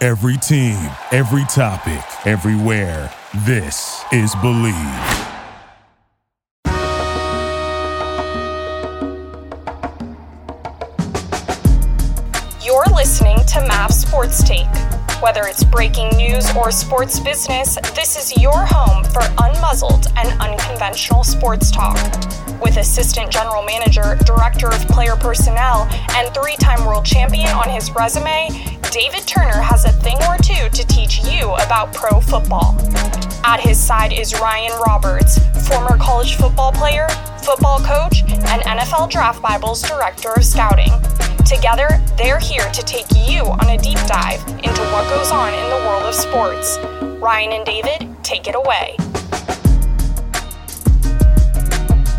[0.00, 0.78] Every team,
[1.10, 3.12] every topic, everywhere.
[3.44, 4.72] This is Believe.
[12.62, 14.66] You're listening to MAV Sports Take.
[15.20, 21.24] Whether it's breaking news or sports business, this is your home for unmuzzled and unconventional
[21.24, 21.96] sports talk.
[22.62, 27.90] With Assistant General Manager, Director of Player Personnel, and three time world champion on his
[27.90, 28.50] resume,
[28.92, 32.76] David Turner has a thing or two to teach you about pro football.
[33.44, 37.08] At his side is Ryan Roberts, former college football player,
[37.44, 40.92] football coach, and NFL Draft Bibles Director of Scouting.
[41.46, 45.70] Together, they're here to take you on a deep dive into what goes on in
[45.70, 46.78] the world of sports.
[47.20, 48.96] Ryan and David, take it away.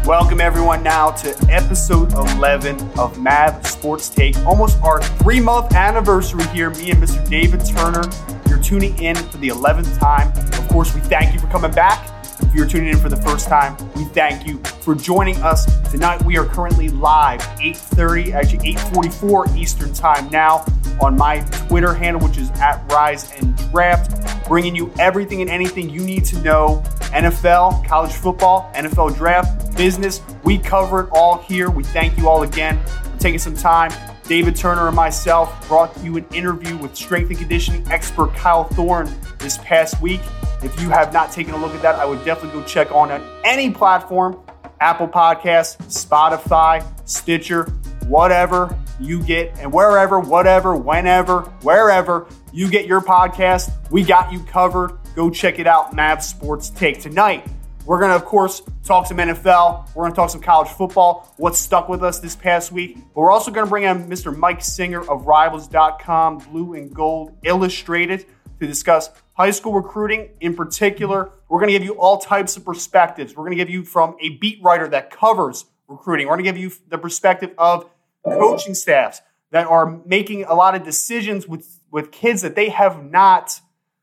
[0.05, 4.35] Welcome everyone now to episode 11 of MAV Sports Take.
[4.39, 6.71] Almost our three month anniversary here.
[6.71, 7.29] Me and Mr.
[7.29, 8.09] David Turner.
[8.47, 10.35] You're tuning in for the 11th time.
[10.59, 12.18] Of course, we thank you for coming back.
[12.49, 16.19] If you're tuning in for the first time, we thank you for joining us tonight.
[16.23, 20.65] We are currently live 8:30, actually 8:44 Eastern Time now
[20.99, 25.91] on my Twitter handle, which is at Rise and Draft, bringing you everything and anything
[25.91, 26.81] you need to know:
[27.13, 30.21] NFL, college football, NFL draft, business.
[30.43, 31.69] We cover it all here.
[31.69, 33.91] We thank you all again for taking some time.
[34.23, 39.11] David Turner and myself brought you an interview with strength and conditioning expert Kyle Thorne
[39.37, 40.21] this past week.
[40.61, 43.11] If you have not taken a look at that, I would definitely go check on
[43.45, 44.41] any platform
[44.81, 47.65] Apple Podcasts, Spotify, Stitcher,
[48.07, 54.39] whatever you get, and wherever, whatever, whenever, wherever you get your podcast, we got you
[54.43, 54.97] covered.
[55.15, 57.01] Go check it out, Mav Sports Take.
[57.01, 57.47] Tonight,
[57.85, 59.93] we're going to, of course, talk some NFL.
[59.95, 62.97] We're going to talk some college football, what stuck with us this past week.
[63.13, 64.35] But we're also going to bring in Mr.
[64.35, 68.25] Mike Singer of Rivals.com, Blue and Gold Illustrated,
[68.59, 69.09] to discuss
[69.39, 71.31] high school recruiting in particular.
[71.47, 73.37] We're going to give you all types of perspectives.
[73.37, 76.27] We're going to give you from a beat writer that covers recruiting.
[76.27, 77.89] We're going to give you the perspective of
[78.25, 83.01] coaching staffs that are making a lot of decisions with, with kids that they have
[83.01, 83.61] not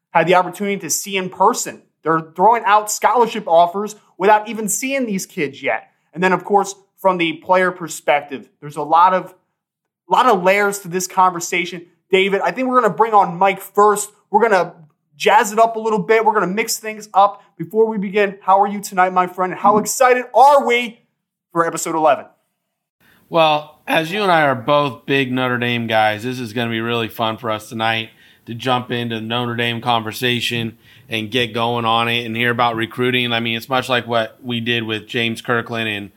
[0.09, 1.83] had the opportunity to see in person.
[2.03, 5.91] They're throwing out scholarship offers without even seeing these kids yet.
[6.15, 9.35] And then, of course, from the player perspective, there's a lot of
[10.09, 11.89] a lot of layers to this conversation.
[12.11, 14.11] David, I think we're going to bring on Mike first.
[14.31, 14.73] We're going to
[15.17, 16.25] jazz it up a little bit.
[16.25, 17.43] We're going to mix things up.
[17.57, 19.55] Before we begin, how are you tonight, my friend?
[19.55, 21.01] How excited are we
[21.53, 22.27] for episode 11?
[23.29, 26.73] Well, as you and I are both big Notre Dame guys, this is going to
[26.73, 28.11] be really fun for us tonight
[28.47, 30.79] to jump into the Notre Dame conversation
[31.09, 33.33] and get going on it and hear about recruiting.
[33.33, 36.11] I mean, it's much like what we did with James Kirkland and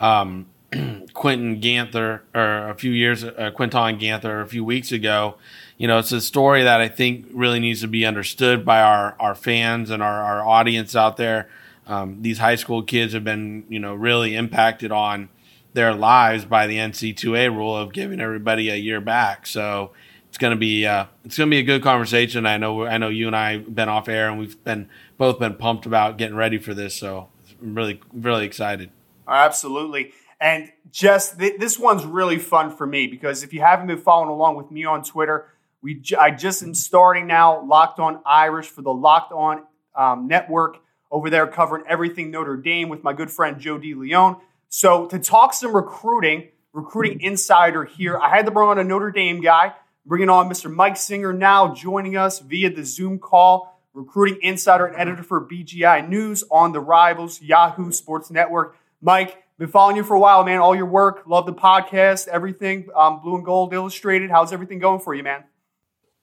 [0.00, 5.36] um, Quinton Ganther, or a few years, uh, Quinton Ganther, a few weeks ago.
[5.78, 9.14] You know, it's a story that I think really needs to be understood by our,
[9.20, 11.48] our fans and our, our audience out there.
[11.86, 15.28] Um, these high school kids have been, you know, really impacted on
[15.74, 19.46] their lives by the NC2A rule of giving everybody a year back.
[19.46, 19.92] So
[20.28, 22.46] it's going to be uh, it's going to be a good conversation.
[22.46, 25.38] I know I know you and I have been off air and we've been both
[25.38, 26.96] been pumped about getting ready for this.
[26.96, 27.28] So
[27.62, 28.90] I'm really really excited.
[29.28, 30.12] Absolutely.
[30.40, 34.30] And just th- this one's really fun for me because if you haven't been following
[34.30, 38.66] along with me on Twitter, we j- I just am starting now Locked On Irish
[38.66, 39.62] for the Locked On
[39.94, 40.78] um, Network
[41.10, 44.40] over there covering everything Notre Dame with my good friend Joe DeLeon.
[44.68, 49.10] So to talk some recruiting, recruiting insider here, I had to bring on a Notre
[49.10, 49.72] Dame guy,
[50.04, 50.72] bringing on Mr.
[50.72, 56.08] Mike Singer now joining us via the Zoom call, recruiting insider and editor for BGI
[56.08, 58.76] News on the Rivals Yahoo Sports Network.
[59.00, 60.58] Mike, been following you for a while, man.
[60.58, 62.88] All your work, love the podcast, everything.
[62.94, 64.30] Um, Blue and Gold Illustrated.
[64.30, 65.44] How's everything going for you, man?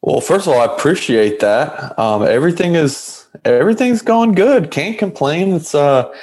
[0.03, 1.97] Well, first of all, I appreciate that.
[1.97, 4.69] Um, everything is everything's going good.
[4.69, 5.53] Can't complain.
[5.53, 6.13] It's uh,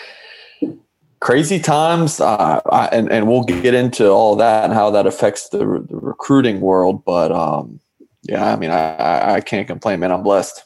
[1.20, 5.48] crazy times, uh, I, and and we'll get into all that and how that affects
[5.48, 7.06] the, the recruiting world.
[7.06, 7.80] But um,
[8.24, 10.12] yeah, I mean, I, I can't complain, man.
[10.12, 10.62] I'm blessed.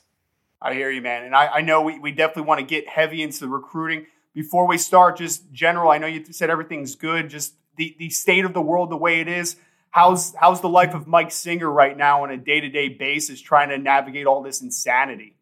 [0.60, 3.22] I hear you, man, and I, I know we, we definitely want to get heavy
[3.22, 4.06] into the recruiting.
[4.34, 7.30] Before we start, just general, I know you said everything's good.
[7.30, 9.54] Just the the state of the world, the way it is
[9.94, 13.40] how's how's the life of Mike Singer right now on a day to day basis,
[13.40, 15.36] trying to navigate all this insanity?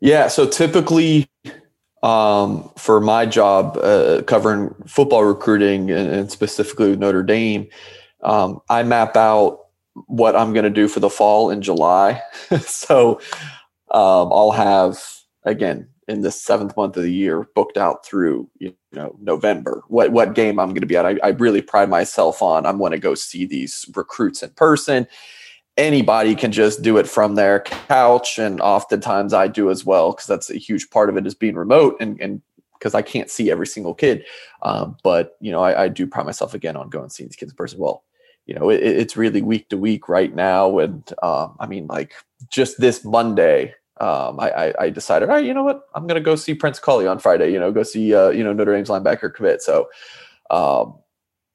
[0.00, 1.28] Yeah, so typically
[2.04, 7.68] um, for my job uh, covering football recruiting and, and specifically Notre Dame,
[8.22, 9.66] um, I map out
[10.06, 12.22] what I'm going to do for the fall in July.
[12.60, 13.20] so
[13.90, 15.02] um, I'll have
[15.42, 19.82] again in the seventh month of the year booked out through you know November.
[19.88, 21.06] What what game I'm going to be at?
[21.06, 22.66] I, I really pride myself on.
[22.66, 25.06] I'm going to go see these recruits in person.
[25.76, 30.26] Anybody can just do it from their couch, and oftentimes I do as well because
[30.26, 32.42] that's a huge part of it is being remote and and
[32.78, 34.24] because I can't see every single kid.
[34.62, 37.36] Um, but you know, I, I, do pride myself again on going and seeing these
[37.36, 37.78] kids in person.
[37.78, 38.04] Well,
[38.46, 42.14] you know, it, it's really week to week right now, and um, I mean, like
[42.48, 46.20] just this Monday, um, I, I, I, decided, all right, you know what, I'm going
[46.20, 47.52] to go see Prince Kollie on Friday.
[47.52, 49.62] You know, go see uh, you know Notre Dame's linebacker commit.
[49.62, 49.88] So,
[50.50, 50.98] um,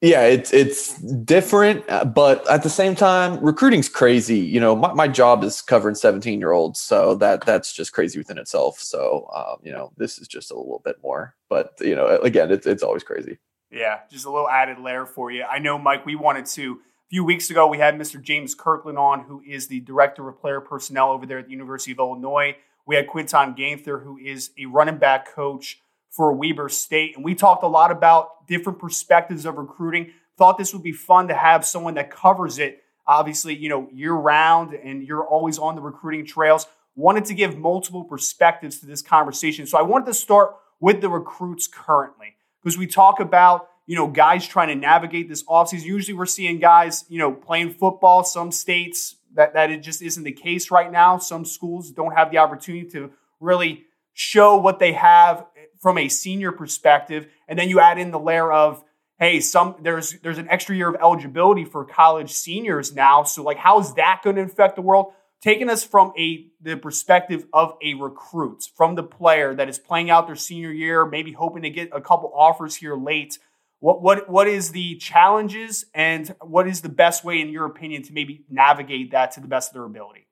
[0.00, 4.38] yeah, it's it's different, uh, but at the same time, recruiting's crazy.
[4.38, 8.18] You know, my, my job is covering 17 year olds, so that that's just crazy
[8.18, 8.78] within itself.
[8.78, 12.52] So, um, you know, this is just a little bit more, but you know, again,
[12.52, 13.38] it's it's always crazy.
[13.70, 15.44] Yeah, just a little added layer for you.
[15.44, 16.04] I know, Mike.
[16.04, 18.20] We wanted to few weeks ago, we had Mr.
[18.20, 21.92] James Kirkland on, who is the director of player personnel over there at the University
[21.92, 22.56] of Illinois.
[22.86, 25.80] We had Quinton Ganther, who is a running back coach
[26.10, 27.16] for Weber State.
[27.16, 30.12] And we talked a lot about different perspectives of recruiting.
[30.36, 34.12] Thought this would be fun to have someone that covers it, obviously, you know, year
[34.12, 36.66] round and you're always on the recruiting trails.
[36.94, 39.66] Wanted to give multiple perspectives to this conversation.
[39.66, 44.06] So I wanted to start with the recruits currently because we talk about you know,
[44.06, 45.84] guys trying to navigate this offseason.
[45.84, 48.24] Usually we're seeing guys, you know, playing football.
[48.24, 51.18] Some states that, that it just isn't the case right now.
[51.18, 53.10] Some schools don't have the opportunity to
[53.40, 53.84] really
[54.14, 55.44] show what they have
[55.80, 57.26] from a senior perspective.
[57.46, 58.82] And then you add in the layer of,
[59.18, 63.24] hey, some there's there's an extra year of eligibility for college seniors now.
[63.24, 65.12] So like how is that going to affect the world?
[65.42, 70.08] Taking us from a the perspective of a recruit, from the player that is playing
[70.08, 73.38] out their senior year, maybe hoping to get a couple offers here late
[73.84, 78.02] what what what is the challenges and what is the best way, in your opinion,
[78.04, 80.26] to maybe navigate that to the best of their ability?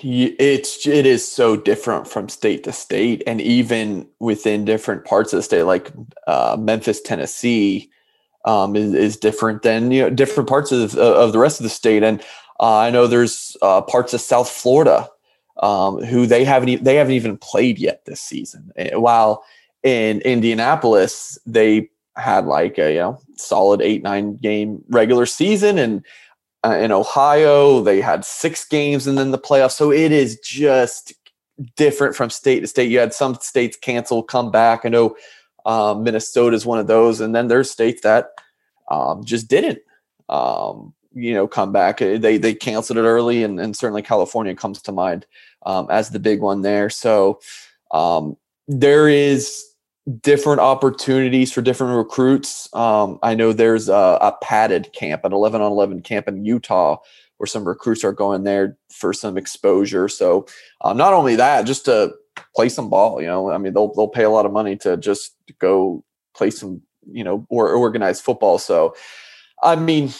[0.00, 5.38] It's it is so different from state to state, and even within different parts of
[5.38, 5.90] the state, like
[6.28, 7.90] uh, Memphis, Tennessee,
[8.44, 11.68] um, is, is different than you know different parts of of the rest of the
[11.68, 12.04] state.
[12.04, 12.20] And
[12.60, 15.08] uh, I know there's uh, parts of South Florida
[15.60, 18.70] um, who they haven't they haven't even played yet this season.
[18.92, 19.44] While
[19.82, 26.04] in Indianapolis, they had like a you know solid eight nine game regular season and
[26.64, 27.80] uh, in ohio.
[27.80, 29.72] They had six games and then the playoffs.
[29.72, 31.14] So it is just
[31.76, 32.90] different from state to state.
[32.90, 34.84] You had some states cancel come back.
[34.84, 35.16] I know
[35.66, 37.20] um, minnesota is one of those.
[37.20, 38.30] And then there's states that
[38.90, 39.80] um, just didn't
[40.28, 42.02] um, you know come back.
[42.02, 45.26] Uh, they they canceled it early and, and certainly california comes to mind
[45.64, 46.90] um, as the big one there.
[46.90, 47.40] So
[47.90, 48.36] um,
[48.68, 49.69] there is
[50.18, 52.68] different opportunities for different recruits.
[52.74, 56.98] Um, I know there's a, a, padded camp, an 11 on 11 camp in Utah,
[57.36, 60.08] where some recruits are going there for some exposure.
[60.08, 60.46] So,
[60.82, 62.14] um, not only that, just to
[62.54, 63.20] play some ball.
[63.20, 66.50] You know, I mean, they'll they'll pay a lot of money to just go play
[66.50, 68.58] some, you know, or organized football.
[68.58, 68.94] So,
[69.62, 70.12] I mean.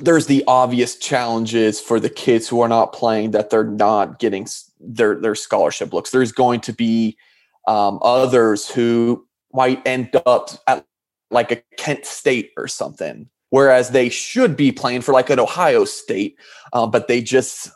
[0.00, 4.46] There's the obvious challenges for the kids who are not playing that they're not getting
[4.80, 6.08] their their scholarship looks.
[6.08, 7.18] There's going to be
[7.66, 10.84] um, others who might end up at
[11.30, 15.84] like a Kent State or something, whereas they should be playing for like an Ohio
[15.84, 16.36] State,
[16.72, 17.70] uh, but they just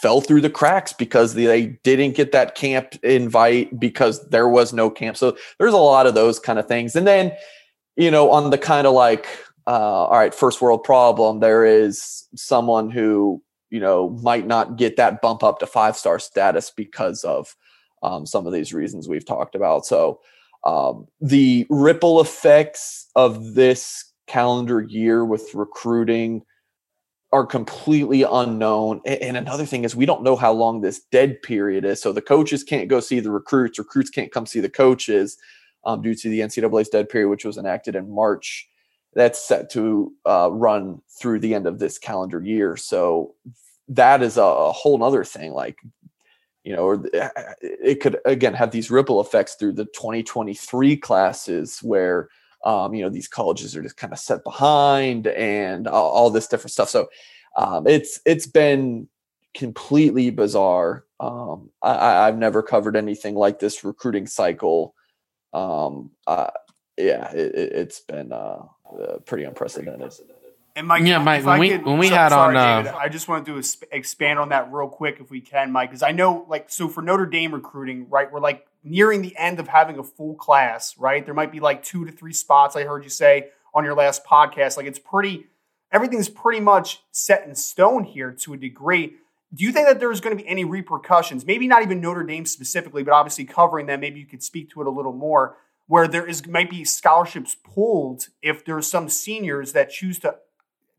[0.00, 4.90] fell through the cracks because they didn't get that camp invite because there was no
[4.90, 5.16] camp.
[5.16, 6.94] So there's a lot of those kind of things.
[6.94, 7.32] And then,
[7.96, 9.26] you know, on the kind of like,
[9.66, 14.96] uh, all right, first world problem, there is someone who, you know, might not get
[14.96, 17.56] that bump up to five star status because of
[18.02, 19.86] um, some of these reasons we've talked about.
[19.86, 20.20] So
[20.64, 26.42] um, the ripple effects of this calendar year with recruiting
[27.32, 29.00] are completely unknown.
[29.04, 32.00] And another thing is we don't know how long this dead period is.
[32.00, 35.36] So the coaches can't go see the recruits, recruits can't come see the coaches
[35.84, 38.68] um, due to the NCAA's dead period, which was enacted in March.
[39.14, 42.76] That's set to uh, run through the end of this calendar year.
[42.76, 43.34] So
[43.88, 45.52] that is a, a whole other thing.
[45.52, 45.78] Like,
[46.64, 52.28] you know, or it could again have these ripple effects through the 2023 classes where
[52.64, 56.48] um, you know these colleges are just kind of set behind and all, all this
[56.48, 56.88] different stuff.
[56.88, 57.08] So
[57.56, 59.08] um, it's it's been
[59.54, 61.04] completely bizarre.
[61.20, 64.94] Um, I, have never covered anything like this recruiting cycle.
[65.52, 66.50] Um, uh,
[66.96, 68.62] yeah, it, has been uh,
[69.02, 70.12] uh, pretty unprecedented.
[70.78, 73.26] And Mike, yeah, Mike, when we, when we so, had sorry, on, uh, I just
[73.26, 76.70] want to expand on that real quick if we can, Mike, because I know, like,
[76.70, 80.36] so for Notre Dame recruiting, right, we're like nearing the end of having a full
[80.36, 81.24] class, right?
[81.24, 82.76] There might be like two to three spots.
[82.76, 85.46] I heard you say on your last podcast, like, it's pretty,
[85.90, 89.14] everything's pretty much set in stone here to a degree.
[89.52, 91.44] Do you think that there's going to be any repercussions?
[91.44, 93.98] Maybe not even Notre Dame specifically, but obviously covering them.
[93.98, 95.56] Maybe you could speak to it a little more.
[95.88, 100.36] Where there is might be scholarships pulled if there's some seniors that choose to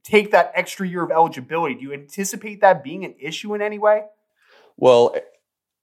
[0.03, 1.75] take that extra year of eligibility.
[1.75, 4.03] Do you anticipate that being an issue in any way?
[4.77, 5.15] Well,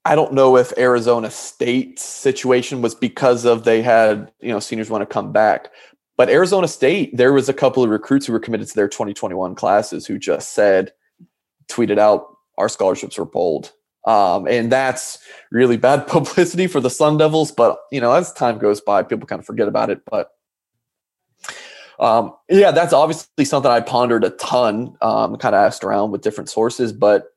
[0.05, 4.89] I don't know if Arizona State's situation was because of they had, you know, seniors
[4.89, 5.71] want to come back.
[6.17, 9.55] But Arizona State, there was a couple of recruits who were committed to their 2021
[9.55, 10.93] classes who just said,
[11.69, 13.73] tweeted out, our scholarships were pulled.
[14.07, 15.19] Um, and that's
[15.51, 17.51] really bad publicity for the Sun Devils.
[17.51, 20.03] But, you know, as time goes by, people kind of forget about it.
[20.09, 20.31] But
[21.99, 26.23] um, yeah, that's obviously something I pondered a ton, um, kind of asked around with
[26.23, 27.29] different sources, but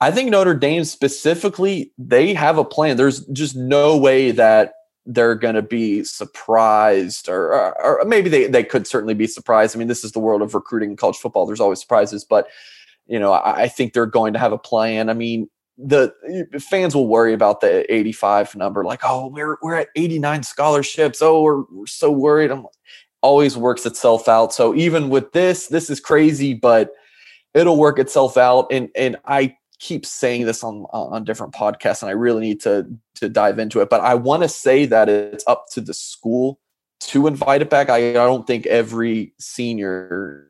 [0.00, 2.96] I think Notre Dame specifically, they have a plan.
[2.96, 4.74] There's just no way that
[5.06, 9.74] they're going to be surprised, or, or, or, maybe they, they could certainly be surprised.
[9.74, 11.46] I mean, this is the world of recruiting college football.
[11.46, 12.46] There's always surprises, but
[13.06, 15.08] you know, I, I think they're going to have a plan.
[15.08, 16.12] I mean, the
[16.70, 21.22] fans will worry about the 85 number, like, oh, we're we're at 89 scholarships.
[21.22, 22.50] Oh, we're, we're so worried.
[22.50, 22.66] I'm
[23.20, 24.52] always works itself out.
[24.52, 26.90] So even with this, this is crazy, but
[27.54, 28.66] it'll work itself out.
[28.70, 32.86] And and I keep saying this on on different podcasts, and I really need to
[33.16, 33.90] to dive into it.
[33.90, 36.60] But I want to say that it's up to the school
[37.00, 37.90] to invite it back.
[37.90, 40.48] I, I don't think every senior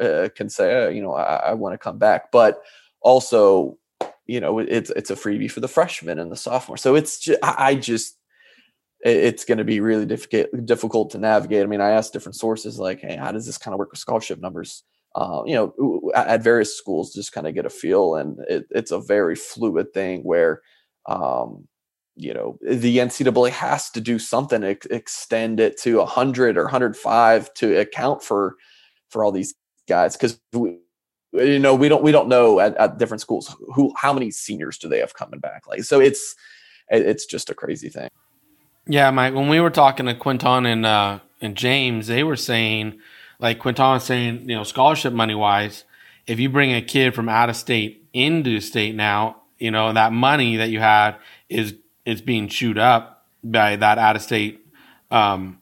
[0.00, 2.60] uh, can say, uh, you know, I, I want to come back, but
[3.00, 3.78] also,
[4.26, 6.76] you know, it's it's a freebie for the freshmen and the sophomore.
[6.76, 8.16] So it's just, I just
[9.04, 11.62] it's going to be really difficult difficult to navigate.
[11.62, 14.00] I mean, I asked different sources like, "Hey, how does this kind of work with
[14.00, 14.82] scholarship numbers?"
[15.14, 18.90] Uh, you know, at various schools, just kind of get a feel, and it, it's
[18.90, 20.60] a very fluid thing where,
[21.06, 21.68] um,
[22.16, 27.54] you know, the NCAA has to do something, ex- extend it to 100 or 105
[27.54, 28.56] to account for
[29.10, 29.54] for all these
[29.86, 30.40] guys because
[31.32, 34.78] you know we don't we don't know at, at different schools who how many seniors
[34.78, 36.34] do they have coming back like so it's
[36.88, 38.08] it's just a crazy thing
[38.86, 39.34] yeah, Mike.
[39.34, 42.98] When we were talking to Quinton and uh, and James, they were saying,
[43.38, 45.84] like Quinton saying, you know, scholarship money wise,
[46.26, 50.12] if you bring a kid from out of state into state now, you know, that
[50.12, 51.16] money that you had
[51.48, 51.74] is
[52.04, 54.66] is being chewed up by that out of state
[55.10, 55.60] um,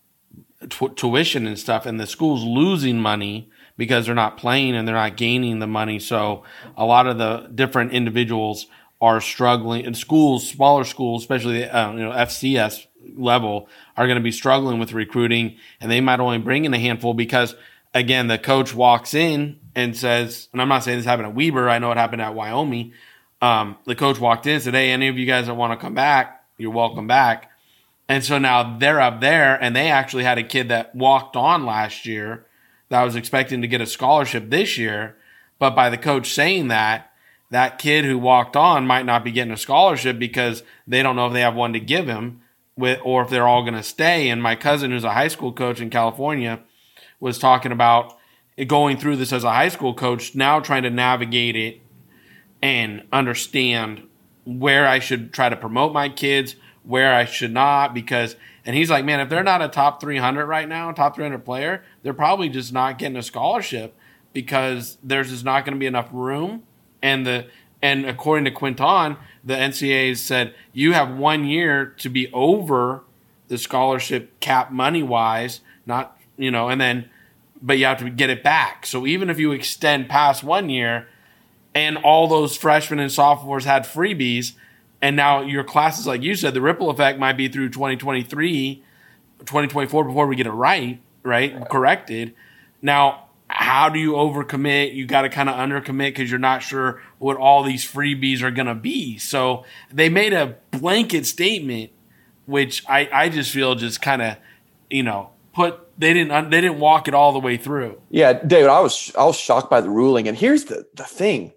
[0.69, 4.95] t- tuition and stuff, and the school's losing money because they're not playing and they're
[4.95, 5.99] not gaining the money.
[5.99, 6.43] So
[6.77, 8.67] a lot of the different individuals
[9.01, 12.87] are struggling in schools, smaller schools, especially uh, you know FCS
[13.17, 16.79] level are going to be struggling with recruiting and they might only bring in a
[16.79, 17.55] handful because
[17.95, 21.69] again, the coach walks in and says, and I'm not saying this happened at Weber.
[21.69, 22.93] I know it happened at Wyoming.
[23.41, 25.83] Um, the coach walked in and said, Hey, any of you guys that want to
[25.83, 27.51] come back, you're welcome back.
[28.09, 31.65] And so now they're up there and they actually had a kid that walked on
[31.65, 32.47] last year
[32.89, 35.17] that was expecting to get a scholarship this year.
[35.59, 37.11] But by the coach saying that,
[37.51, 41.27] that kid who walked on might not be getting a scholarship because they don't know
[41.27, 42.42] if they have one to give him
[42.77, 44.29] with or if they're all going to stay.
[44.29, 46.61] And my cousin, who's a high school coach in California,
[47.21, 48.17] was talking about
[48.67, 51.81] going through this as a high school coach, now trying to navigate it
[52.61, 54.07] and understand
[54.45, 58.91] where I should try to promote my kids, where I should not, because and he's
[58.91, 62.49] like, man, if they're not a top 300 right now, top 300 player, they're probably
[62.49, 63.97] just not getting a scholarship
[64.33, 66.63] because there's just not going to be enough room.
[67.03, 67.47] And the
[67.83, 73.03] and according to Quinton, the NCAA said you have one year to be over
[73.49, 77.11] the scholarship cap money wise, not you know, and then
[77.61, 78.87] but you have to get it back.
[78.87, 81.09] So even if you extend past one year,
[81.75, 84.53] and all those freshmen and sophomores had freebies,
[85.01, 88.83] and now your classes, like you said, the ripple effect might be through 2023,
[89.41, 91.69] 2024 before we get it right, right, right.
[91.69, 92.35] corrected.
[92.81, 94.95] Now how do you overcommit?
[94.95, 98.51] You got to kind of undercommit because you're not sure what all these freebies are
[98.51, 99.19] going to be.
[99.19, 101.91] So they made a blanket statement,
[102.47, 104.37] which I, I just feel just kind of,
[104.91, 108.01] you know, put they didn't they didn't walk it all the way through.
[108.09, 111.53] Yeah, David, I was I was shocked by the ruling, and here's the the thing.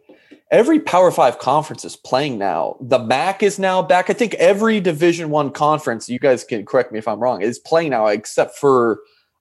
[0.52, 2.78] every Power Five conference is playing now.
[2.80, 4.10] The MAC is now back.
[4.10, 7.60] I think every Division One conference, you guys can correct me if I'm wrong, is
[7.60, 9.00] playing now, except for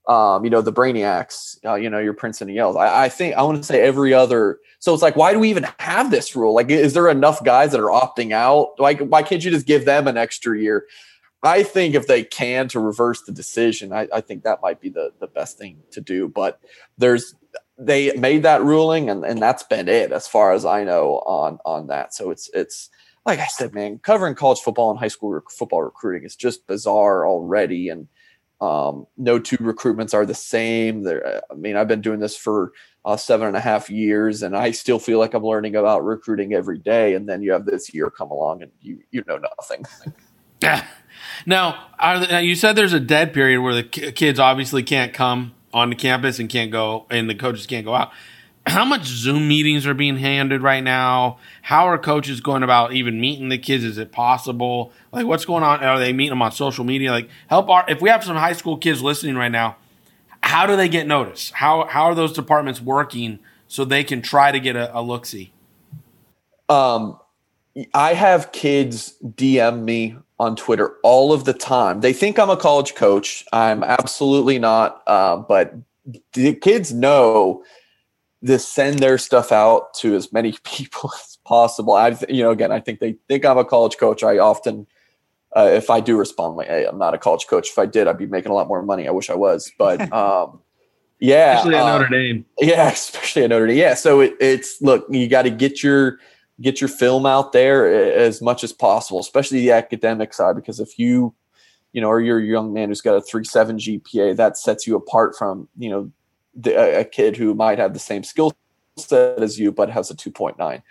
[0.08, 2.76] um, you know the Brainiacs, uh, you know your Princeton Yales.
[2.76, 4.58] I, I think I want to say every other.
[4.78, 6.54] So it's like, why do we even have this rule?
[6.54, 8.74] Like, is there enough guys that are opting out?
[8.78, 10.86] Like, why can't you just give them an extra year?
[11.42, 14.88] I think if they can to reverse the decision, I, I think that might be
[14.88, 16.28] the the best thing to do.
[16.28, 16.60] But
[16.98, 17.34] there's
[17.76, 21.58] they made that ruling and, and that's been it as far as I know on
[21.64, 22.14] on that.
[22.14, 22.90] So it's it's
[23.26, 27.26] like I said, man, covering college football and high school football recruiting is just bizarre
[27.26, 27.88] already.
[27.88, 28.08] And
[28.60, 31.02] um, no two recruitments are the same.
[31.02, 32.72] There, I mean, I've been doing this for
[33.04, 36.54] uh, seven and a half years, and I still feel like I'm learning about recruiting
[36.54, 37.14] every day.
[37.14, 39.84] And then you have this year come along, and you you know nothing.
[40.62, 40.84] Yeah.
[41.46, 45.90] Now, now, you said there's a dead period where the kids obviously can't come on
[45.90, 48.12] the campus and can't go, and the coaches can't go out.
[48.66, 51.38] How much Zoom meetings are being handed right now?
[51.62, 53.84] How are coaches going about even meeting the kids?
[53.84, 54.92] Is it possible?
[55.12, 55.82] Like, what's going on?
[55.84, 57.10] Are they meeting them on social media?
[57.10, 59.76] Like, help our if we have some high school kids listening right now,
[60.42, 61.52] how do they get noticed?
[61.52, 65.26] How how are those departments working so they can try to get a, a look
[65.26, 65.52] see?
[66.68, 67.18] Um,
[67.92, 72.00] I have kids DM me on Twitter all of the time.
[72.00, 73.44] They think I'm a college coach.
[73.52, 75.02] I'm absolutely not.
[75.06, 75.74] Uh, but
[76.32, 77.62] the kids know
[78.46, 81.94] to send their stuff out to as many people as possible.
[81.94, 84.22] I, you know, again, I think they think I'm a college coach.
[84.22, 84.86] I often,
[85.56, 88.08] uh, if I do respond, like, "Hey, I'm not a college coach." If I did,
[88.08, 89.08] I'd be making a lot more money.
[89.08, 90.60] I wish I was, but um,
[91.20, 92.46] yeah, especially at um, Notre Dame.
[92.60, 93.78] Yeah, especially at Notre Dame.
[93.78, 96.18] Yeah, so it, it's look, you got to get your
[96.60, 100.98] get your film out there as much as possible, especially the academic side, because if
[100.98, 101.34] you,
[101.92, 104.86] you know, or you're a young man who's got a three seven GPA, that sets
[104.86, 106.10] you apart from, you know,
[106.56, 108.52] the, a kid who might have the same skill
[108.96, 110.82] set as you, but has a 2.9.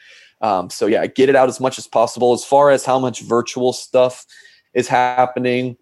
[0.41, 2.33] Um, so yeah, get it out as much as possible.
[2.33, 4.25] As far as how much virtual stuff
[4.73, 5.77] is happening,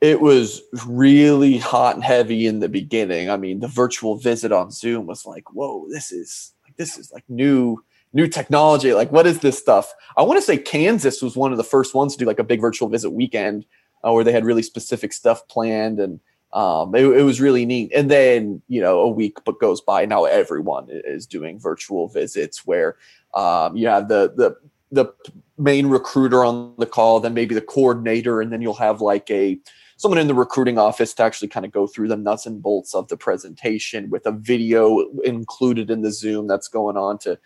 [0.00, 3.30] it was really hot and heavy in the beginning.
[3.30, 7.12] I mean, the virtual visit on Zoom was like, whoa, this is like this is
[7.12, 8.92] like new new technology.
[8.92, 9.92] Like, what is this stuff?
[10.16, 12.44] I want to say Kansas was one of the first ones to do like a
[12.44, 13.64] big virtual visit weekend
[14.06, 16.20] uh, where they had really specific stuff planned and
[16.54, 17.90] um, it, it, was really neat.
[17.94, 20.06] And then, you know, a week but goes by.
[20.06, 22.96] Now everyone is doing virtual visits where
[23.34, 24.56] um, you have the, the,
[24.92, 25.12] the
[25.58, 29.58] main recruiter on the call, then maybe the coordinator, and then you'll have like a
[29.96, 32.94] someone in the recruiting office to actually kind of go through the nuts and bolts
[32.94, 37.38] of the presentation with a video included in the Zoom that's going on to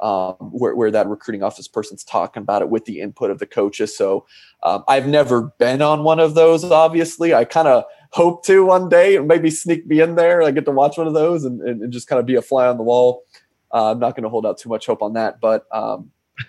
[0.00, 3.46] um, where, where that recruiting office person's talking about it with the input of the
[3.46, 3.96] coaches.
[3.96, 4.26] So
[4.62, 7.32] um, I've never been on one of those, obviously.
[7.32, 10.42] I kind of hope to one day and maybe sneak me in there.
[10.42, 12.42] I get to watch one of those and, and, and just kind of be a
[12.42, 13.24] fly on the wall.
[13.72, 15.40] Uh, I'm not going to hold out too much hope on that.
[15.40, 16.10] But um,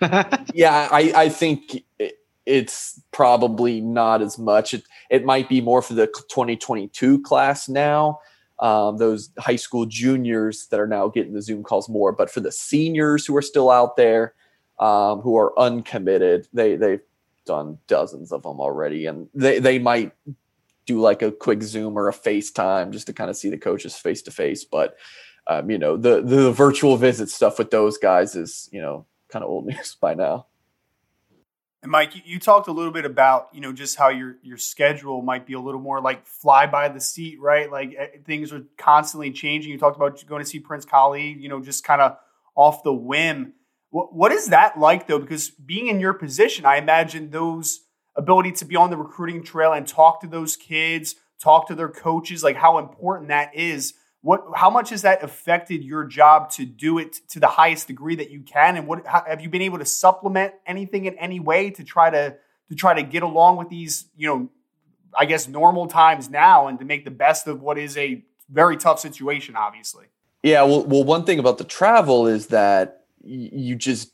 [0.54, 4.74] yeah, I, I think it, it's probably not as much.
[4.74, 8.20] It, it might be more for the 2022 class now
[8.58, 12.12] um, those high school juniors that are now getting the Zoom calls more.
[12.12, 14.34] But for the seniors who are still out there,
[14.78, 17.02] um, who are uncommitted, they they've
[17.44, 20.12] done dozens of them already, and they they might
[20.86, 23.96] do like a quick Zoom or a FaceTime just to kind of see the coaches
[23.96, 24.64] face to face.
[24.64, 24.96] But
[25.46, 29.44] um, you know, the the virtual visit stuff with those guys is you know kind
[29.44, 30.46] of old news by now.
[31.82, 35.22] And Mike, you talked a little bit about you know just how your your schedule
[35.22, 37.70] might be a little more like fly by the seat, right?
[37.70, 39.70] Like eh, things are constantly changing.
[39.70, 42.16] You talked about going to see Prince Kollie, you know, just kind of
[42.56, 43.52] off the whim.
[43.90, 45.20] What what is that like though?
[45.20, 47.85] Because being in your position, I imagine those
[48.16, 51.88] ability to be on the recruiting trail and talk to those kids, talk to their
[51.88, 53.94] coaches, like how important that is.
[54.22, 58.16] What how much has that affected your job to do it to the highest degree
[58.16, 58.76] that you can?
[58.76, 62.10] And what how, have you been able to supplement anything in any way to try
[62.10, 62.36] to
[62.68, 64.48] to try to get along with these you know
[65.16, 68.76] i guess normal times now and to make the best of what is a very
[68.76, 70.06] tough situation obviously?
[70.42, 74.12] Yeah well, well one thing about the travel is that you just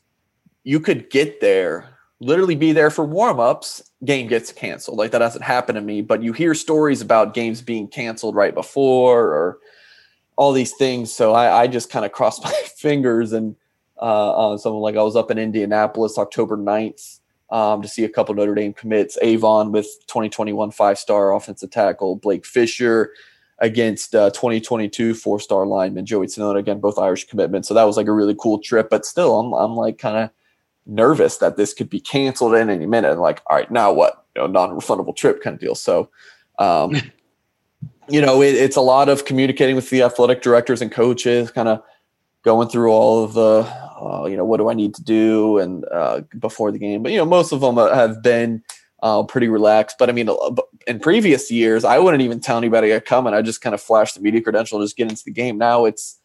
[0.63, 1.92] you could get there
[2.23, 6.23] literally be there for warm-ups game gets canceled like that doesn't happen to me but
[6.23, 9.59] you hear stories about games being canceled right before or
[10.35, 11.13] all these things.
[11.13, 13.55] So I, I just kind of crossed my fingers and
[14.01, 18.09] uh, uh, someone like I was up in Indianapolis October 9th um, to see a
[18.09, 19.17] couple Notre Dame commits.
[19.21, 23.13] Avon with 2021 five star offensive tackle, Blake Fisher
[23.59, 26.59] against uh, 2022 four star lineman Joey Tanona.
[26.59, 27.67] Again, both Irish commitments.
[27.67, 28.89] So that was like a really cool trip.
[28.89, 30.29] But still, I'm, I'm like kind of
[30.85, 33.11] nervous that this could be canceled in any minute.
[33.11, 34.25] And like, all right, now what?
[34.35, 35.75] You know, non refundable trip kind of deal.
[35.75, 36.09] So,
[36.59, 36.95] um,
[38.09, 41.67] you know, it, it's a lot of communicating with the athletic directors and coaches, kind
[41.67, 41.81] of
[42.43, 45.85] going through all of the uh, you know, what do I need to do and
[45.85, 47.03] uh, before the game.
[47.03, 48.61] But you know, most of them have been
[49.01, 49.97] uh, pretty relaxed.
[49.97, 50.29] But I mean,
[50.87, 54.13] in previous years, I wouldn't even tell anybody I and I just kind of flash
[54.13, 55.57] the media credential, and just get into the game.
[55.57, 56.19] Now it's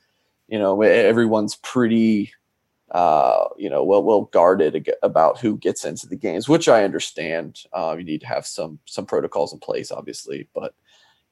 [0.49, 2.33] you know everyone's pretty
[2.91, 7.61] uh, you know well well guarded about who gets into the games, which I understand.
[7.73, 10.49] Uh, you need to have some some protocols in place, obviously.
[10.55, 10.75] But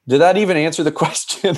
[0.07, 1.57] did that even answer the question?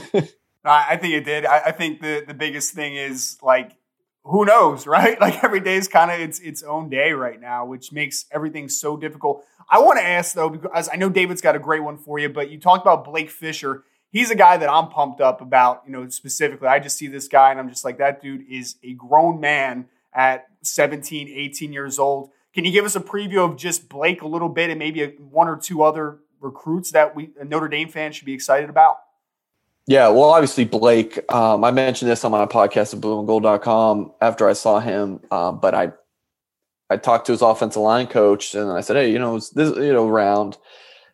[0.65, 1.45] I think it did.
[1.45, 3.71] I, I think the the biggest thing is like
[4.23, 5.19] who knows, right?
[5.19, 8.69] Like every day is kind of its its own day right now, which makes everything
[8.69, 9.43] so difficult.
[9.69, 12.29] I want to ask though, because I know David's got a great one for you,
[12.29, 13.83] but you talked about Blake Fisher.
[14.11, 16.67] He's a guy that I'm pumped up about, you know, specifically.
[16.67, 19.87] I just see this guy and I'm just like, that dude is a grown man
[20.13, 22.31] at 17, 18 years old.
[22.53, 25.09] Can you give us a preview of just Blake a little bit and maybe a,
[25.09, 28.97] one or two other recruits that we Notre Dame fans should be excited about?
[29.85, 31.19] Yeah, well, obviously Blake.
[31.31, 35.73] Um, I mentioned this on my podcast at blueandgold.com after I saw him, um, but
[35.73, 35.93] I
[36.89, 39.93] I talked to his offensive line coach and I said, hey, you know, this you
[39.93, 40.57] know around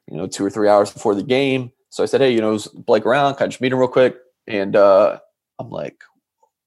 [0.10, 1.71] you know two or three hours before the game.
[1.89, 3.36] So I said, hey, you know, Blake around?
[3.36, 4.17] Can I just meet him real quick?
[4.48, 5.19] And uh,
[5.60, 6.04] I'm like,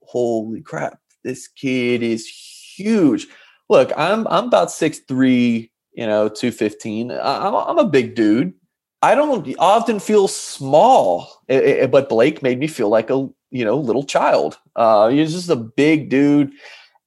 [0.03, 3.27] holy crap, this kid is huge.
[3.69, 7.11] Look, I'm I'm about six three, you know, two fifteen.
[7.11, 8.55] I'm I'm a big dude.
[9.03, 13.65] I don't often feel small, it, it, but Blake made me feel like a you
[13.65, 14.59] know little child.
[14.75, 16.51] Uh, he's just a big dude,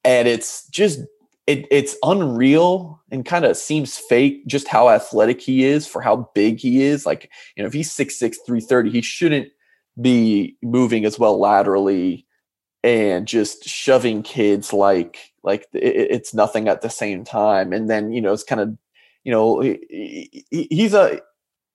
[0.04, 1.00] and it's just
[1.46, 6.30] it, it's unreal and kind of seems fake just how athletic he is for how
[6.34, 7.04] big he is.
[7.04, 9.48] Like you know, if he's six six three thirty, he shouldn't
[10.00, 12.26] be moving as well laterally
[12.84, 17.72] and just shoving kids like like it, it's nothing at the same time.
[17.72, 18.76] And then you know it's kind of
[19.24, 21.20] you know he, he's a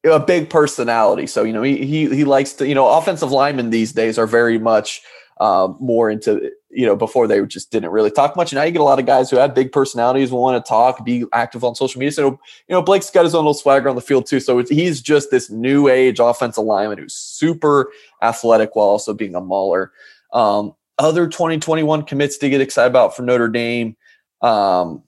[0.06, 1.28] a big personality.
[1.28, 4.28] So you know he he he likes to you know offensive linemen these days are
[4.28, 5.02] very much
[5.40, 8.52] uh, more into you know before they just didn't really talk much.
[8.52, 10.68] And now you get a lot of guys who have big personalities, will want to
[10.68, 12.12] talk, be active on social media.
[12.12, 14.40] So you know Blake's got his own little swagger on the field too.
[14.40, 19.42] So he's just this new age offensive lineman who's super athletic while also being a
[19.42, 19.92] mauler.
[20.34, 23.96] Um, other 2021 commits to get excited about for Notre Dame.
[24.42, 25.04] Um,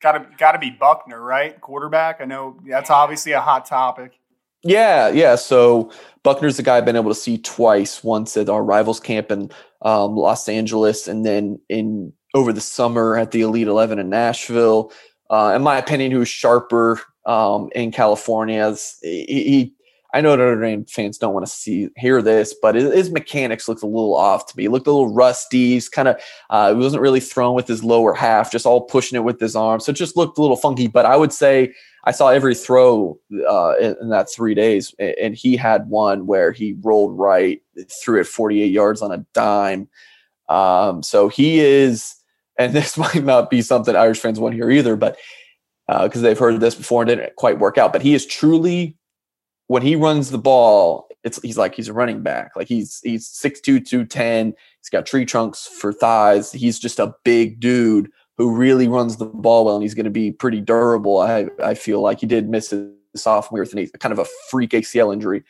[0.00, 1.60] Got to got to be Buchner, right?
[1.60, 2.22] Quarterback.
[2.22, 4.18] I know that's obviously a hot topic.
[4.62, 5.36] Yeah, yeah.
[5.36, 5.90] So
[6.22, 8.04] Buchner's the guy I've been able to see twice.
[8.04, 9.50] Once at our rivals camp in
[9.82, 14.92] um, Los Angeles, and then in over the summer at the Elite Eleven in Nashville.
[15.30, 18.74] Uh, in my opinion, who's sharper um, in California.
[19.02, 19.74] He, he
[20.12, 23.82] I know Notre Dame fans don't want to see hear this, but his mechanics looked
[23.82, 24.64] a little off to me.
[24.64, 25.72] He looked a little rusty.
[25.72, 26.20] He's kind of
[26.50, 29.54] uh, he wasn't really thrown with his lower half, just all pushing it with his
[29.54, 29.80] arm.
[29.80, 30.88] So it just looked a little funky.
[30.88, 31.72] But I would say
[32.04, 33.18] I saw every throw
[33.48, 37.62] uh, in, that three days, and he had one where he rolled right,
[38.02, 39.88] threw it 48 yards on a dime.
[40.48, 42.16] Um, so he is,
[42.58, 45.18] and this might not be something Irish fans want to hear either, but
[45.86, 47.92] because uh, they've heard this before and didn't quite work out.
[47.92, 48.96] But he is truly
[49.70, 52.56] when he runs the ball, it's he's like he's a running back.
[52.56, 54.52] Like he's he's 6'2, 210.
[54.80, 56.50] He's got tree trunks for thighs.
[56.50, 60.10] He's just a big dude who really runs the ball well, and he's going to
[60.10, 61.20] be pretty durable.
[61.20, 64.70] I I feel like he did miss his sophomore with a kind of a freak
[64.70, 65.44] ACL injury,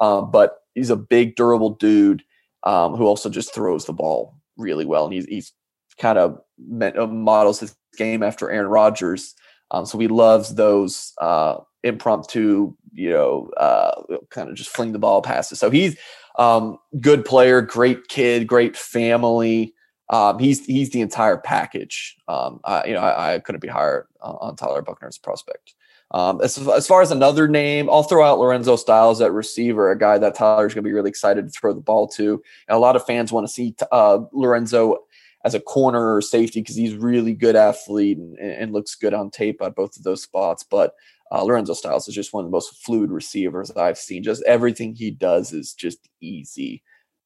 [0.00, 2.22] um, but he's a big, durable dude
[2.62, 5.52] um, who also just throws the ball really well, and he's he's
[5.98, 6.40] kind of
[6.80, 9.34] uh, models his game after Aaron Rodgers.
[9.70, 14.98] Um, so he loves those uh, impromptu, you know, uh, kind of just fling the
[14.98, 15.58] ball passes.
[15.58, 15.96] So he's
[16.38, 19.74] um, good player, great kid, great family.
[20.08, 22.16] Um, he's he's the entire package.
[22.28, 25.74] Um, I, you know, I, I couldn't be higher on, Tyler Buchner's prospect.
[26.12, 29.98] Um, as, as far as another name, I'll throw out Lorenzo Styles at receiver, a
[29.98, 32.40] guy that Tyler's going to be really excited to throw the ball to.
[32.68, 34.98] And a lot of fans want to see uh, Lorenzo
[35.44, 39.30] as a corner or safety because he's really good athlete and, and, looks good on
[39.30, 40.64] tape at both of those spots.
[40.64, 40.94] But
[41.32, 44.22] uh, Lorenzo Styles is just one of the most fluid receivers I've seen.
[44.22, 46.82] Just everything he does is just easy.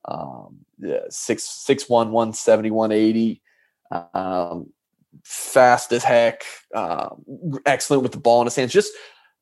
[0.06, 3.42] Um, yeah, six six one one seventy one eighty,
[4.14, 4.72] um,
[5.24, 7.10] fast as heck, uh,
[7.66, 8.72] excellent with the ball in his hands.
[8.72, 8.92] Just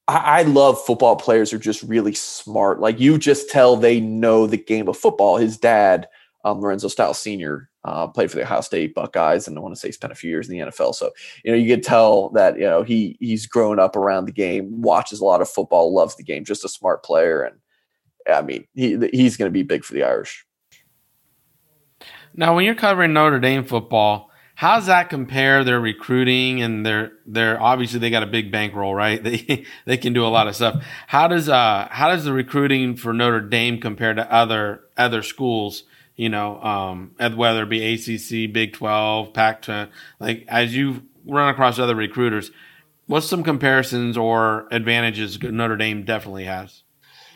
[0.08, 2.80] I, I love football players who are just really smart.
[2.80, 5.36] Like you just tell they know the game of football.
[5.36, 6.08] His dad,
[6.44, 9.80] um, Lorenzo Styles Senior, uh, played for the Ohio State Buckeyes, and I want to
[9.80, 10.94] say spent a few years in the NFL.
[10.94, 11.10] So
[11.44, 14.82] you know, you could tell that you know he he's grown up around the game,
[14.82, 17.56] watches a lot of football, loves the game, just a smart player, and
[18.32, 20.44] I mean he he's going to be big for the Irish.
[22.34, 27.12] Now, when you're covering Notre Dame football, how does that compare their recruiting and their
[27.26, 29.22] their obviously they got a big bankroll, right?
[29.28, 30.84] They they can do a lot of stuff.
[31.06, 35.84] How does uh how does the recruiting for Notre Dame compare to other other schools?
[36.18, 41.48] You know, um, whether it be ACC, Big 12, Pac 10, like as you run
[41.48, 42.50] across other recruiters,
[43.06, 46.82] what's some comparisons or advantages Notre Dame definitely has?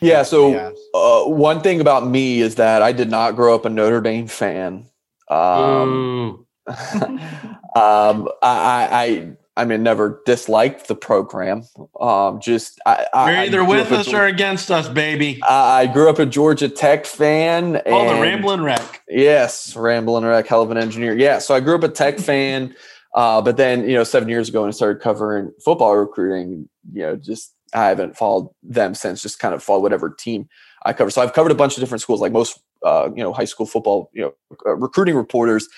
[0.01, 0.23] Yeah.
[0.23, 4.01] So uh, one thing about me is that I did not grow up a Notre
[4.01, 4.85] Dame fan.
[5.29, 11.63] Um, um, I, I, I mean, never disliked the program.
[11.99, 15.39] Um, just I, you're either I with us or against us, baby.
[15.47, 17.79] I, grew up a Georgia Tech fan.
[17.85, 19.03] Oh, the Ramblin' Wreck.
[19.07, 21.15] Yes, Ramblin' Wreck, hell of an engineer.
[21.15, 22.75] Yeah, so I grew up a Tech fan,
[23.13, 27.03] uh, but then you know, seven years ago, when I started covering football recruiting, you
[27.03, 29.21] know, just I haven't followed them since.
[29.21, 30.49] Just kind of follow whatever team
[30.85, 31.11] I cover.
[31.11, 33.67] So I've covered a bunch of different schools, like most uh, you know high school
[33.67, 34.33] football, you know,
[34.65, 35.69] uh, recruiting reporters.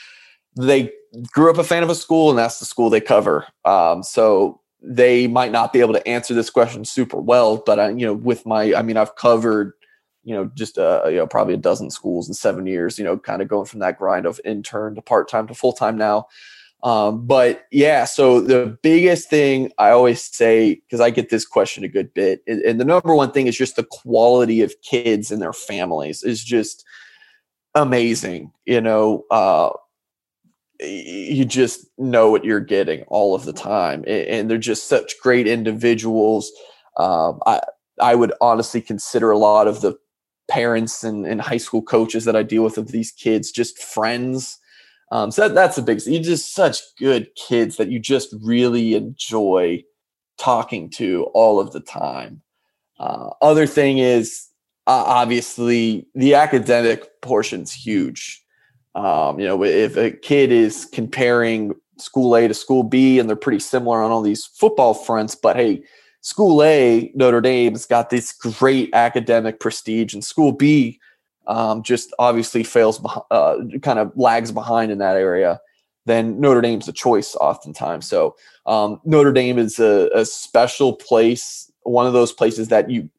[0.56, 0.92] They
[1.32, 3.46] grew up a fan of a school, and that's the school they cover.
[3.66, 7.90] Um, so they might not be able to answer this question super well, but I,
[7.90, 9.74] you know, with my, I mean, I've covered,
[10.24, 12.98] you know, just uh, you know, probably a dozen schools in seven years.
[12.98, 15.74] You know, kind of going from that grind of intern to part time to full
[15.74, 16.28] time now.
[16.84, 21.84] Um, but yeah, so the biggest thing I always say, because I get this question
[21.84, 25.32] a good bit, and, and, the number one thing is just the quality of kids
[25.32, 26.86] and their families is just
[27.74, 28.52] amazing.
[28.66, 29.72] You know, uh,
[30.80, 35.48] you just know what you're getting all of the time, and, they're just such great
[35.48, 36.52] individuals.
[36.98, 37.62] Um, I
[38.02, 39.98] I would honestly consider a lot of the
[40.50, 44.60] parents and, and high school coaches that I deal with of these kids just friends
[45.12, 46.02] um, so that, that's the big.
[46.06, 49.84] You're just such good kids that you just really enjoy
[50.38, 52.42] talking to all of the time.
[53.00, 54.48] Uh, other thing is
[54.88, 58.42] uh, obviously the academic portion's huge.
[58.96, 63.36] Um, you know, if a kid is comparing school A to school B and they're
[63.36, 65.84] pretty similar on all these football fronts, but hey,
[66.22, 71.00] school A, Notre Dame's got this great academic prestige, and school B
[71.48, 75.60] um, just obviously fails, uh, kind of lags behind in that area,
[76.06, 78.08] then Notre Dame's a choice oftentimes.
[78.08, 83.10] So um, Notre Dame is a, a, special place, one of those places that you,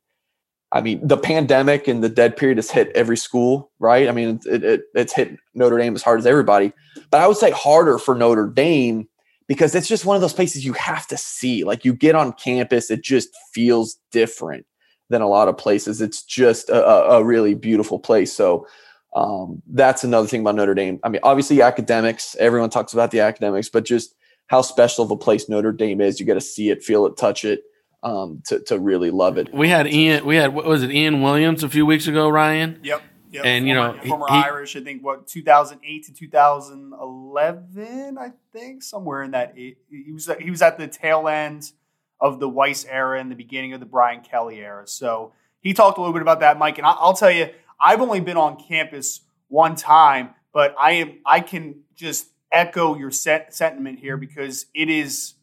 [0.72, 4.08] I mean, the pandemic and the dead period has hit every school, right?
[4.08, 6.72] I mean, it, it, it's hit Notre Dame as hard as everybody,
[7.10, 9.08] but I would say harder for Notre Dame
[9.46, 11.64] because it's just one of those places you have to see.
[11.64, 14.66] Like you get on campus, it just feels different
[15.08, 16.00] than a lot of places.
[16.00, 18.32] It's just a, a really beautiful place.
[18.32, 18.66] So
[19.14, 20.98] um, that's another thing about Notre Dame.
[21.04, 22.34] I mean, obviously academics.
[22.40, 24.14] Everyone talks about the academics, but just
[24.48, 26.18] how special of a place Notre Dame is.
[26.18, 27.62] You got to see it, feel it, touch it.
[28.02, 29.52] Um, to, to really love it.
[29.52, 30.24] We had Ian.
[30.24, 30.92] We had what was it?
[30.92, 32.28] Ian Williams a few weeks ago.
[32.28, 32.78] Ryan.
[32.82, 33.02] Yep.
[33.30, 33.44] Yep.
[33.44, 34.76] And former, you know, former he, Irish.
[34.76, 38.18] I think what 2008 to 2011.
[38.18, 39.54] I think somewhere in that.
[39.56, 39.76] He
[40.12, 41.72] was he was at the tail end
[42.20, 44.86] of the Weis era and the beginning of the Brian Kelly era.
[44.86, 46.78] So he talked a little bit about that, Mike.
[46.78, 51.40] And I'll tell you, I've only been on campus one time, but I am I
[51.40, 55.34] can just echo your set, sentiment here because it is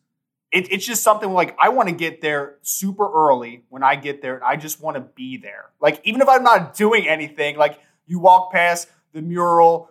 [0.53, 4.21] it, it's just something like I want to get there super early when I get
[4.21, 4.41] there.
[4.45, 5.71] I just want to be there.
[5.81, 9.89] Like even if I'm not doing anything, like you walk past the mural,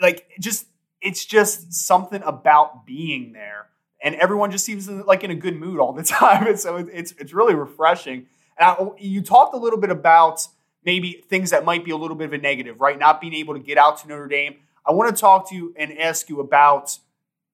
[0.00, 0.66] like just
[1.00, 3.68] it's just something about being there
[4.02, 6.46] and everyone just seems like in a good mood all the time.
[6.46, 8.26] And so it's it's really refreshing.
[8.58, 10.46] And I, oh, you talked a little bit about
[10.84, 12.98] maybe things that might be a little bit of a negative, right?
[12.98, 14.56] Not being able to get out to Notre Dame.
[14.86, 16.98] I want to talk to you and ask you about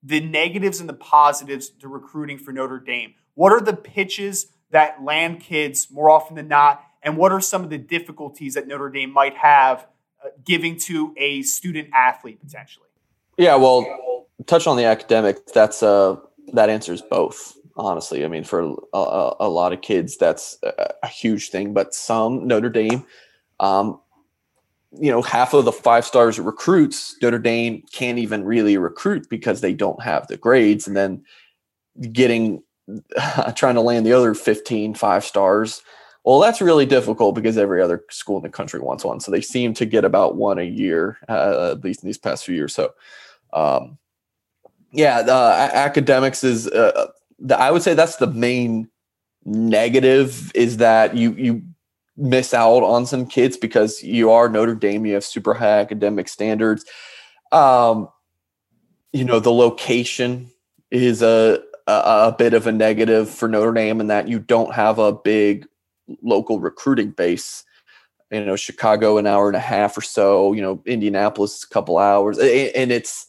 [0.03, 3.15] the negatives and the positives to recruiting for Notre Dame.
[3.35, 6.83] What are the pitches that land kids more often than not?
[7.03, 9.87] And what are some of the difficulties that Notre Dame might have
[10.25, 12.87] uh, giving to a student athlete potentially?
[13.37, 15.47] Yeah, well, touch on the academic.
[15.47, 16.17] That's uh,
[16.53, 21.51] that answers both honestly i mean for a, a, lot of kids that's a, huge
[21.51, 23.07] thing but some notre dame
[23.61, 24.01] um,
[24.99, 29.61] you know half of the five stars recruits notre dame can't even really recruit because
[29.61, 31.23] they don't have the grades and then
[32.13, 32.63] getting
[33.55, 35.83] trying to land the other 15 five stars
[36.25, 39.41] well that's really difficult because every other school in the country wants one so they
[39.41, 42.75] seem to get about one a year uh, at least in these past few years
[42.75, 42.93] so
[43.53, 43.99] um,
[44.93, 46.67] yeah, the academics is.
[46.67, 48.89] Uh, the, I would say that's the main
[49.45, 51.63] negative is that you you
[52.21, 55.07] miss out on some kids because you are Notre Dame.
[55.07, 56.85] You have super high academic standards.
[57.51, 58.09] Um,
[59.13, 60.51] you know, the location
[60.91, 64.75] is a, a, a bit of a negative for Notre Dame in that you don't
[64.75, 65.67] have a big
[66.23, 67.65] local recruiting base.
[68.31, 70.53] You know, Chicago an hour and a half or so.
[70.53, 73.27] You know, Indianapolis a couple hours, and it's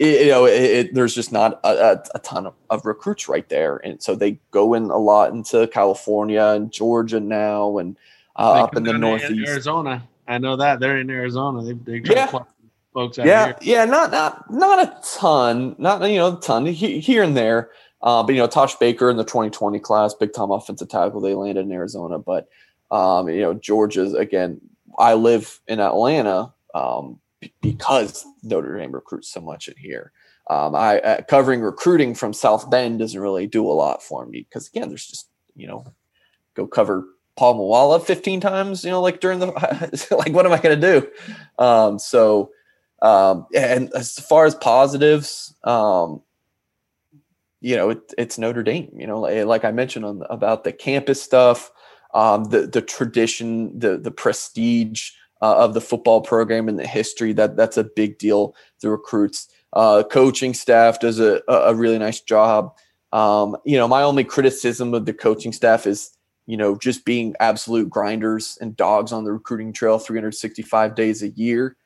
[0.00, 3.48] it, you know, it, it, there's just not a, a ton of, of, recruits right
[3.48, 7.96] there, and so they go in a lot into California and Georgia now, and
[8.36, 10.06] up in the Northeast, Arizona.
[10.26, 11.62] I know that they're in Arizona.
[11.62, 12.38] They they try Yeah.
[12.92, 13.56] folks out yeah, here.
[13.62, 17.70] yeah, not not not a ton, not you know a ton he- here and there.
[18.02, 21.32] Uh, but you know, Tosh Baker in the 2020 class, big time offensive tackle, they
[21.34, 22.18] landed in Arizona.
[22.18, 22.48] But
[22.90, 24.60] um, you know, Georgia's again.
[24.96, 27.18] I live in Atlanta um,
[27.60, 30.12] because Notre Dame recruits so much in here.
[30.48, 34.46] Um, I uh, covering recruiting from South Bend doesn't really do a lot for me
[34.48, 35.84] because again, there's just you know,
[36.54, 39.46] go cover Paul Mawala 15 times, you know, like during the
[40.16, 41.08] like, what am I going to do?
[41.58, 42.50] Um, so,
[43.02, 46.22] um, and as far as positives, um,
[47.60, 48.90] you know, it, it's Notre Dame.
[48.96, 51.72] You know, like, like I mentioned on about the campus stuff,
[52.12, 55.10] um, the the tradition, the the prestige
[55.42, 58.54] uh, of the football program and the history that that's a big deal.
[58.80, 62.74] The recruits, uh, coaching staff does a a really nice job.
[63.12, 66.13] Um, you know, my only criticism of the coaching staff is
[66.46, 71.30] you know just being absolute grinders and dogs on the recruiting trail 365 days a
[71.30, 71.76] year.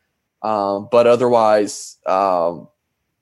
[0.42, 2.68] Um, but otherwise, um,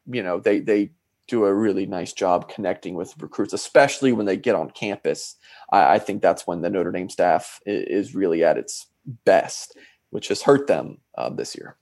[0.07, 0.91] you know, they they
[1.29, 5.37] do a really nice job connecting with recruits, especially when they get on campus.
[5.73, 8.87] I, I think that's when the Notre Dame staff is, is really at its
[9.25, 9.77] best,
[10.11, 11.77] which has hurt them uh, this year.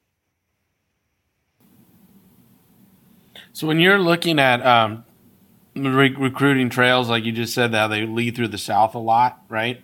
[3.52, 5.04] So when you're looking at um,
[5.74, 9.42] re- recruiting trails, like you just said, that they lead through the South a lot,
[9.48, 9.82] right?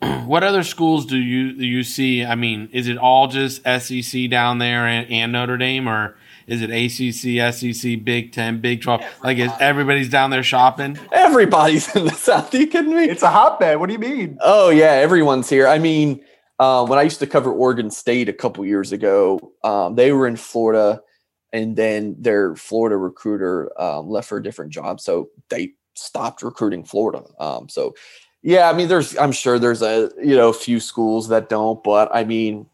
[0.26, 2.24] what other schools do you do you see?
[2.24, 6.62] I mean, is it all just SEC down there and, and Notre Dame, or is
[6.62, 9.02] it ACC, SEC, Big Ten, Big Twelve?
[9.22, 10.98] Like, is everybody's down there shopping?
[11.10, 12.54] Everybody's in the South.
[12.54, 13.04] Are you kidding me?
[13.04, 13.80] It's a hotbed.
[13.80, 14.38] What do you mean?
[14.40, 15.66] Oh yeah, everyone's here.
[15.66, 16.24] I mean,
[16.58, 20.28] uh, when I used to cover Oregon State a couple years ago, um, they were
[20.28, 21.02] in Florida,
[21.52, 26.84] and then their Florida recruiter um, left for a different job, so they stopped recruiting
[26.84, 27.22] Florida.
[27.38, 27.94] Um, so,
[28.42, 31.82] yeah, I mean, there's I'm sure there's a you know a few schools that don't,
[31.82, 32.66] but I mean,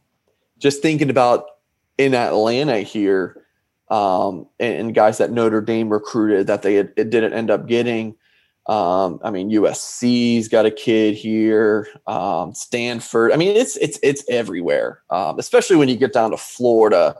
[0.58, 1.46] just thinking about
[1.98, 3.44] in Atlanta here,
[3.88, 8.16] um, and, and guys that Notre Dame recruited that they had, didn't end up getting.
[8.66, 11.88] Um, I mean, USC's got a kid here.
[12.06, 13.32] Um, Stanford.
[13.32, 15.02] I mean, it's it's it's everywhere.
[15.10, 17.14] Um, especially when you get down to Florida.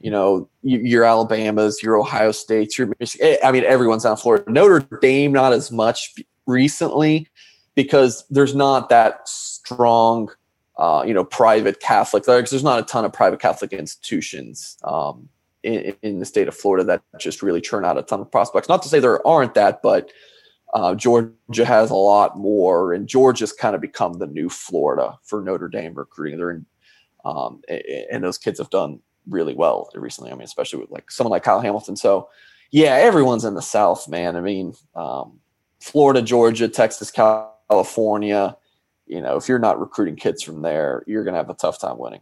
[0.00, 3.36] You know, your Alabamas, your Ohio States, your Michigan.
[3.42, 4.50] I mean, everyone's in Florida.
[4.50, 6.14] Notre Dame, not as much
[6.46, 7.28] recently,
[7.74, 10.30] because there's not that strong,
[10.78, 12.24] uh, you know, private Catholic.
[12.24, 15.28] There's there's not a ton of private Catholic institutions um,
[15.62, 18.68] in, in the state of Florida that just really churn out a ton of prospects.
[18.68, 20.10] Not to say there aren't that, but
[20.74, 25.42] uh, Georgia has a lot more, and Georgia's kind of become the new Florida for
[25.42, 26.38] Notre Dame recruiting.
[26.38, 26.66] They're in,
[27.24, 27.62] um,
[28.12, 30.30] and those kids have done really well recently.
[30.30, 31.96] I mean, especially with like someone like Kyle Hamilton.
[31.96, 32.28] So,
[32.70, 34.36] yeah, everyone's in the South, man.
[34.36, 35.40] I mean, um,
[35.80, 38.56] Florida, Georgia, Texas, California.
[39.06, 41.80] You know, if you're not recruiting kids from there, you're going to have a tough
[41.80, 42.20] time winning.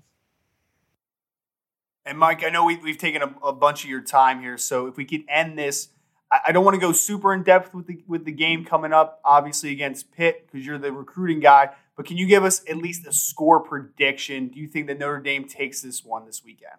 [2.04, 4.86] And Mike, I know we, we've taken a, a bunch of your time here, so
[4.86, 5.88] if we could end this,
[6.30, 8.92] I, I don't want to go super in depth with the with the game coming
[8.92, 11.70] up, obviously against Pitt, because you're the recruiting guy.
[11.96, 14.48] But can you give us at least a score prediction?
[14.48, 16.76] Do you think that Notre Dame takes this one this weekend?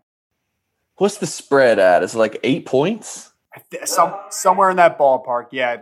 [0.97, 2.03] What's the spread at?
[2.03, 3.31] Is it like eight points?
[3.85, 5.77] Some somewhere in that ballpark, yeah.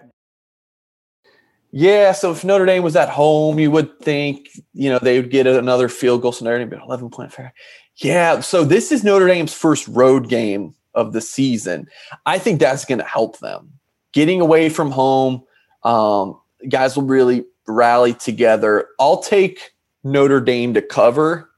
[1.71, 5.29] Yeah, so if Notre Dame was at home, you would think, you know, they would
[5.29, 6.31] get another field goal.
[6.31, 7.53] scenario, Dame 11 point fair.
[7.97, 11.89] Yeah, so this is Notre Dame's first road game of the season.
[12.25, 13.73] I think that's going to help them.
[14.13, 15.43] Getting away from home,
[15.83, 18.87] um, guys will really rally together.
[18.97, 19.71] I'll take
[20.03, 21.49] Notre Dame to cover.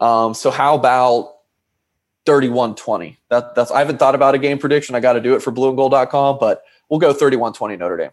[0.00, 1.32] Um, so how about
[2.26, 3.16] 31-20?
[3.28, 4.94] That, that's I haven't thought about a game prediction.
[4.94, 8.10] I got to do it for blueandgold.com, but we'll go 31-20 Notre Dame.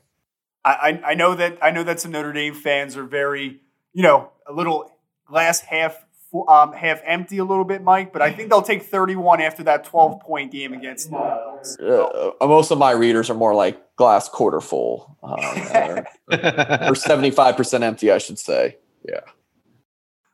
[0.65, 3.61] I, I I know that I know that some Notre Dame fans are very,
[3.93, 4.91] you know, a little
[5.25, 6.05] glass half
[6.47, 8.11] um, half empty a little bit, Mike.
[8.13, 11.11] But I think they'll take 31 after that 12 point game against.
[11.11, 15.97] uh, most of my readers are more like glass quarter full um, or,
[16.29, 19.19] or 75% empty i should say yeah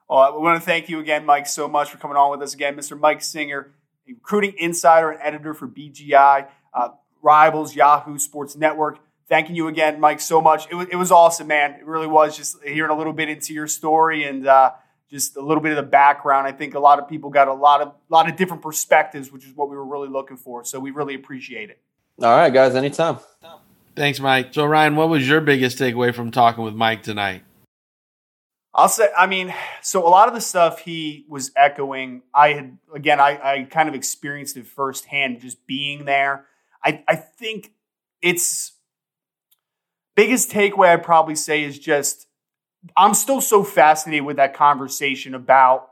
[0.10, 2.54] Uh, we want to thank you again, Mike, so much for coming on with us
[2.54, 3.00] again, Mr.
[3.00, 3.72] Mike Singer,
[4.08, 6.89] a recruiting insider and editor for BGI, uh,
[7.22, 8.99] Rivals, Yahoo Sports Network.
[9.28, 10.68] Thanking you again, Mike, so much.
[10.70, 11.74] It was, it was awesome, man.
[11.74, 14.74] It really was just hearing a little bit into your story and uh,
[15.10, 16.45] just a little bit of the background.
[16.45, 19.43] I think a lot of people got a lot of lot of different perspectives, which
[19.43, 20.64] is what we were really looking for.
[20.64, 21.80] So we really appreciate it.
[22.22, 23.18] all right guys anytime
[23.95, 24.53] Thanks, Mike.
[24.53, 27.45] So, Ryan, what was your biggest takeaway from talking with Mike tonight?
[28.78, 32.78] I'll say, I mean, so a lot of the stuff he was echoing, I had,
[32.93, 36.45] again, I, I kind of experienced it firsthand just being there.
[36.84, 37.71] I, I think
[38.21, 38.73] it's
[40.15, 42.28] biggest takeaway I'd probably say is just
[42.95, 45.89] I'm still so fascinated with that conversation about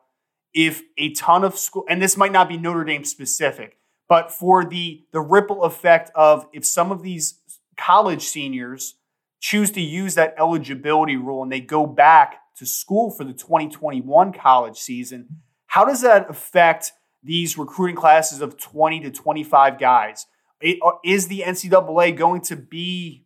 [0.54, 3.78] if a ton of school, and this might not be Notre Dame specific,
[4.08, 7.40] but for the the ripple effect of if some of these
[7.78, 8.96] college seniors
[9.40, 14.34] choose to use that eligibility rule and they go back to school for the 2021
[14.34, 16.92] college season, how does that affect
[17.24, 20.26] these recruiting classes of 20 to 25 guys?
[20.64, 23.26] Uh, is the NCAA going to be,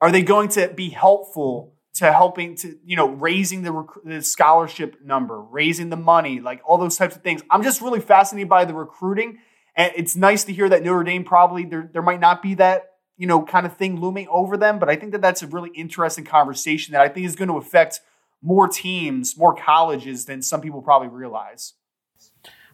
[0.00, 4.96] are they going to be helpful to helping to, you know, raising the, the scholarship
[5.02, 7.42] number, raising the money, like all those types of things?
[7.50, 9.38] I'm just really fascinated by the recruiting.
[9.74, 12.84] And it's nice to hear that Notre Dame probably, there, there might not be that
[13.16, 14.78] you know, kind of thing looming over them.
[14.78, 17.56] But I think that that's a really interesting conversation that I think is going to
[17.56, 18.00] affect
[18.42, 21.74] more teams, more colleges than some people probably realize.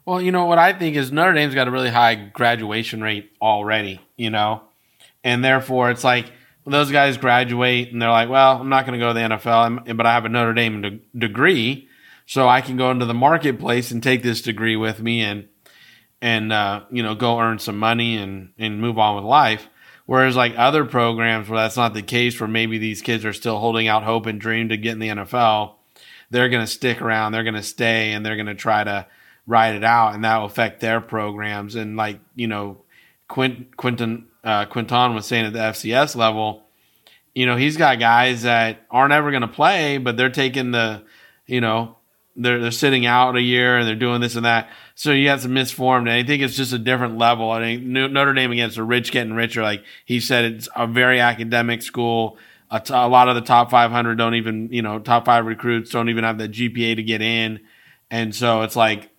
[0.05, 3.31] Well, you know what I think is Notre Dame's got a really high graduation rate
[3.41, 4.63] already, you know,
[5.23, 6.27] and therefore it's like
[6.67, 9.97] those guys graduate and they're like, well, I'm not going to go to the NFL,
[9.97, 11.89] but I have a Notre Dame de- degree,
[12.27, 15.49] so I can go into the marketplace and take this degree with me and
[16.21, 19.69] and uh, you know go earn some money and and move on with life.
[20.07, 23.59] Whereas like other programs where that's not the case, where maybe these kids are still
[23.59, 25.75] holding out hope and dream to get in the NFL,
[26.31, 29.07] they're going to stick around, they're going to stay, and they're going to try to
[29.47, 31.75] ride it out, and that will affect their programs.
[31.75, 32.83] And like you know,
[33.29, 36.65] Quint, Quinton uh, Quinton was saying at the FCS level,
[37.35, 41.03] you know, he's got guys that aren't ever going to play, but they're taking the,
[41.47, 41.97] you know,
[42.37, 44.71] they're they're sitting out a year and they're doing this and that.
[44.95, 46.09] So you have some misformed.
[46.09, 47.51] And I think it's just a different level.
[47.51, 49.63] I think Notre Dame against the rich getting richer.
[49.63, 52.39] Like he said, it's a very academic school.
[52.71, 55.91] A, t- a lot of the top 500 don't even, you know, top five recruits
[55.91, 57.61] don't even have the GPA to get in.
[58.11, 59.11] And so it's like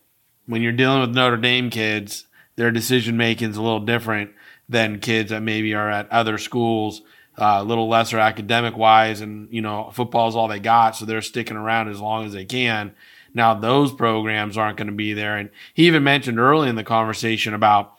[0.45, 4.31] when you're dealing with Notre Dame kids, their decision making is a little different
[4.69, 7.01] than kids that maybe are at other schools,
[7.37, 9.21] uh, a little lesser academic wise.
[9.21, 10.95] And, you know, football is all they got.
[10.95, 12.95] So they're sticking around as long as they can.
[13.33, 15.37] Now those programs aren't going to be there.
[15.37, 17.93] And he even mentioned early in the conversation about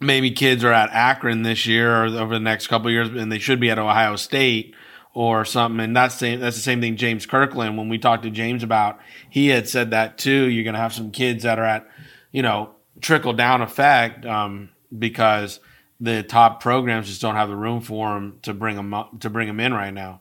[0.00, 3.38] maybe kids are at Akron this year or over the next couple years, and they
[3.38, 4.74] should be at Ohio State
[5.14, 5.80] or something.
[5.80, 9.00] And that's the, that's the same thing James Kirkland, when we talked to James about,
[9.28, 10.48] he had said that too.
[10.48, 11.88] You're going to have some kids that are at,
[12.30, 15.60] you know, trickle down effect, um, because
[16.00, 19.30] the top programs just don't have the room for them to bring them up, to
[19.30, 20.20] bring them in right now.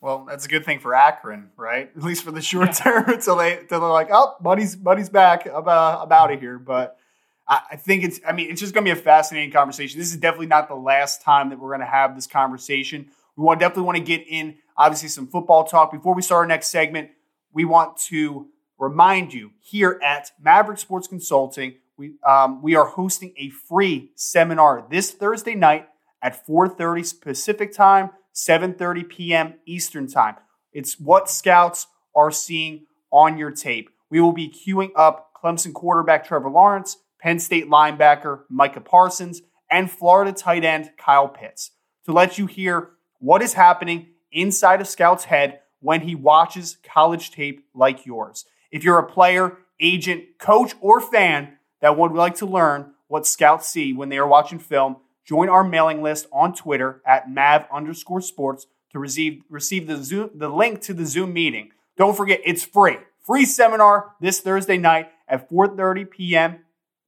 [0.00, 1.90] Well, that's a good thing for Akron, right?
[1.96, 5.46] At least for the short term, until they until they're like, oh, buddy's buddy's back.
[5.46, 6.58] I'm, uh, I'm out of here.
[6.58, 6.98] But
[7.46, 8.20] I, I think it's.
[8.26, 9.98] I mean, it's just going to be a fascinating conversation.
[9.98, 13.10] This is definitely not the last time that we're going to have this conversation.
[13.36, 16.46] We want definitely want to get in, obviously, some football talk before we start our
[16.46, 17.10] next segment.
[17.52, 23.34] We want to remind you here at Maverick Sports Consulting, we um, we are hosting
[23.36, 25.88] a free seminar this Thursday night
[26.22, 28.10] at 4:30 Pacific time.
[28.38, 29.54] 7:30 p.m.
[29.66, 30.36] Eastern Time.
[30.72, 33.90] It's what scouts are seeing on your tape.
[34.10, 39.90] We will be queuing up Clemson quarterback Trevor Lawrence, Penn State linebacker Micah Parsons, and
[39.90, 41.72] Florida tight end Kyle Pitts
[42.04, 47.30] to let you hear what is happening inside a scout's head when he watches college
[47.30, 48.44] tape like yours.
[48.70, 53.68] If you're a player, agent, coach, or fan that would like to learn what scouts
[53.68, 54.96] see when they are watching film,
[55.28, 60.30] Join our mailing list on Twitter at mav underscore sports to receive, receive the, Zoom,
[60.34, 61.70] the link to the Zoom meeting.
[61.98, 62.96] Don't forget, it's free.
[63.26, 66.60] Free seminar this Thursday night at 4.30 p.m.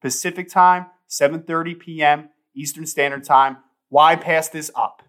[0.02, 2.28] Pacific time, 7.30 p.m.
[2.54, 3.56] Eastern Standard Time.
[3.88, 5.02] Why pass this up?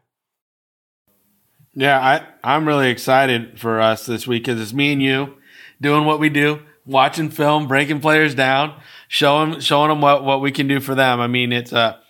[1.73, 5.35] Yeah, I, I'm really excited for us this week because it's me and you
[5.81, 10.51] doing what we do, watching film, breaking players down, showing showing them what, what we
[10.51, 11.19] can do for them.
[11.19, 12.00] I mean, it's a uh,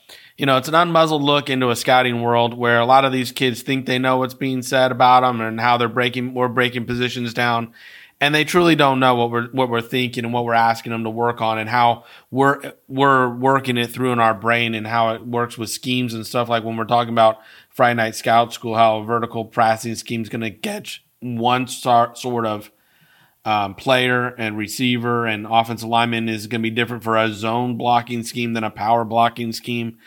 [0.41, 3.31] you know, it's an unmuzzled look into a scouting world where a lot of these
[3.31, 6.87] kids think they know what's being said about them and how they're breaking, we're breaking
[6.87, 7.71] positions down.
[8.19, 11.03] And they truly don't know what we're, what we're thinking and what we're asking them
[11.03, 15.13] to work on and how we're, we're working it through in our brain and how
[15.13, 16.49] it works with schemes and stuff.
[16.49, 17.37] Like when we're talking about
[17.69, 22.47] Friday Night Scout School, how a vertical passing scheme is going to catch one sort
[22.47, 22.71] of,
[23.45, 27.77] um, player and receiver and offensive lineman is going to be different for a zone
[27.77, 29.99] blocking scheme than a power blocking scheme.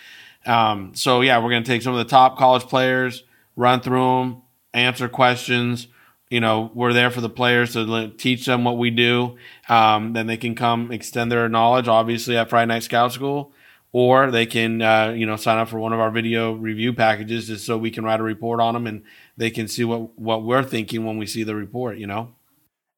[0.47, 3.25] Um, so yeah, we're to take some of the top college players,
[3.57, 4.43] run through them,
[4.73, 5.89] answer questions.
[6.31, 9.37] You know, we're there for the players to teach them what we do.
[9.69, 13.53] Um, then they can come extend their knowledge, obviously, at Friday Night Scout School,
[13.93, 17.47] or they can, uh, you know, sign up for one of our video review packages
[17.47, 19.05] just so we can write a report on them and
[19.37, 22.35] they can see what, what we're thinking when we see the report, you know?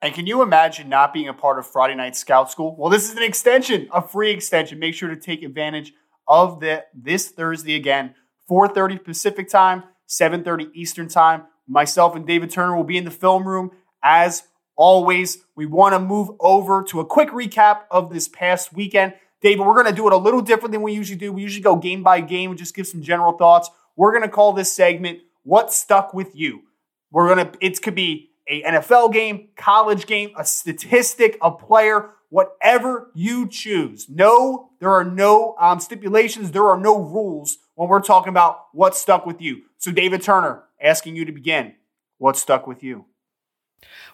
[0.00, 2.76] And can you imagine not being a part of Friday Night Scout School?
[2.76, 4.78] Well, this is an extension, a free extension.
[4.78, 5.94] Make sure to take advantage
[6.28, 8.14] of the this Thursday again,
[8.50, 11.44] 4:30 Pacific time, 7:30 Eastern time.
[11.68, 13.72] Myself and David Turner will be in the film room
[14.02, 14.44] as
[14.76, 19.14] always, we want to move over to a quick recap of this past weekend.
[19.42, 21.32] David, we're going to do it a little different than we usually do.
[21.32, 23.70] We usually go game by game and just give some general thoughts.
[23.96, 26.62] We're going to call this segment What Stuck With You.
[27.10, 32.10] We're going to, it could be a NFL game, college game, a statistic, a player,
[32.36, 34.10] whatever you choose.
[34.10, 38.94] No, there are no um, stipulations, there are no rules when we're talking about what
[38.94, 39.62] stuck with you.
[39.78, 41.76] So, David Turner, asking you to begin.
[42.18, 43.06] What stuck with you?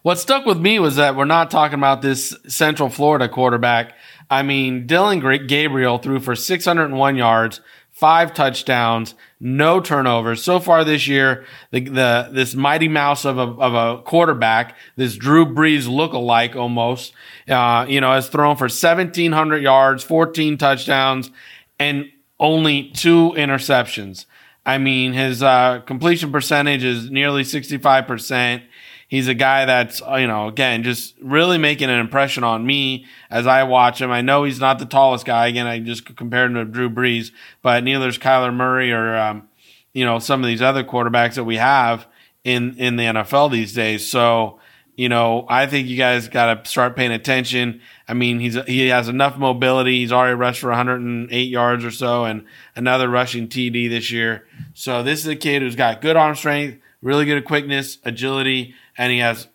[0.03, 3.95] What stuck with me was that we're not talking about this Central Florida quarterback.
[4.31, 5.18] I mean, Dillon
[5.49, 7.61] Gabriel threw for 601 yards,
[8.03, 10.42] five touchdowns, no turnovers.
[10.42, 15.14] So far this year, the, the this mighty mouse of a, of a quarterback, this
[15.14, 17.12] Drew Brees look-alike almost,
[17.48, 21.30] uh, you know, has thrown for 1,700 yards, 14 touchdowns,
[21.78, 22.07] and
[22.40, 24.26] only two interceptions.
[24.66, 28.64] I mean, his uh, completion percentage is nearly 65%.
[29.12, 33.04] He's a guy that's, uh, you know, again, just really making an impression on me
[33.28, 34.10] as I watch him.
[34.10, 35.48] I know he's not the tallest guy.
[35.48, 39.50] Again, I just compared him to Drew Brees, but neither is Kyler Murray or, um,
[39.92, 42.06] you know, some of these other quarterbacks that we have
[42.42, 44.10] in, in the NFL these days.
[44.10, 44.60] So,
[44.96, 47.82] you know, I think you guys got to start paying attention.
[48.08, 50.00] I mean, he's he has enough mobility.
[50.00, 54.46] He's already rushed for 108 yards or so, and another rushing TD this year.
[54.72, 59.12] So this is a kid who's got good arm strength, really good quickness, agility, and
[59.12, 59.49] he has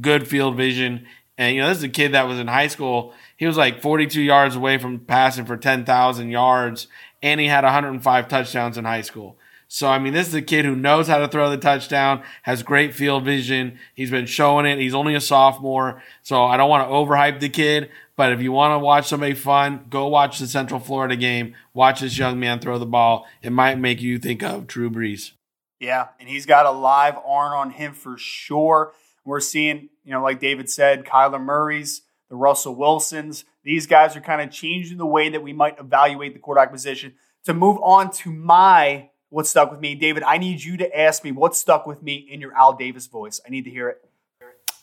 [0.00, 1.06] good field vision.
[1.36, 3.12] And you know, this is a kid that was in high school.
[3.36, 6.86] He was like 42 yards away from passing for 10,000 yards,
[7.22, 9.36] and he had 105 touchdowns in high school.
[9.66, 12.62] So, I mean, this is a kid who knows how to throw the touchdown, has
[12.62, 13.78] great field vision.
[13.94, 14.78] He's been showing it.
[14.78, 16.00] He's only a sophomore.
[16.22, 19.34] So, I don't want to overhype the kid, but if you want to watch somebody
[19.34, 21.56] fun, go watch the Central Florida game.
[21.72, 23.26] Watch this young man throw the ball.
[23.42, 25.32] It might make you think of Drew Brees.
[25.80, 28.92] Yeah, and he's got a live arm on him for sure.
[29.24, 33.44] We're seeing, you know, like David said, Kyler Murray's, the Russell Wilsons.
[33.62, 37.14] These guys are kind of changing the way that we might evaluate the quarterback position.
[37.44, 41.24] To move on to my what stuck with me, David, I need you to ask
[41.24, 43.40] me what stuck with me in your Al Davis voice.
[43.44, 44.08] I need to hear it.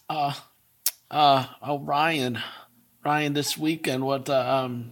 [0.09, 0.33] Uh,
[1.09, 2.39] uh, oh, Ryan,
[3.03, 4.91] Ryan, this weekend, what, uh, um,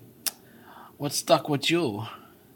[0.97, 2.06] what stuck with you?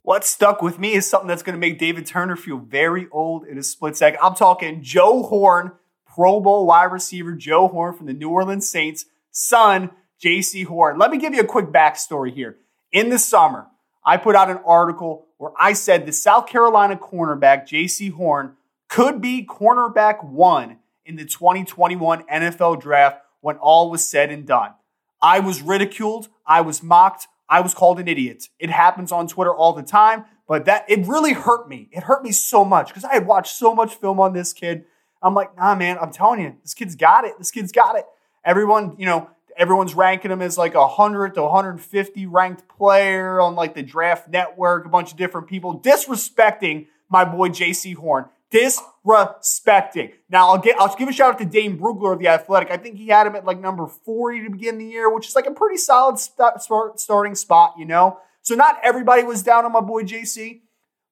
[0.04, 3.47] What stuck with me is something that's going to make David Turner feel very old
[3.47, 4.20] in a split second.
[4.22, 5.72] I'm talking Joe Horn,
[6.06, 9.91] Pro Bowl wide receiver Joe Horn from the New Orleans Saints, son,
[10.22, 10.97] JC Horn.
[10.97, 12.58] Let me give you a quick backstory here.
[12.91, 13.68] In the summer,
[14.06, 18.58] I put out an article where I said the South Carolina cornerback, JC Horn,
[18.89, 24.74] could be cornerback one in the 2021 NFL draft when all was said and done.
[25.22, 26.28] I was ridiculed.
[26.45, 27.28] I was mocked.
[27.54, 28.49] I was called an idiot.
[28.58, 31.88] It happens on Twitter all the time, but that it really hurt me.
[31.91, 34.86] It hurt me so much because I had watched so much film on this kid.
[35.22, 37.38] I'm like, nah, man, I'm telling you, this kid's got it.
[37.38, 38.06] This kid's got it.
[38.43, 43.54] Everyone, you know, everyone's ranking him as like a 100 to 150 ranked player on
[43.54, 50.14] like the draft network, a bunch of different people disrespecting my boy JC Horn disrespecting.
[50.30, 52.70] Now I'll get I'll give a shout out to Dane Brugler of the Athletic.
[52.72, 55.36] I think he had him at like number 40 to begin the year, which is
[55.36, 56.62] like a pretty solid st-
[56.95, 58.20] starting spot, you know.
[58.41, 60.62] So not everybody was down on my boy JC,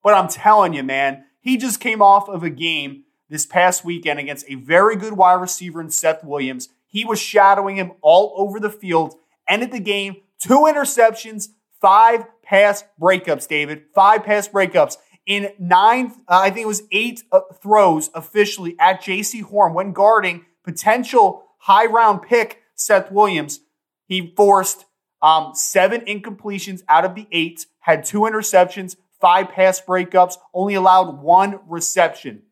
[0.04, 4.20] but I'm telling you, man, he just came off of a game this past weekend
[4.20, 6.70] against a very good wide receiver in Seth Williams.
[6.86, 9.16] He was shadowing him all over the field.
[9.48, 11.48] Ended the game, two interceptions,
[11.80, 13.84] five pass breakups, David.
[13.96, 19.02] Five pass breakups in nine, uh, I think it was eight uh, throws officially at
[19.02, 19.42] J.C.
[19.42, 23.60] Horn when guarding potential high round pick Seth Williams.
[24.08, 24.86] He forced
[25.22, 31.22] um, seven incompletions out of the eight, had two interceptions, five pass breakups, only allowed
[31.22, 32.44] one reception.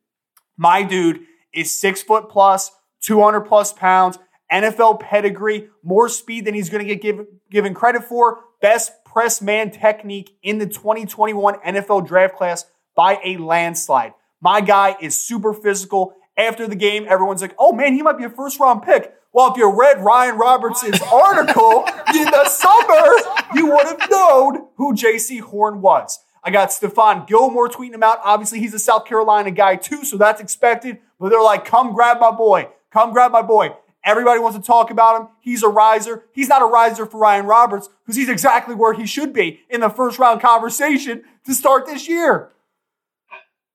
[0.55, 1.21] My dude
[1.53, 4.19] is six foot plus, 200 plus pounds,
[4.51, 9.41] NFL pedigree, more speed than he's going to get given, given credit for, best press
[9.41, 14.13] man technique in the 2021 NFL draft class by a landslide.
[14.41, 16.13] My guy is super physical.
[16.37, 19.13] After the game, everyone's like, oh man, he might be a first round pick.
[19.33, 21.85] Well, if you read Ryan Robertson's article
[22.15, 26.19] in the summer, you would have known who JC Horn was.
[26.41, 28.19] I got Stephon Gilmore tweeting him out.
[28.23, 30.99] Obviously, he's a South Carolina guy too, so that's expected.
[31.19, 32.69] But they're like, come grab my boy.
[32.91, 33.75] Come grab my boy.
[34.09, 35.27] Everybody wants to talk about him.
[35.39, 36.23] He's a riser.
[36.33, 39.81] He's not a riser for Ryan Roberts because he's exactly where he should be in
[39.81, 42.49] the first round conversation to start this year.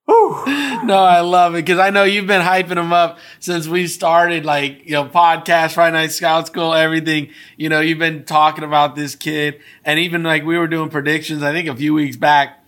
[0.06, 0.44] Whew.
[0.84, 4.44] No, I love it because I know you've been hyping him up since we started,
[4.44, 7.30] like, you know, podcast, Friday Night Scout School, everything.
[7.56, 9.60] You know, you've been talking about this kid.
[9.82, 12.62] And even like we were doing predictions, I think a few weeks back,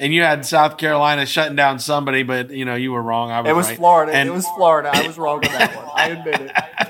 [0.00, 3.30] and you had South Carolina shutting down somebody, but, you know, you were wrong.
[3.30, 3.76] I was It was right.
[3.76, 4.12] Florida.
[4.12, 4.90] And it was Florida.
[4.92, 5.88] I was wrong on that one.
[5.94, 6.50] I admit it.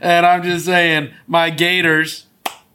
[0.00, 2.26] and I'm just saying, my Gators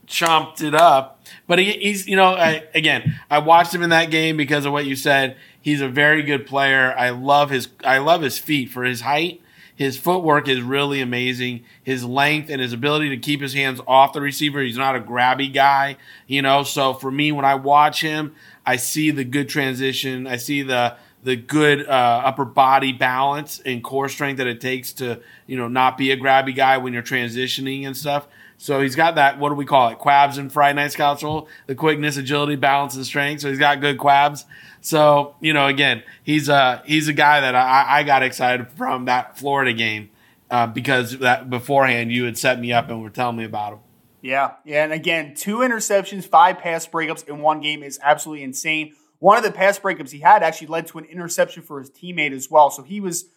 [0.07, 1.21] chomped it up.
[1.47, 4.71] But he, he's, you know, I, again, I watched him in that game because of
[4.71, 5.35] what you said.
[5.59, 6.93] He's a very good player.
[6.97, 9.41] I love his, I love his feet for his height.
[9.75, 11.63] His footwork is really amazing.
[11.83, 14.61] His length and his ability to keep his hands off the receiver.
[14.61, 16.63] He's not a grabby guy, you know.
[16.63, 18.35] So for me, when I watch him,
[18.65, 20.27] I see the good transition.
[20.27, 24.93] I see the the good uh, upper body balance and core strength that it takes
[24.93, 28.27] to you know not be a grabby guy when you're transitioning and stuff.
[28.57, 29.39] So he's got that.
[29.39, 29.99] What do we call it?
[29.99, 31.49] Quabs and Friday Night Scouts role.
[31.67, 33.41] The quickness, agility, balance, and strength.
[33.41, 34.45] So he's got good quabs.
[34.81, 39.05] So you know, again, he's a he's a guy that I, I got excited from
[39.05, 40.11] that Florida game
[40.49, 43.79] uh, because that beforehand you had set me up and were telling me about him.
[44.21, 48.95] Yeah, yeah, and again, two interceptions, five pass breakups in one game is absolutely insane.
[49.23, 52.33] One of the pass breakups he had actually led to an interception for his teammate
[52.33, 52.69] as well.
[52.69, 53.29] So he was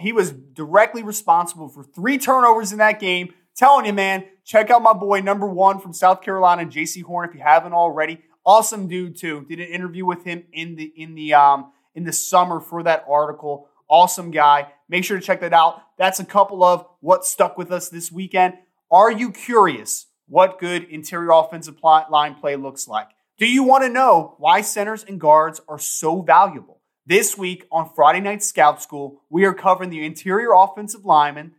[0.00, 3.32] he was directly responsible for three turnovers in that game.
[3.54, 7.02] Telling you, man, check out my boy number one from South Carolina, J.C.
[7.02, 8.22] Horn, if you haven't already.
[8.44, 9.46] Awesome dude too.
[9.48, 13.04] Did an interview with him in the in the um in the summer for that
[13.08, 13.68] article.
[13.88, 14.72] Awesome guy.
[14.88, 15.80] Make sure to check that out.
[15.96, 18.54] That's a couple of what stuck with us this weekend.
[18.90, 23.10] Are you curious what good interior offensive line play looks like?
[23.40, 26.82] Do you want to know why centers and guards are so valuable?
[27.06, 31.52] This week on Friday Night Scout School, we are covering the interior offensive linemen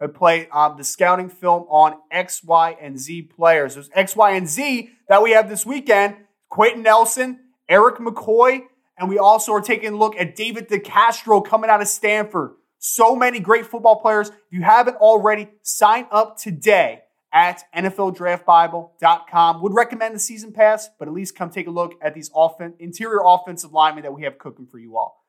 [0.00, 3.74] who play um, the scouting film on X, Y, and Z players.
[3.74, 6.16] There's X, Y, and Z that we have this weekend
[6.48, 8.62] Quenton Nelson, Erik McCoy,
[8.98, 12.56] and we also are taking a look at David DeCastro coming out of Stanford.
[12.80, 14.30] So many great football players.
[14.30, 17.02] If you haven't already, sign up today
[17.32, 19.62] at NFLDraftBible.com.
[19.62, 22.74] Would recommend the season pass, but at least come take a look at these offen-
[22.78, 25.24] interior offensive linemen that we have cooking for you all.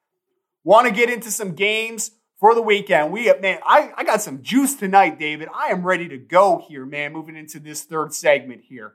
[0.63, 3.11] Want to get into some games for the weekend?
[3.11, 5.49] We have, man, I, I got some juice tonight, David.
[5.53, 8.93] I am ready to go here, man, moving into this third segment here.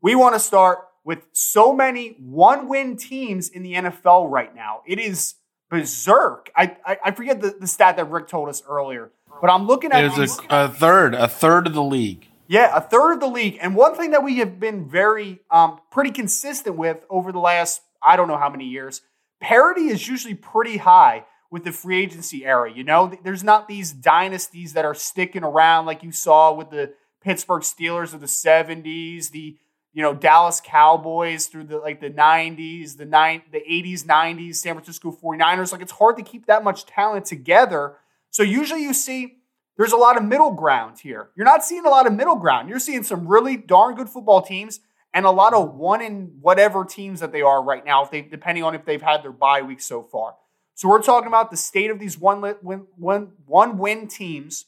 [0.00, 4.82] We want to start with so many one win teams in the NFL right now.
[4.86, 5.34] It is
[5.70, 6.50] berserk.
[6.54, 9.10] I, I, I forget the, the stat that Rick told us earlier
[9.42, 12.28] but I'm looking at it was a, a, third, a third of the league.
[12.46, 13.58] Yeah, a third of the league.
[13.60, 17.82] And one thing that we have been very um, pretty consistent with over the last
[18.00, 19.00] I don't know how many years,
[19.40, 22.72] parity is usually pretty high with the free agency era.
[22.72, 26.94] You know, there's not these dynasties that are sticking around like you saw with the
[27.20, 29.56] Pittsburgh Steelers of the 70s, the
[29.92, 34.74] you know Dallas Cowboys through the like the 90s, the nine the 80s, 90s, San
[34.74, 35.72] Francisco 49ers.
[35.72, 37.96] Like it's hard to keep that much talent together
[38.32, 39.36] so usually you see
[39.76, 41.28] there's a lot of middle ground here.
[41.36, 42.68] You're not seeing a lot of middle ground.
[42.68, 44.80] You're seeing some really darn good football teams
[45.14, 48.64] and a lot of one in whatever teams that they are right now, they depending
[48.64, 50.34] on if they've had their bye week so far.
[50.74, 54.66] So we're talking about the state of these one win, one, one win teams.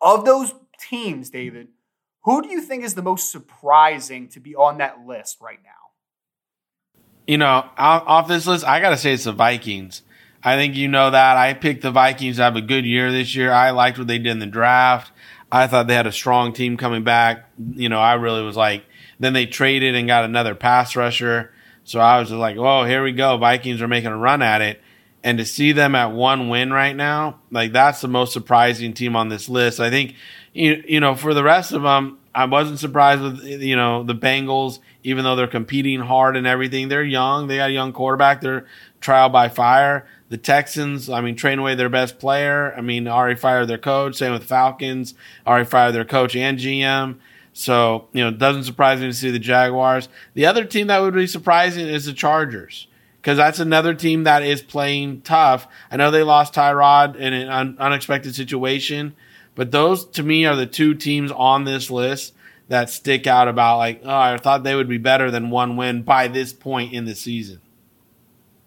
[0.00, 1.68] Of those teams, David,
[2.22, 5.70] who do you think is the most surprising to be on that list right now?
[7.26, 10.02] You know, off this list, I got to say it's the Vikings.
[10.42, 11.36] I think you know that.
[11.36, 13.52] I picked the Vikings to have a good year this year.
[13.52, 15.10] I liked what they did in the draft.
[15.50, 17.48] I thought they had a strong team coming back.
[17.72, 18.84] You know, I really was like,
[19.18, 21.52] then they traded and got another pass rusher.
[21.84, 23.36] So I was just like, oh, here we go.
[23.38, 24.80] Vikings are making a run at it.
[25.24, 29.16] And to see them at one win right now, like that's the most surprising team
[29.16, 29.80] on this list.
[29.80, 30.14] I think,
[30.52, 34.14] you, you know, for the rest of them, I wasn't surprised with, you know, the
[34.14, 36.88] Bengals, even though they're competing hard and everything.
[36.88, 37.48] They're young.
[37.48, 38.40] They got a young quarterback.
[38.40, 38.66] They're
[39.00, 40.06] trial by fire.
[40.28, 42.74] The Texans, I mean, train away their best player.
[42.76, 44.16] I mean, already fired their coach.
[44.16, 45.14] Same with Falcons,
[45.46, 47.16] already fired their coach and GM.
[47.52, 50.08] So, you know, it doesn't surprise me to see the Jaguars.
[50.34, 52.86] The other team that would be surprising is the Chargers
[53.16, 55.66] because that's another team that is playing tough.
[55.90, 59.14] I know they lost Tyrod in an un- unexpected situation,
[59.54, 62.32] but those to me are the two teams on this list
[62.68, 66.02] that stick out about like, oh, I thought they would be better than one win
[66.02, 67.60] by this point in the season.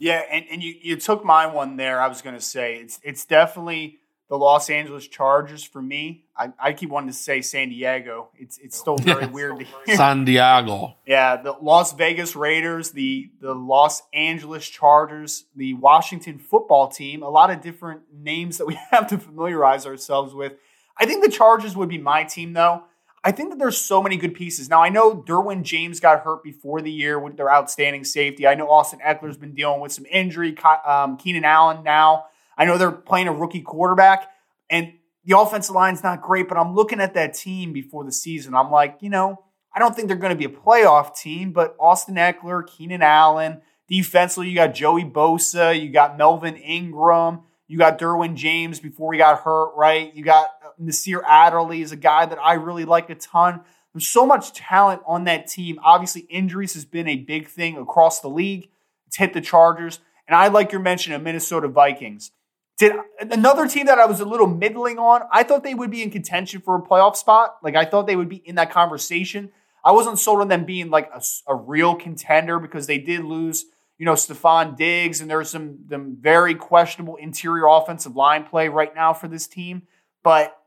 [0.01, 2.01] Yeah, and, and you, you took my one there.
[2.01, 3.99] I was going to say it's it's definitely
[4.29, 6.23] the Los Angeles Chargers for me.
[6.35, 8.29] I, I keep wanting to say San Diego.
[8.35, 9.95] It's it's still very weird to hear.
[9.95, 10.95] San Diego.
[11.05, 17.21] Yeah, the Las Vegas Raiders, the the Los Angeles Chargers, the Washington football team.
[17.21, 20.53] A lot of different names that we have to familiarize ourselves with.
[20.97, 22.85] I think the Chargers would be my team though.
[23.23, 24.67] I think that there's so many good pieces.
[24.67, 28.47] Now, I know Derwin James got hurt before the year with their outstanding safety.
[28.47, 30.57] I know Austin Ekeler's been dealing with some injury.
[30.85, 32.25] Um, Keenan Allen now.
[32.57, 34.27] I know they're playing a rookie quarterback,
[34.69, 34.93] and
[35.23, 38.55] the offensive line's not great, but I'm looking at that team before the season.
[38.55, 39.43] I'm like, you know,
[39.73, 43.61] I don't think they're going to be a playoff team, but Austin Ekeler, Keenan Allen,
[43.87, 47.41] defensively, you got Joey Bosa, you got Melvin Ingram,
[47.71, 50.13] You got Derwin James before he got hurt, right?
[50.13, 53.61] You got uh, Nasir Adderley is a guy that I really like a ton.
[53.93, 55.79] There's so much talent on that team.
[55.81, 58.67] Obviously, injuries has been a big thing across the league.
[59.07, 60.01] It's hit the Chargers.
[60.27, 62.31] And I like your mention of Minnesota Vikings.
[62.77, 62.91] Did
[63.21, 65.21] another team that I was a little middling on?
[65.31, 67.55] I thought they would be in contention for a playoff spot.
[67.63, 69.49] Like I thought they would be in that conversation.
[69.85, 73.63] I wasn't sold on them being like a, a real contender because they did lose,
[74.01, 78.95] you know, Stefon Diggs, and there's some, some very questionable interior offensive line play right
[78.95, 79.83] now for this team.
[80.23, 80.57] But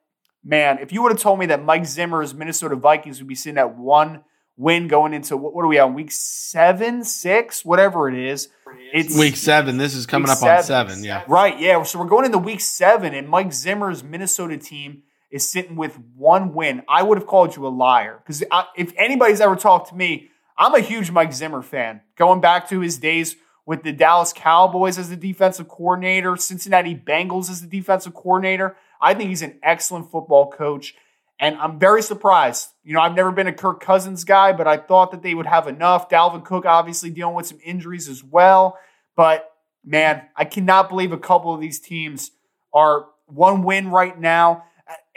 [0.45, 3.59] man, if you would have told me that Mike Zimmer's Minnesota Vikings would be sitting
[3.59, 4.23] at one
[4.57, 8.51] win going into what, what are we on week seven, six, whatever it is.
[8.93, 9.79] It's week seven.
[9.79, 10.59] This is coming up seven.
[10.59, 11.03] on seven.
[11.03, 11.25] Yeah.
[11.27, 11.59] Right.
[11.59, 11.83] Yeah.
[11.83, 16.55] So we're going into week seven, and Mike Zimmer's Minnesota team is sitting with one
[16.55, 16.83] win.
[16.89, 18.45] I would have called you a liar because
[18.77, 22.01] if anybody's ever talked to me, I'm a huge Mike Zimmer fan.
[22.17, 23.37] Going back to his days
[23.67, 28.77] with the Dallas Cowboys as the defensive coordinator, Cincinnati Bengals as the defensive coordinator.
[29.01, 30.95] I think he's an excellent football coach.
[31.41, 32.69] And I'm very surprised.
[32.85, 35.47] You know, I've never been a Kirk Cousins guy, but I thought that they would
[35.47, 36.09] have enough.
[36.09, 38.79] Dalvin Cook obviously dealing with some injuries as well.
[39.17, 39.51] But
[39.85, 42.31] man, I cannot believe a couple of these teams
[42.73, 44.65] are one win right now.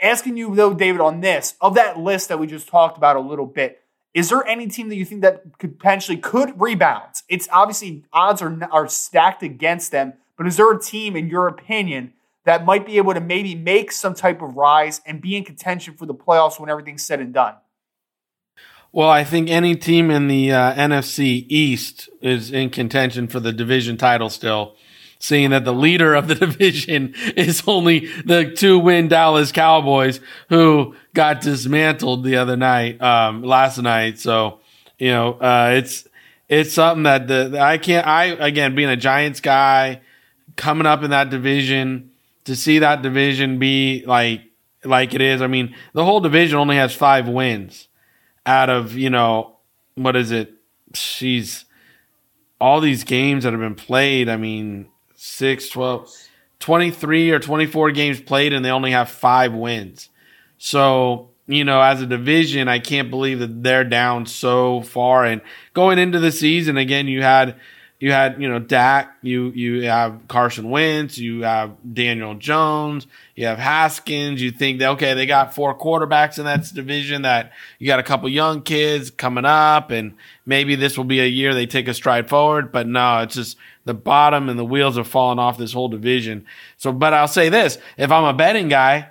[0.00, 3.20] Asking you though, David, on this of that list that we just talked about a
[3.20, 3.80] little bit,
[4.14, 7.22] is there any team that you think that could potentially could rebound?
[7.28, 11.48] It's obviously odds are are stacked against them, but is there a team, in your
[11.48, 15.44] opinion, that might be able to maybe make some type of rise and be in
[15.44, 17.54] contention for the playoffs when everything's said and done?
[18.90, 23.52] Well, I think any team in the uh, NFC East is in contention for the
[23.52, 24.76] division title still
[25.18, 30.94] seeing that the leader of the division is only the two win Dallas Cowboys who
[31.14, 34.18] got dismantled the other night, um, last night.
[34.18, 34.60] So,
[34.98, 36.06] you know, uh, it's,
[36.48, 40.00] it's something that the, I can't, I, again, being a Giants guy
[40.56, 42.10] coming up in that division
[42.44, 44.42] to see that division be like,
[44.84, 45.42] like it is.
[45.42, 47.88] I mean, the whole division only has five wins
[48.46, 49.56] out of, you know,
[49.94, 50.52] what is it?
[50.94, 51.64] She's
[52.60, 54.28] all these games that have been played.
[54.28, 54.88] I mean,
[55.20, 56.28] 6, 12,
[56.60, 60.10] 23 or 24 games played, and they only have five wins.
[60.58, 65.24] So, you know, as a division, I can't believe that they're down so far.
[65.24, 65.40] And
[65.74, 67.56] going into the season, again, you had
[68.00, 73.46] you had you know Dak, you you have Carson Wentz, you have Daniel Jones, you
[73.46, 74.40] have Haskins.
[74.40, 77.22] You think that okay, they got four quarterbacks in that division.
[77.22, 80.14] That you got a couple young kids coming up, and
[80.46, 82.70] maybe this will be a year they take a stride forward.
[82.70, 86.46] But no, it's just the bottom and the wheels are falling off this whole division.
[86.76, 89.08] So, but I'll say this: if I'm a betting guy,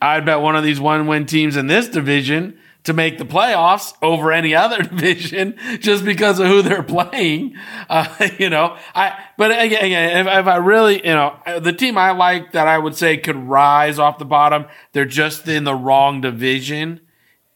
[0.00, 4.32] I'd bet one of these one-win teams in this division to make the playoffs over
[4.32, 7.54] any other division just because of who they're playing.
[7.88, 11.96] Uh, you know, I, but again, again if, if, I really, you know, the team
[11.96, 15.74] I like that I would say could rise off the bottom, they're just in the
[15.74, 17.00] wrong division.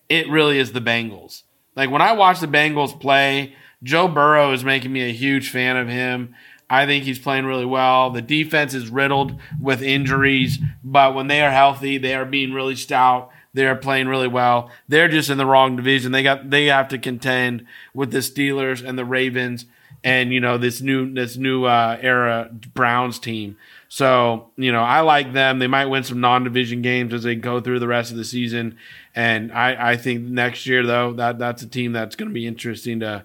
[0.09, 1.43] It really is the Bengals.
[1.75, 5.77] Like when I watch the Bengals play, Joe Burrow is making me a huge fan
[5.77, 6.35] of him.
[6.69, 8.11] I think he's playing really well.
[8.11, 12.75] The defense is riddled with injuries, but when they are healthy, they are being really
[12.75, 13.31] stout.
[13.57, 14.71] They are playing really well.
[14.87, 16.13] They're just in the wrong division.
[16.13, 19.65] They got they have to contend with the Steelers and the Ravens
[20.05, 23.57] and you know this new this new uh, era Browns team.
[23.89, 25.59] So you know I like them.
[25.59, 28.77] They might win some non-division games as they go through the rest of the season.
[29.15, 32.47] And I, I think next year though that that's a team that's going to be
[32.47, 33.25] interesting to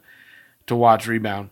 [0.68, 1.50] to watch rebound.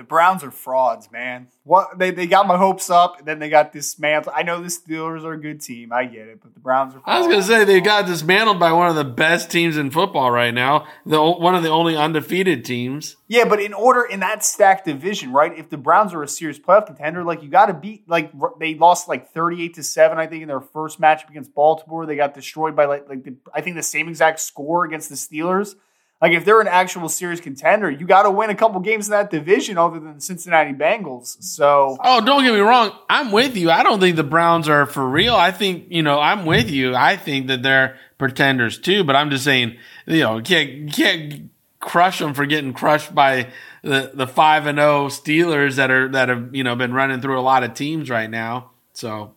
[0.00, 1.48] The Browns are frauds, man.
[1.62, 4.34] What they, they got my hopes up, and then they got dismantled.
[4.34, 7.00] I know the Steelers are a good team, I get it, but the Browns are.
[7.00, 7.04] Frauds.
[7.06, 10.30] I was gonna say they got dismantled by one of the best teams in football
[10.30, 10.86] right now.
[11.04, 13.16] The one of the only undefeated teams.
[13.28, 15.52] Yeah, but in order in that stacked division, right?
[15.54, 18.08] If the Browns are a serious playoff contender, like you got to beat.
[18.08, 21.54] Like they lost like thirty eight to seven, I think, in their first matchup against
[21.54, 22.06] Baltimore.
[22.06, 25.16] They got destroyed by like like the, I think the same exact score against the
[25.16, 25.74] Steelers.
[26.20, 29.12] Like if they're an actual serious contender, you got to win a couple games in
[29.12, 31.42] that division other than the Cincinnati Bengals.
[31.42, 32.92] So Oh, don't get me wrong.
[33.08, 33.70] I'm with you.
[33.70, 35.34] I don't think the Browns are for real.
[35.34, 36.94] I think, you know, I'm with you.
[36.94, 42.18] I think that they're pretenders too, but I'm just saying, you know, can't can't crush
[42.18, 43.48] them for getting crushed by
[43.82, 47.38] the the 5 and 0 Steelers that are that have, you know, been running through
[47.38, 48.72] a lot of teams right now.
[48.92, 49.34] So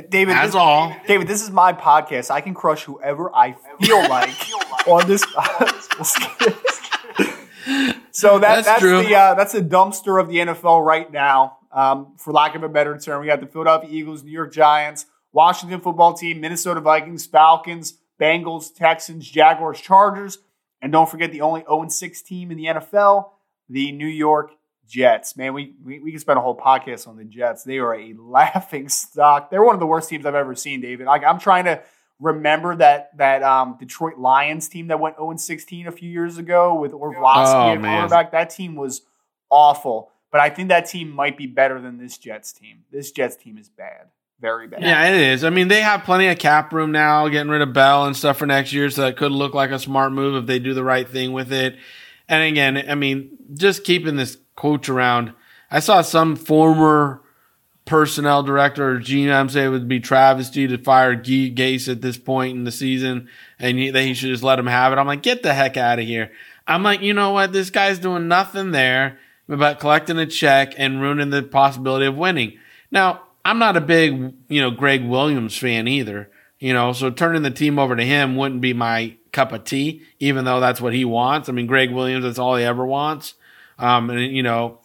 [0.00, 0.94] David, as this, all.
[1.06, 2.30] David, this is my podcast.
[2.30, 4.34] I can crush whoever I feel like
[4.88, 5.22] on this.
[8.10, 11.58] so that, that's, that's the uh, that's the dumpster of the NFL right now.
[11.70, 15.06] Um, for lack of a better term, we got the Philadelphia Eagles, New York Giants,
[15.32, 20.38] Washington Football Team, Minnesota Vikings, Falcons, Bengals, Texans, Jaguars, Chargers,
[20.82, 23.30] and don't forget the only 0 6 team in the NFL,
[23.68, 24.52] the New York
[24.88, 25.36] Jets.
[25.36, 27.64] Man, we, we we can spend a whole podcast on the Jets.
[27.64, 29.50] They are a laughing stock.
[29.50, 31.06] They're one of the worst teams I've ever seen, David.
[31.06, 31.82] Like I'm trying to
[32.20, 36.74] remember that that um, Detroit Lions team that went 0 16 a few years ago
[36.74, 38.32] with Orlovsky Oh, at quarterback.
[38.32, 39.02] That team was
[39.50, 40.10] awful.
[40.30, 42.84] But I think that team might be better than this Jets team.
[42.90, 44.08] This Jets team is bad.
[44.40, 44.82] Very bad.
[44.82, 45.44] Yeah, it is.
[45.44, 48.38] I mean, they have plenty of cap room now, getting rid of Bell and stuff
[48.38, 50.82] for next year, so that could look like a smart move if they do the
[50.82, 51.76] right thing with it.
[52.28, 55.32] And again, I mean, just keeping this coach around.
[55.70, 57.20] I saw some former
[57.84, 62.16] personnel director or GM say it would be travesty to fire G- Gase at this
[62.16, 63.28] point in the season,
[63.58, 64.98] and he, that he should just let him have it.
[64.98, 66.30] I'm like, get the heck out of here.
[66.66, 67.52] I'm like, you know what?
[67.52, 72.58] This guy's doing nothing there but collecting a check and ruining the possibility of winning.
[72.90, 76.30] Now, I'm not a big, you know, Gregg Williams fan either.
[76.58, 80.02] You know, so turning the team over to him wouldn't be my cup of tea,
[80.18, 81.48] even though that's what he wants.
[81.48, 83.34] I mean, Gregg Williams, that's all he ever wants.
[83.78, 84.78] Um, and you know,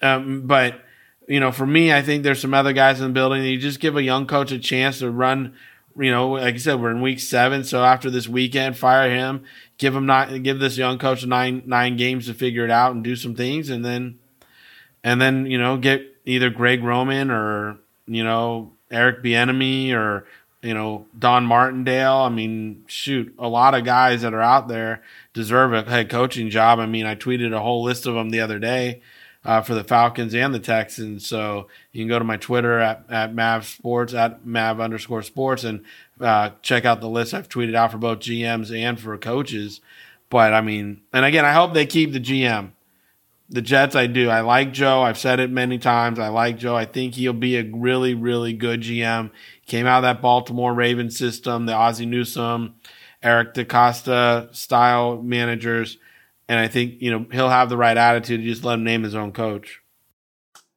[0.00, 0.80] um, but
[1.28, 3.44] you know, for me, I think there's some other guys in the building.
[3.44, 5.54] You just give a young coach a chance to run.
[5.98, 9.44] You know, like I said, we're in week seven, so after this weekend, fire him.
[9.78, 13.04] Give him not give this young coach nine nine games to figure it out and
[13.04, 14.18] do some things, and then
[15.04, 20.26] and then you know get either Greg Roman or you know Eric Bieniemy or
[20.62, 22.18] you know Don Martindale.
[22.18, 25.02] I mean, shoot, a lot of guys that are out there
[25.34, 26.78] deserve a head coaching job.
[26.78, 29.02] I mean, I tweeted a whole list of them the other day
[29.44, 31.26] uh, for the Falcons and the Texans.
[31.26, 35.64] So you can go to my Twitter at, at Mav Sports at Mav underscore Sports
[35.64, 35.84] and
[36.20, 39.80] uh, check out the list I've tweeted out for both GMs and for coaches.
[40.30, 42.70] But I mean, and again, I hope they keep the GM.
[43.52, 44.30] The Jets, I do.
[44.30, 45.02] I like Joe.
[45.02, 46.18] I've said it many times.
[46.18, 46.74] I like Joe.
[46.74, 49.30] I think he'll be a really, really good GM.
[49.66, 52.76] Came out of that Baltimore Ravens system, the Ozzie Newsome,
[53.22, 55.98] Eric DeCosta style managers.
[56.48, 59.02] And I think, you know, he'll have the right attitude to just let him name
[59.02, 59.82] his own coach.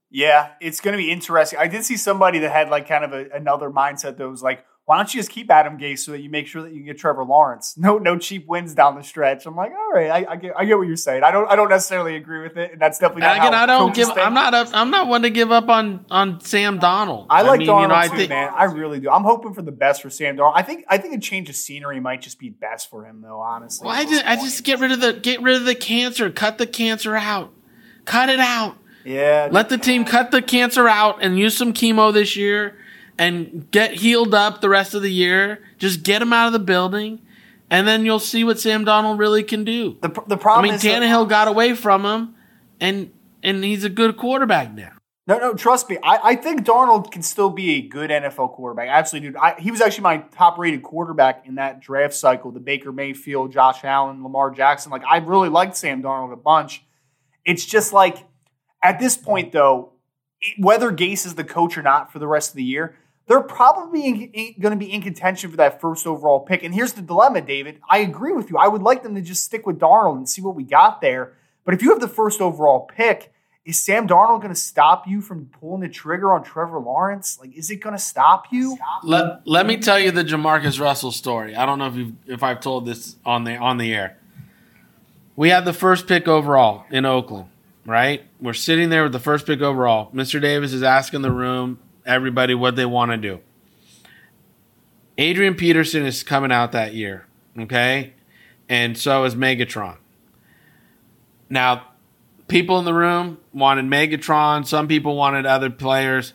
[0.09, 1.57] Yeah, it's going to be interesting.
[1.59, 4.65] I did see somebody that had like kind of a, another mindset that was like,
[4.85, 6.99] why don't you just keep Adam Gase so that you make sure that you get
[6.99, 7.75] Trevor Lawrence?
[7.85, 9.45] No, no cheap wins down the stretch.
[9.45, 11.23] I'm like, all right, I, I get, I get what you're saying.
[11.23, 13.65] I don't, I don't necessarily agree with it, and that's definitely not again, how I
[13.65, 14.07] don't give.
[14.07, 14.19] Think.
[14.19, 14.69] I'm not up.
[14.73, 17.27] I'm not one to give up on on Sam Donald.
[17.29, 18.51] I like mean, Darnold you know, I too, think, man.
[18.55, 19.09] I really do.
[19.11, 20.55] I'm hoping for the best for Sam Donald.
[20.57, 23.39] I think, I think a change of scenery might just be best for him, though.
[23.39, 26.29] Honestly, Well, I just, I just get rid of the get rid of the cancer.
[26.31, 27.53] Cut the cancer out.
[28.05, 28.77] Cut it out.
[29.03, 29.49] yeah.
[29.51, 32.77] Let the team cut the cancer out and use some chemo this year
[33.17, 35.63] and get healed up the rest of the year.
[35.77, 37.21] Just get him out of the building,
[37.69, 39.97] and then you'll see what Sam Donald really can do.
[40.01, 42.35] the, the I mean, Tannehill got away from him,
[42.79, 43.11] and
[43.43, 44.91] and he's a good quarterback now.
[45.27, 45.97] No, no, trust me.
[46.03, 48.89] I, I think Darnold can still be a good NFL quarterback.
[48.89, 49.37] Absolutely do.
[49.39, 52.51] I, he was actually my top rated quarterback in that draft cycle.
[52.51, 54.91] The Baker Mayfield, Josh Allen, Lamar Jackson.
[54.91, 56.85] Like I really liked Sam Darnold a bunch.
[57.43, 58.19] It's just like
[58.83, 59.93] at this point, though,
[60.59, 62.95] whether Gase is the coach or not for the rest of the year,
[63.27, 66.63] they're probably going to be in contention for that first overall pick.
[66.63, 67.79] And here's the dilemma, David.
[67.89, 68.57] I agree with you.
[68.57, 71.33] I would like them to just stick with Darnold and see what we got there.
[71.63, 73.33] But if you have the first overall pick,
[73.65, 77.39] is Sam Darnold going to stop you from pulling the trigger on Trevor Lawrence?
[77.39, 78.77] Like, is it going to stop you?
[79.01, 81.55] Let Let me tell you the Jamarcus Russell story.
[81.55, 84.17] I don't know if you if I've told this on the on the air.
[85.35, 87.47] We had the first pick overall in Oakland,
[87.85, 88.23] right?
[88.39, 90.11] We're sitting there with the first pick overall.
[90.11, 90.39] Mr.
[90.39, 93.41] Davis is asking the room, everybody, what they want to do.
[95.17, 97.25] Adrian Peterson is coming out that year,
[97.57, 98.13] okay?
[98.67, 99.97] And so is Megatron.
[101.49, 101.87] Now,
[102.47, 104.65] people in the room wanted Megatron.
[104.65, 106.33] Some people wanted other players.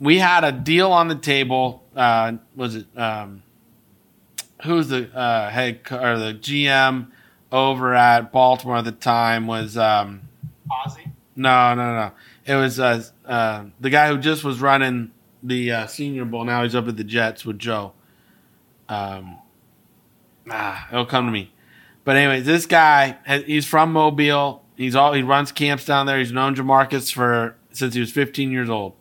[0.00, 1.84] We had a deal on the table.
[1.94, 3.42] Uh, was it um,
[4.64, 7.08] who's the uh, head or the GM
[7.50, 10.22] over at Baltimore at the time was um,
[10.70, 11.12] Ozzie?
[11.36, 12.12] no no no
[12.44, 15.12] it was uh, uh, the guy who just was running
[15.42, 16.44] the uh, Senior Bowl.
[16.44, 17.92] Now he's up at the Jets with Joe.
[18.88, 19.38] Um,
[20.50, 21.52] ah, it'll come to me.
[22.04, 24.64] But anyways, this guy he's from Mobile.
[24.76, 26.18] He's all he runs camps down there.
[26.18, 28.94] He's known Jamarcus for since he was 15 years old,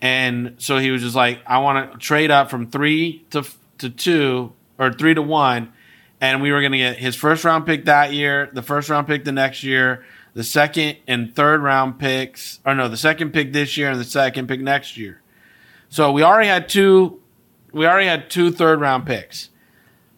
[0.00, 3.44] and so he was just like, I want to trade up from three to
[3.78, 5.72] to two or three to one,
[6.20, 9.06] and we were going to get his first round pick that year, the first round
[9.06, 10.04] pick the next year,
[10.34, 14.04] the second and third round picks, or no, the second pick this year and the
[14.04, 15.20] second pick next year.
[15.88, 17.20] So we already had two,
[17.72, 19.50] we already had two third round picks.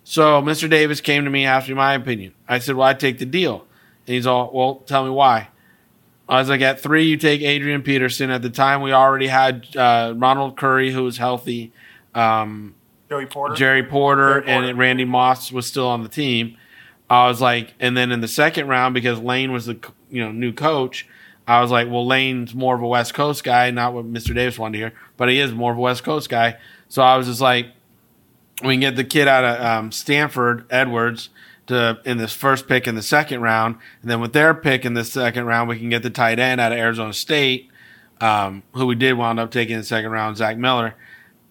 [0.05, 0.71] So Mr.
[0.71, 2.33] Davis came to me, asked me my opinion.
[2.49, 3.67] I said, "Well, I take the deal."
[4.07, 5.49] And he's all, "Well, tell me why."
[6.29, 9.67] I was like, "At three, you take Adrian Peterson." At the time, we already had
[9.77, 11.73] uh, Ronald Curry, who was healthy.
[12.15, 12.75] Um,
[13.09, 13.55] Joey Porter?
[13.55, 14.69] Jerry Porter, Jerry Porter.
[14.69, 16.57] and Randy Moss was still on the team.
[17.09, 19.79] I was like, and then in the second round, because Lane was the
[20.11, 21.07] you know new coach,
[21.47, 24.35] I was like, well, Lane's more of a West Coast guy, not what Mr.
[24.35, 26.57] Davis wanted to hear, but he is more of a West Coast guy.
[26.89, 27.69] So I was just like,
[28.63, 31.29] we can get the kid out of um, Stanford, Edwards,
[31.67, 34.95] to in this first pick in the second round, and then with their pick in
[34.95, 37.69] the second round, we can get the tight end out of Arizona State,
[38.21, 40.95] um, who we did wound up taking in the second round, Zach Miller,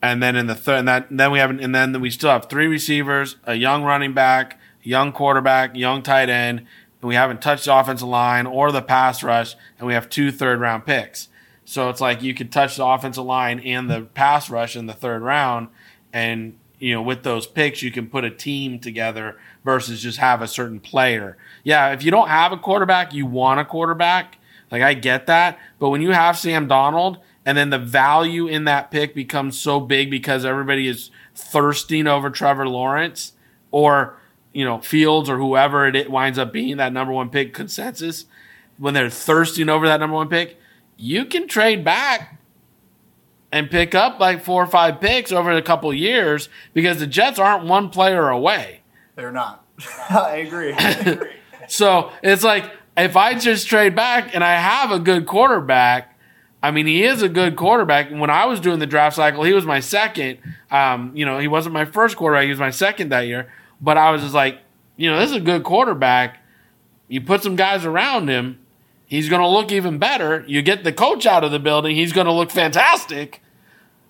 [0.02, 2.50] and then in the third, and that then we have, and then we still have
[2.50, 6.66] three receivers, a young running back, young quarterback, young tight end,
[7.06, 10.32] and we haven't touched the offensive line or the pass rush, and we have two
[10.32, 11.30] third round picks.
[11.64, 14.94] So it's like you could touch the offensive line and the pass rush in the
[14.94, 15.68] third round,
[16.12, 20.42] and you know with those picks you can put a team together versus just have
[20.42, 21.38] a certain player.
[21.64, 24.40] Yeah, if you don't have a quarterback, you want a quarterback.
[24.72, 28.64] Like I get that, but when you have Sam Darnold and then the value in
[28.64, 33.34] that pick becomes so big because everybody is thirsting over Trevor Lawrence
[33.70, 34.18] or
[34.56, 38.26] you know Fields or whoever it winds up being that number one pick consensus
[38.78, 40.58] when they're thirsting over that number one pick,
[40.98, 42.40] you can trade back
[43.52, 47.40] and pick up like four or five picks over a couple years because the Jets
[47.40, 48.82] aren't one player away.
[49.16, 49.66] They're not.
[50.10, 50.74] I agree.
[50.78, 51.32] I agree.
[51.68, 56.18] so it's like if I just trade back and I have a good quarterback,
[56.62, 58.10] I mean, he is a good quarterback.
[58.10, 60.40] When I was doing the draft cycle, he was my second.
[60.72, 63.52] Um, you know, he wasn't my first quarterback; he was my second that year.
[63.86, 64.60] But I was just like,
[64.98, 66.40] you know, this is a good quarterback.
[67.08, 68.58] You put some guys around him,
[69.06, 70.44] he's going to look even better.
[70.48, 73.42] You get the coach out of the building, he's going to look fantastic.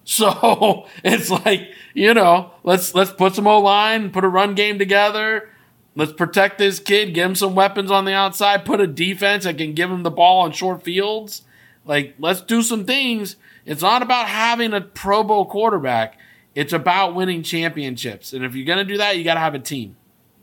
[0.07, 4.77] So it's like, you know, let's let's put some O line, put a run game
[4.77, 5.49] together.
[5.95, 9.57] Let's protect this kid, give him some weapons on the outside, put a defense that
[9.57, 11.41] can give him the ball on short fields.
[11.85, 13.35] Like, let's do some things.
[13.65, 16.19] It's not about having a Pro Bowl quarterback.
[16.55, 18.33] It's about winning championships.
[18.33, 19.97] And if you're going to do that, you got to have a team.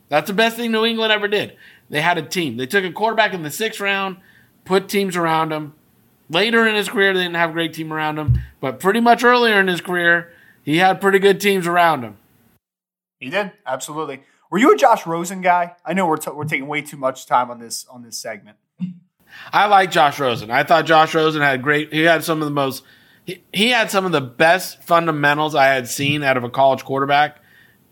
[0.08, 1.56] That's the best thing New England ever did.
[1.88, 2.58] They had a team.
[2.58, 4.18] They took a quarterback in the sixth round,
[4.64, 5.72] put teams around him,
[6.32, 9.22] Later in his career, they didn't have a great team around him, but pretty much
[9.22, 10.32] earlier in his career,
[10.62, 12.16] he had pretty good teams around him.
[13.18, 14.22] He did absolutely.
[14.50, 15.76] Were you a Josh Rosen guy?
[15.84, 18.56] I know we're t- we're taking way too much time on this on this segment.
[19.52, 20.50] I like Josh Rosen.
[20.50, 21.92] I thought Josh Rosen had great.
[21.92, 22.82] He had some of the most.
[23.26, 27.38] He, had some of the best fundamentals I had seen out of a college quarterback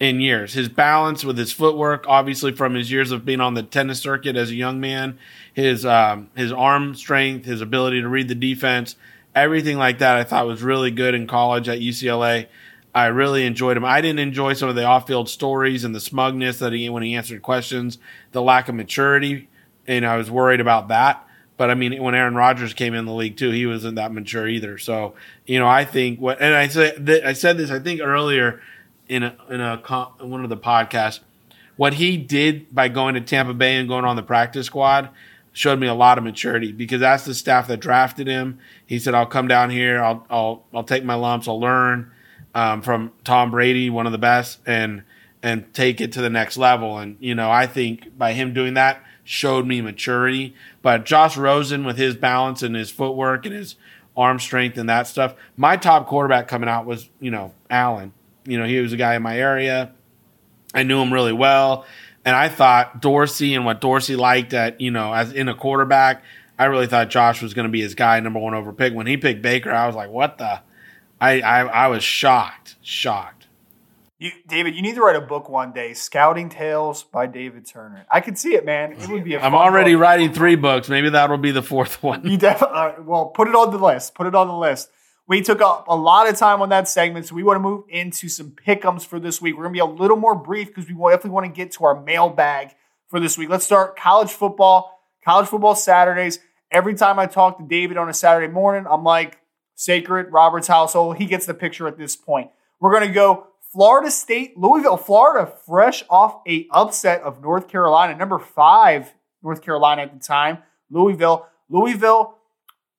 [0.00, 0.54] in years.
[0.54, 4.34] His balance with his footwork, obviously from his years of being on the tennis circuit
[4.34, 5.18] as a young man,
[5.54, 8.96] his um, his arm strength, his ability to read the defense,
[9.34, 12.46] everything like that, I thought was really good in college at UCLA.
[12.92, 13.84] I really enjoyed him.
[13.84, 17.14] I didn't enjoy some of the off-field stories and the smugness that he when he
[17.14, 17.98] answered questions,
[18.32, 19.48] the lack of maturity,
[19.86, 21.24] and I was worried about that.
[21.60, 24.48] But I mean, when Aaron Rodgers came in the league too, he wasn't that mature
[24.48, 24.78] either.
[24.78, 25.12] So
[25.44, 28.62] you know, I think what, and I said I said this I think earlier
[29.10, 29.76] in a in a
[30.20, 31.20] one of the podcasts.
[31.76, 35.10] What he did by going to Tampa Bay and going on the practice squad
[35.52, 38.58] showed me a lot of maturity because that's the staff that drafted him.
[38.86, 40.02] He said, "I'll come down here.
[40.02, 41.46] I'll I'll I'll take my lumps.
[41.46, 42.10] I'll learn
[42.54, 45.02] um, from Tom Brady, one of the best, and
[45.42, 48.72] and take it to the next level." And you know, I think by him doing
[48.74, 50.54] that showed me maturity.
[50.82, 53.76] But Josh Rosen with his balance and his footwork and his
[54.16, 58.12] arm strength and that stuff, my top quarterback coming out was you know Allen.
[58.44, 59.92] You know, he was a guy in my area.
[60.74, 61.84] I knew him really well.
[62.24, 66.22] And I thought Dorsey and what Dorsey liked at, you know, as in a quarterback,
[66.58, 68.92] I really thought Josh was going to be his guy, number one over pick.
[68.92, 70.60] When he picked Baker, I was like, what the?
[71.20, 73.39] I, I, I was shocked, shocked.
[74.20, 78.04] You, David, you need to write a book one day, Scouting Tales by David Turner.
[78.10, 78.92] I could see it, man.
[78.92, 79.34] It would be.
[79.34, 80.02] i I'm already book.
[80.02, 80.90] writing three books.
[80.90, 82.26] Maybe that'll be the fourth one.
[82.26, 82.76] You definitely.
[82.76, 84.14] Uh, well, put it on the list.
[84.14, 84.90] Put it on the list.
[85.26, 87.84] We took up a lot of time on that segment, so we want to move
[87.88, 89.54] into some pickums for this week.
[89.56, 91.86] We're going to be a little more brief because we definitely want to get to
[91.86, 92.74] our mailbag
[93.08, 93.48] for this week.
[93.48, 95.00] Let's start college football.
[95.24, 96.40] College football Saturdays.
[96.70, 99.38] Every time I talk to David on a Saturday morning, I'm like,
[99.76, 101.16] sacred, Robert's household.
[101.16, 102.50] He gets the picture at this point.
[102.80, 108.16] We're going to go Florida State, Louisville, Florida, fresh off a upset of North Carolina,
[108.16, 110.58] number five, North Carolina at the time.
[110.90, 112.38] Louisville, Louisville,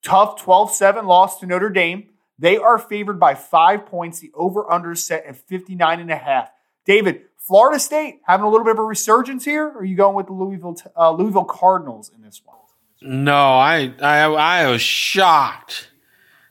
[0.02, 2.10] tough 12 7 loss to Notre Dame.
[2.40, 4.20] They are favored by five points.
[4.20, 6.50] The over under set at 59 and a half.
[6.86, 9.68] David, Florida State having a little bit of a resurgence here?
[9.68, 12.58] Are you going with the Louisville uh, Louisville Cardinals in this one?
[13.02, 15.90] No, I, I I was shocked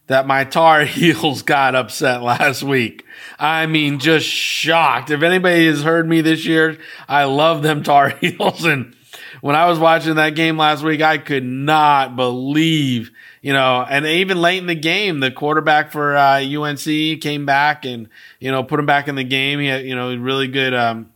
[0.09, 3.05] that my Tar Heels got upset last week.
[3.41, 5.11] I mean, just shocked.
[5.11, 6.79] If anybody has heard me this year,
[7.09, 8.65] I love them Tar Heels.
[8.65, 8.95] And
[9.41, 13.11] when I was watching that game last week, I could not believe
[13.43, 16.85] you know, and even late in the game, the quarterback for uh, UNC
[17.21, 19.61] came back and you know put him back in the game.
[19.61, 21.11] He had you know really good um,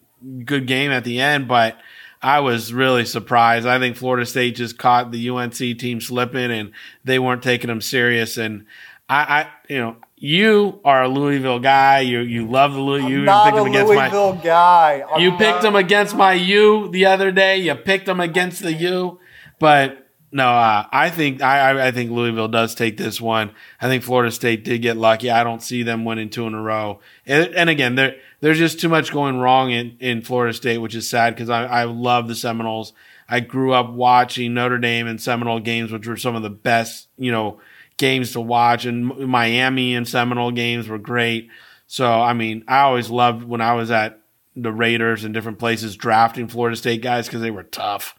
[0.45, 1.79] good game at the end, but
[2.23, 3.67] I was really surprised.
[3.67, 6.73] I think Florida State just caught the UNC team slipping and
[7.05, 8.39] they weren't taking them serious.
[8.39, 8.65] And
[9.11, 12.01] I, I you know, you are a Louisville guy.
[12.01, 13.11] You you love the Louisville.
[13.11, 15.05] You not picked a against Louisville my, guy.
[15.13, 17.59] I'm You picked them against my U the other day.
[17.59, 19.21] You picked them against the U,
[19.59, 23.51] but no, uh, I think I, I- I think Louisville does take this one.
[23.79, 25.31] I think Florida State did get lucky.
[25.31, 27.01] I don't see them winning two in a row.
[27.27, 30.95] And, and again, there there's just too much going wrong in, in Florida State, which
[30.95, 32.95] is sad because I, I love the Seminoles.
[33.29, 37.09] I grew up watching Notre Dame and Seminole games, which were some of the best,
[37.19, 37.61] you know,
[37.97, 38.85] games to watch.
[38.85, 41.49] And Miami and Seminole games were great.
[41.87, 44.21] So, I mean, I always loved when I was at
[44.57, 48.17] the Raiders and different places drafting Florida State guys because they were tough.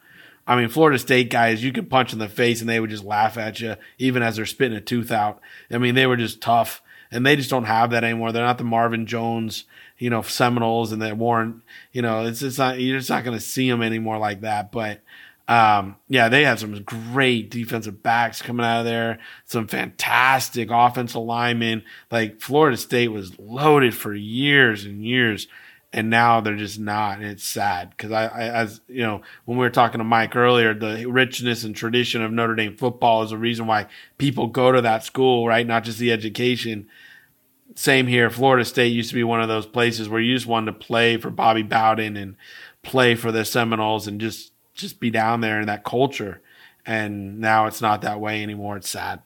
[0.47, 3.03] I mean, Florida State guys, you could punch in the face and they would just
[3.03, 5.41] laugh at you, even as they're spitting a tooth out.
[5.71, 8.31] I mean, they were just tough, and they just don't have that anymore.
[8.31, 9.65] They're not the Marvin Jones,
[9.97, 11.63] you know, Seminoles and the Warren.
[11.91, 14.71] You know, it's just not you're just not going to see them anymore like that.
[14.71, 15.01] But
[15.47, 21.21] um, yeah, they have some great defensive backs coming out of there, some fantastic offensive
[21.21, 21.83] linemen.
[22.09, 25.47] Like Florida State was loaded for years and years
[25.95, 27.19] and now they're just not.
[27.19, 30.35] And it's sad because I, I, as you know, when we were talking to Mike
[30.35, 33.87] earlier, the richness and tradition of Notre Dame football is the reason why
[34.17, 35.65] people go to that school, right?
[35.65, 36.89] Not just the education.
[37.75, 38.29] Same here.
[38.29, 41.15] Florida State used to be one of those places where you just wanted to play
[41.15, 42.35] for Bobby Bowden and
[42.83, 46.41] play for the Seminoles and just just be down there in that culture.
[46.85, 48.77] And now it's not that way anymore.
[48.77, 49.21] It's sad.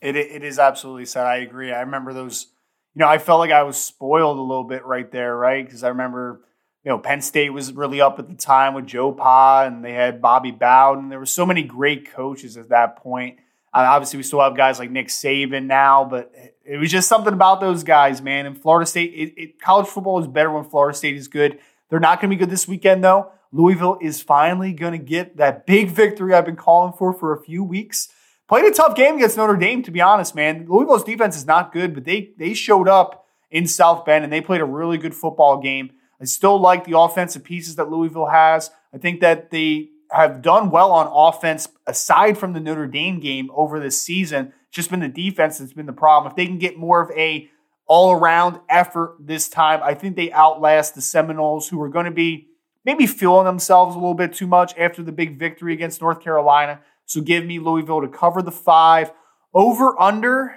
[0.00, 1.26] It, it is absolutely sad.
[1.26, 1.72] I agree.
[1.72, 2.48] I remember those,
[2.94, 5.64] you know, I felt like I was spoiled a little bit right there, right?
[5.64, 6.40] Because I remember,
[6.84, 9.92] you know, Penn State was really up at the time with Joe Pa and they
[9.92, 11.08] had Bobby Bowden.
[11.08, 13.38] There were so many great coaches at that point.
[13.72, 16.32] Uh, obviously, we still have guys like Nick Saban now, but
[16.64, 18.46] it was just something about those guys, man.
[18.46, 21.58] And Florida State, it, it, college football is better when Florida State is good.
[21.88, 23.32] They're not going to be good this weekend, though.
[23.54, 27.40] Louisville is finally going to get that big victory I've been calling for for a
[27.40, 28.08] few weeks.
[28.48, 30.66] Played a tough game against Notre Dame, to be honest, man.
[30.68, 34.40] Louisville's defense is not good, but they they showed up in South Bend and they
[34.40, 35.92] played a really good football game.
[36.20, 38.72] I still like the offensive pieces that Louisville has.
[38.92, 43.50] I think that they have done well on offense aside from the Notre Dame game
[43.54, 44.46] over this season.
[44.46, 46.30] It's just been the defense that's been the problem.
[46.30, 47.48] If they can get more of a
[47.86, 52.48] all-around effort this time, I think they outlast the Seminoles, who are going to be
[52.84, 56.80] maybe feeling themselves a little bit too much after the big victory against North Carolina.
[57.06, 59.12] So give me Louisville to cover the five.
[59.52, 60.56] Over under.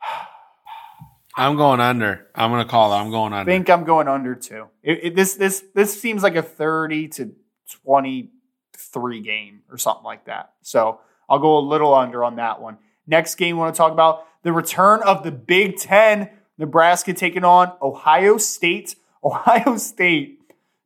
[1.36, 2.26] I'm going under.
[2.34, 2.96] I'm going to call it.
[2.96, 3.50] I'm going I under.
[3.52, 4.66] think I'm going under too.
[4.82, 7.32] It, it- this this this seems like a 30 to
[7.84, 10.52] 23 game or something like that.
[10.62, 12.78] So I'll go a little under on that one.
[13.06, 16.30] Next game we want to talk about the return of the Big Ten.
[16.58, 18.96] Nebraska taking on Ohio State.
[19.24, 20.39] Ohio State.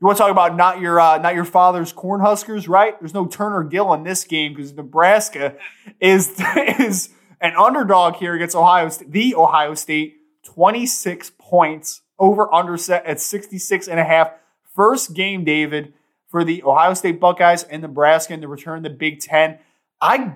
[0.05, 2.95] You want to talk about not your uh, not your father's Cornhuskers, right?
[3.01, 5.57] There's no Turner Gill in this game because Nebraska
[5.99, 6.39] is
[6.79, 7.09] is
[7.41, 9.11] an underdog here against Ohio State.
[9.11, 14.31] The Ohio State 26 points over under set at 66 and a half.
[14.77, 15.95] First game, David,
[16.29, 19.59] for the Ohio State Buckeyes and Nebraska to return the Big Ten.
[20.03, 20.35] I,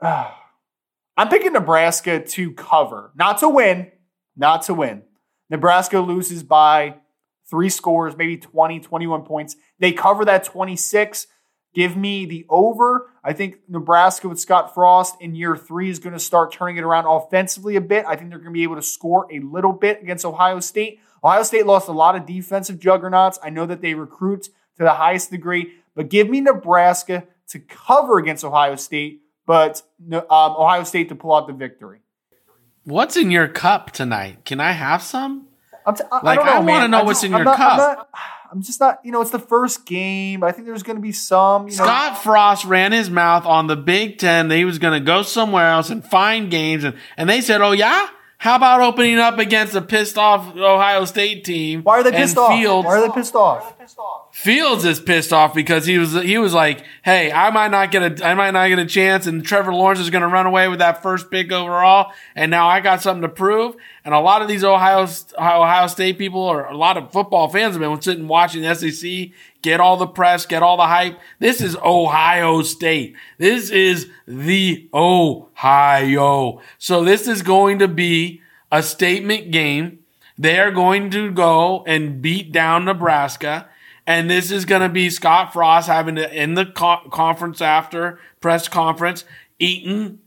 [0.00, 0.30] uh,
[1.18, 3.92] I'm picking Nebraska to cover, not to win,
[4.38, 5.02] not to win.
[5.50, 6.94] Nebraska loses by
[7.50, 9.56] three scores, maybe 20, 21 points.
[9.78, 11.26] They cover that 26.
[11.74, 13.10] Give me the over.
[13.22, 16.84] I think Nebraska with Scott Frost in year three is going to start turning it
[16.84, 18.04] around offensively a bit.
[18.06, 21.00] I think they're going to be able to score a little bit against Ohio State.
[21.22, 23.38] Ohio State lost a lot of defensive juggernauts.
[23.42, 28.18] I know that they recruit to the highest degree, but give me Nebraska to cover
[28.18, 29.82] against Ohio State, but
[30.12, 32.00] um, Ohio State to pull out the victory.
[32.84, 34.44] What's in your cup tonight?
[34.44, 35.46] Can I have some?
[35.86, 37.76] I'm t- I, Like, I wanna know I what's just- in I'm your not- I'm,
[37.78, 38.08] not-
[38.52, 40.42] I'm just not, you know, it's the first game.
[40.42, 41.84] I think there's going to be some, you know.
[41.84, 45.22] Scott Frost ran his mouth on the Big Ten that he was going to go
[45.22, 48.08] somewhere else and find games, and, and they said, "Oh yeah,
[48.40, 52.38] how about opening up against a pissed off Ohio State team?" Why are they pissed
[52.38, 52.50] off?
[52.58, 53.74] Fields, Why are they pissed off?
[54.32, 58.20] Fields is pissed off because he was he was like, "Hey, I might not get
[58.20, 60.68] a I might not get a chance, and Trevor Lawrence is going to run away
[60.68, 63.76] with that first pick overall, and now I got something to prove."
[64.06, 65.06] And a lot of these Ohio
[65.38, 69.32] Ohio State people, or a lot of football fans, have been sitting watching the SEC
[69.62, 71.18] get all the press, get all the hype.
[71.38, 73.14] This is Ohio State.
[73.38, 76.60] This is the Ohio.
[76.78, 78.40] So this is going to be
[78.72, 80.00] a statement game.
[80.38, 83.68] They are going to go and beat down Nebraska.
[84.06, 88.18] And this is going to be Scott Frost having to, in the co- conference after
[88.40, 89.24] press conference,
[89.58, 90.20] eating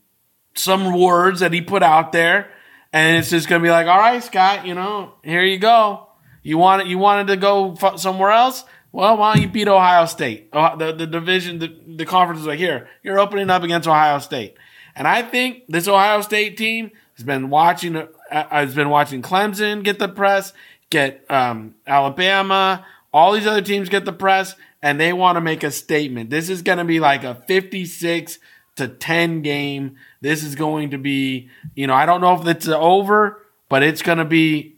[0.55, 2.51] some words that he put out there.
[2.93, 6.07] And it's just going to be like, all right, Scott, you know, here you go.
[6.43, 8.63] You wanted, you wanted to go f- somewhere else?
[8.93, 10.49] Well, why don't you beat Ohio State?
[10.53, 14.19] Oh, the, the division, the, the conference is like, here, you're opening up against Ohio
[14.19, 14.55] State.
[14.95, 19.83] And I think this Ohio State team has been watching, uh, has been watching Clemson
[19.83, 20.53] get the press,
[20.91, 25.63] get um, Alabama, all these other teams get the press, and they want to make
[25.63, 26.29] a statement.
[26.29, 28.37] This is going to be like a 56
[28.75, 29.95] to 10 game.
[30.21, 34.03] This is going to be, you know, I don't know if it's over, but it's
[34.03, 34.75] going to be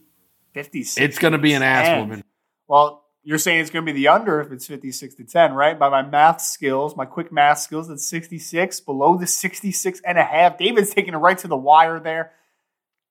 [0.54, 1.04] 56.
[1.04, 2.24] It's going to be an ass woman.
[2.66, 5.76] Well, you're saying it's going to be the under if it's 56 to 10, right?
[5.76, 10.22] By my math skills, my quick math skills, that's 66, below the 66 and a
[10.22, 10.56] half.
[10.56, 12.30] David's taking it right to the wire there.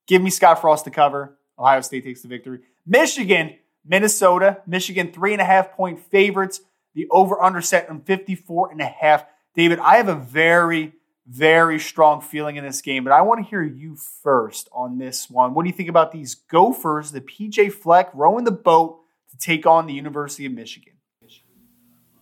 [0.08, 1.38] Give me Scott Frost to cover.
[1.60, 2.60] Ohio State takes the victory.
[2.86, 3.56] Michigan,
[3.86, 4.62] Minnesota.
[4.66, 6.62] Michigan, three and a half point favorites.
[6.94, 9.26] The over under set on 54 and a half.
[9.54, 10.94] David, I have a very,
[11.28, 15.30] very strong feeling in this game, but I want to hear you first on this
[15.30, 15.54] one.
[15.54, 19.02] What do you think about these Gophers, the PJ Fleck rowing the boat?
[19.40, 20.94] To take on the University of Michigan?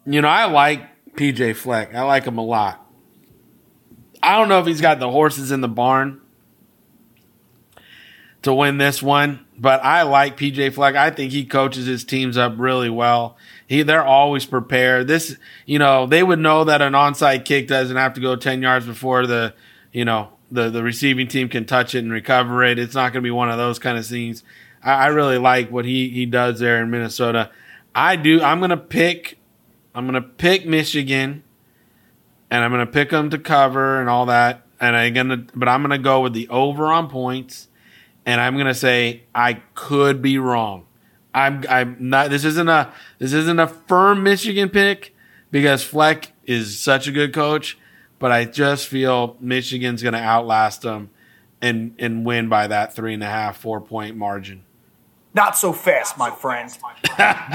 [0.06, 1.95] You know, I like PJ Fleck.
[1.95, 2.80] I like him a lot.
[4.22, 6.22] I don't know if he's got the horses in the barn
[8.41, 10.95] to win this one, but I like PJ Fleck.
[10.95, 13.38] I think he coaches his teams up really well.
[13.68, 15.07] He they're always prepared.
[15.07, 18.61] This, you know, they would know that an onside kick doesn't have to go 10
[18.61, 19.53] yards before the,
[19.91, 22.77] you know, the the receiving team can touch it and recover it.
[22.77, 24.44] It's not going to be one of those kind of scenes.
[24.84, 27.49] I, I really like what he he does there in Minnesota.
[27.95, 28.41] I do.
[28.41, 29.39] I'm gonna pick.
[29.95, 31.43] I'm gonna pick Michigan,
[32.49, 34.65] and I'm gonna pick them to cover and all that.
[34.80, 37.68] And I'm gonna, but I'm gonna go with the over on points,
[38.26, 40.85] and I'm gonna say I could be wrong.
[41.34, 42.30] I'm I'm not.
[42.30, 45.15] This isn't a this isn't a firm Michigan pick
[45.51, 47.77] because Fleck is such a good coach,
[48.19, 51.10] but I just feel Michigan's gonna outlast them
[51.61, 54.64] and and win by that three and a half four point margin.
[55.35, 56.69] Not so fast, my friend.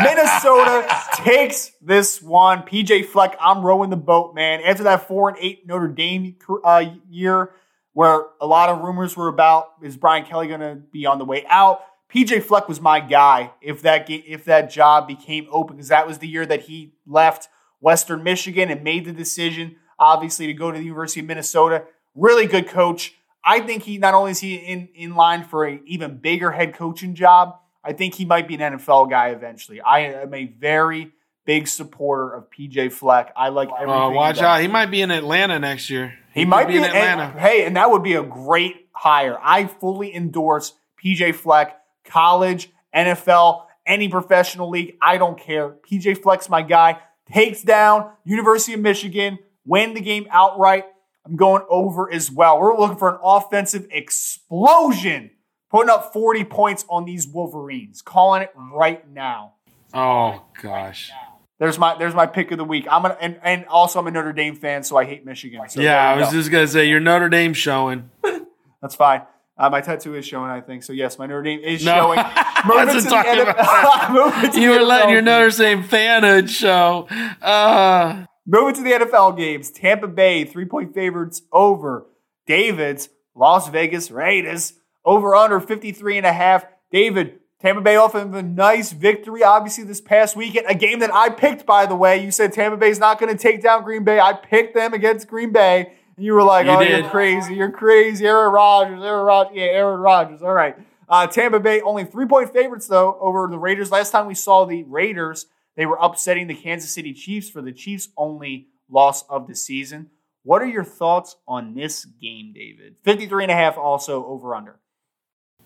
[0.03, 2.63] Minnesota takes this one.
[2.63, 4.61] PJ Fleck, I'm rowing the boat, man.
[4.63, 7.53] After that four and eight Notre Dame uh, year,
[7.93, 11.25] where a lot of rumors were about is Brian Kelly going to be on the
[11.25, 11.83] way out.
[12.13, 16.19] PJ Fleck was my guy if that if that job became open because that was
[16.19, 17.49] the year that he left
[17.81, 21.85] Western Michigan and made the decision, obviously, to go to the University of Minnesota.
[22.15, 23.15] Really good coach.
[23.45, 26.75] I think he not only is he in in line for an even bigger head
[26.75, 27.59] coaching job
[27.89, 29.81] I think he might be an NFL guy eventually.
[29.81, 31.11] I am a very
[31.47, 33.33] big supporter of PJ Fleck.
[33.35, 33.95] I like everything.
[33.95, 34.61] Oh, watch out!
[34.61, 36.15] He might be in Atlanta next year.
[36.35, 37.23] He, he might be in Atlanta.
[37.23, 39.39] And, hey, and that would be a great hire.
[39.43, 44.99] I fully endorse PJ Fleck, college, NFL, any professional league.
[45.01, 45.71] I don't care.
[45.71, 46.99] PJ Fleck's my guy.
[47.33, 50.85] Takes down University of Michigan, win the game outright.
[51.25, 52.61] I'm going over as well.
[52.61, 55.31] We're looking for an offensive explosion
[55.71, 58.03] putting up 40 points on these Wolverines.
[58.03, 59.55] Calling it right now.
[59.95, 61.11] Oh gosh.
[61.59, 62.87] There's my there's my pick of the week.
[62.91, 65.69] I'm gonna and, and also I'm a Notre Dame fan, so I hate Michigan.
[65.69, 66.33] So yeah, I was go.
[66.33, 68.11] just gonna say your Notre Dame showing.
[68.83, 69.23] That's fine.
[69.57, 70.85] Uh, my tattoo is showing, I think.
[70.85, 71.95] So yes, my Notre Dame is no.
[71.95, 72.19] showing.
[72.65, 77.09] Moving to talking about you were letting your Notre Dame fanhood show.
[77.43, 78.25] Uh.
[78.47, 79.71] Moving to the NFL games.
[79.71, 82.07] Tampa Bay, three point favorites over.
[82.47, 84.73] David's Las Vegas Raiders
[85.05, 86.67] over under 53 and a half.
[86.91, 90.67] David, Tampa Bay off of a nice victory, obviously, this past weekend.
[90.69, 92.23] A game that I picked, by the way.
[92.25, 94.21] You said Tampa Bay's not going to take down Green Bay.
[94.21, 95.93] I picked them against Green Bay.
[96.17, 96.91] And you were like, you oh, did.
[97.01, 97.55] you're crazy.
[97.55, 98.27] You're crazy.
[98.27, 99.57] Aaron Rodgers, Aaron Rodgers.
[99.57, 100.43] Yeah, Aaron Rodgers.
[100.43, 100.77] All right.
[101.09, 103.91] Uh, Tampa Bay, only three point favorites, though, over the Raiders.
[103.91, 107.73] Last time we saw the Raiders, they were upsetting the Kansas City Chiefs for the
[107.73, 110.11] Chiefs' only loss of the season.
[110.43, 112.97] What are your thoughts on this game, David?
[113.05, 114.79] 53 and a half also over under.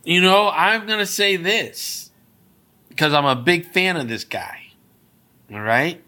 [0.05, 2.11] You know, I'm going to say this
[2.89, 4.73] because I'm a big fan of this guy.
[5.53, 6.03] All right?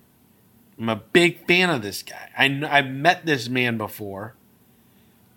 [0.79, 2.31] I'm a big fan of this guy.
[2.37, 4.35] I, I've met this man before.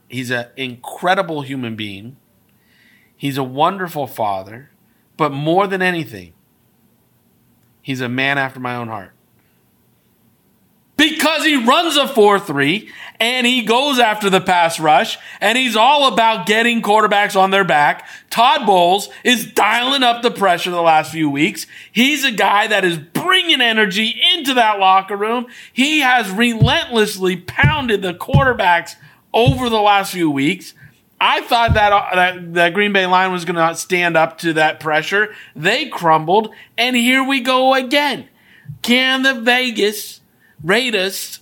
[0.10, 2.18] He's an incredible human being.
[3.16, 4.72] He's a wonderful father.
[5.18, 6.34] But more than anything,
[7.82, 9.16] he's a man after my own heart
[10.98, 16.11] because he runs a 4-3 and he goes after the pass rush and he's all
[16.11, 18.07] about getting quarterbacks on their back.
[18.30, 21.68] Todd Bowles is dialing up the pressure the last few weeks.
[21.91, 25.48] He's a guy that is bringing energy into that locker room.
[25.72, 28.95] He has relentlessly pounded the quarterbacks
[29.34, 30.74] over the last few weeks.
[31.19, 34.53] I thought that uh, that, that Green Bay line was going to stand up to
[34.53, 35.34] that pressure.
[35.56, 38.30] They crumbled and here we go again.
[38.82, 40.16] Can the Vegas
[40.64, 41.40] Raiders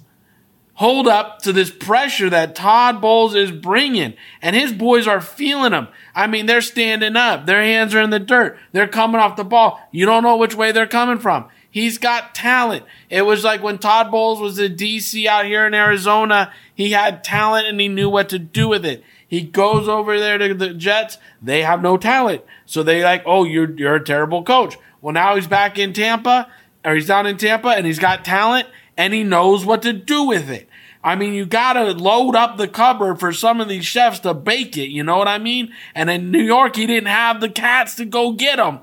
[0.75, 4.13] hold up to this pressure that Todd Bowles is bringing.
[4.41, 5.87] And his boys are feeling him.
[6.13, 7.45] I mean, they're standing up.
[7.45, 8.57] Their hands are in the dirt.
[8.71, 9.79] They're coming off the ball.
[9.91, 11.47] You don't know which way they're coming from.
[11.69, 12.85] He's got talent.
[13.09, 17.23] It was like when Todd Bowles was in DC out here in Arizona, he had
[17.23, 19.03] talent and he knew what to do with it.
[19.27, 21.17] He goes over there to the Jets.
[21.41, 22.43] They have no talent.
[22.65, 24.77] So they like, oh, you're, you're a terrible coach.
[25.01, 26.49] Well, now he's back in Tampa
[26.83, 30.23] or he's down in Tampa and he's got talent and he knows what to do
[30.23, 30.69] with it.
[31.03, 34.75] I mean, you gotta load up the cupboard for some of these chefs to bake
[34.75, 34.89] it.
[34.89, 35.71] You know what I mean?
[35.93, 38.79] And in New York, he didn't have the cats to go get them.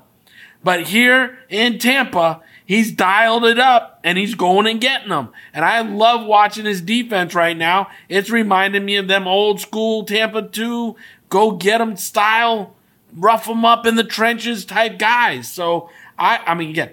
[0.63, 5.29] But here in Tampa, he's dialed it up and he's going and getting them.
[5.53, 7.89] And I love watching his defense right now.
[8.07, 10.95] It's reminding me of them old school Tampa 2
[11.27, 12.75] go get them style,
[13.15, 15.51] rough them up in the trenches type guys.
[15.51, 16.91] So I, I mean, again,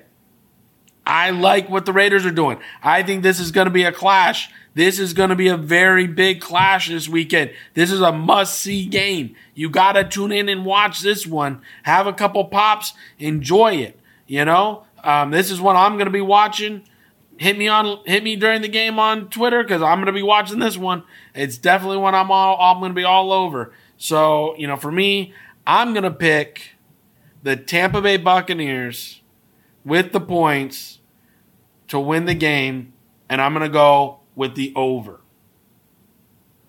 [1.06, 2.59] I like what the Raiders are doing.
[2.82, 4.51] I think this is going to be a clash.
[4.74, 7.51] This is going to be a very big clash this weekend.
[7.74, 9.35] This is a must see game.
[9.55, 11.62] You got to tune in and watch this one.
[11.82, 13.98] Have a couple pops, enjoy it.
[14.27, 16.82] You know, um, this is what I'm going to be watching.
[17.36, 20.22] Hit me on, hit me during the game on Twitter because I'm going to be
[20.22, 21.02] watching this one.
[21.35, 23.72] It's definitely one I'm all, I'm going to be all over.
[23.97, 25.35] So you know, for me,
[25.66, 26.77] I'm going to pick
[27.43, 29.19] the Tampa Bay Buccaneers
[29.85, 30.98] with the points
[31.89, 32.93] to win the game,
[33.28, 35.20] and I'm going to go with the over.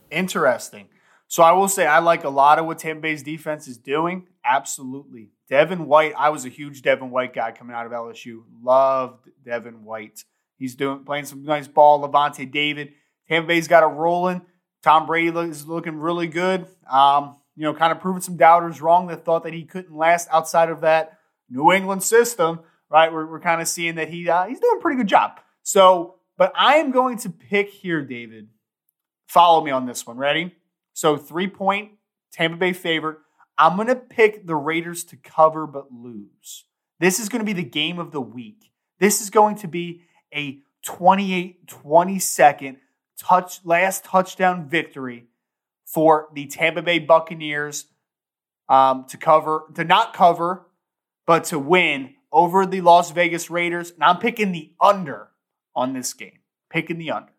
[0.10, 0.88] Interesting.
[1.28, 4.28] So I will say I like a lot of what Tampa Bay's defense is doing.
[4.44, 5.30] Absolutely.
[5.50, 8.44] Devin White, I was a huge Devin White guy coming out of LSU.
[8.62, 10.24] Loved Devin White.
[10.58, 12.08] He's doing playing some nice ball.
[12.08, 12.94] Lavonte David.
[13.30, 14.42] Tampa Bay's got it rolling.
[14.84, 16.68] Tom Brady is looking really good.
[16.90, 20.28] Um, you know, kind of proving some doubters wrong that thought that he couldn't last
[20.32, 21.20] outside of that
[21.50, 22.60] New England system,
[22.92, 23.12] right?
[23.12, 25.40] We're, we're kind of seeing that he uh, he's doing a pretty good job.
[25.64, 28.50] So, but I am going to pick here, David.
[29.28, 30.18] Follow me on this one.
[30.18, 30.54] Ready?
[30.94, 31.92] So three point
[32.32, 33.18] Tampa Bay favorite.
[33.58, 36.66] I'm going to pick the Raiders to cover but lose.
[37.00, 38.72] This is going to be the game of the week.
[39.00, 40.04] This is going to be
[40.34, 42.78] a 28 22nd
[43.18, 45.28] touch last touchdown victory
[45.86, 47.86] for the Tampa Bay Buccaneers
[48.68, 50.66] um, to cover to not cover
[51.28, 55.30] but to win over the Las Vegas Raiders and I'm picking the under
[55.76, 56.40] on this game.
[56.70, 57.32] Picking the under.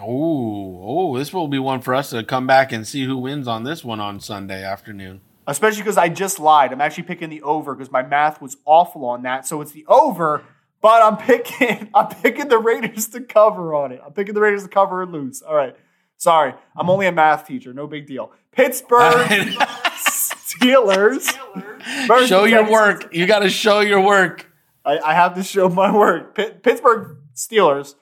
[0.00, 3.48] Oh, oh, this will be one for us to come back and see who wins
[3.48, 5.20] on this one on Sunday afternoon.
[5.46, 6.72] Especially because I just lied.
[6.72, 9.46] I'm actually picking the over because my math was awful on that.
[9.46, 10.44] So it's the over,
[10.82, 14.00] but I'm picking I'm picking the Raiders to cover on it.
[14.04, 15.42] I'm picking the Raiders to cover and lose.
[15.42, 15.74] All right.
[16.18, 16.52] Sorry.
[16.76, 17.72] I'm only a math teacher.
[17.72, 18.32] No big deal.
[18.52, 19.26] Pittsburgh
[20.48, 21.36] Steelers.
[22.26, 23.14] show your work.
[23.14, 24.50] You got to show your work.
[24.84, 26.34] I, I, have to show my work.
[26.34, 27.94] Pittsburgh Steelers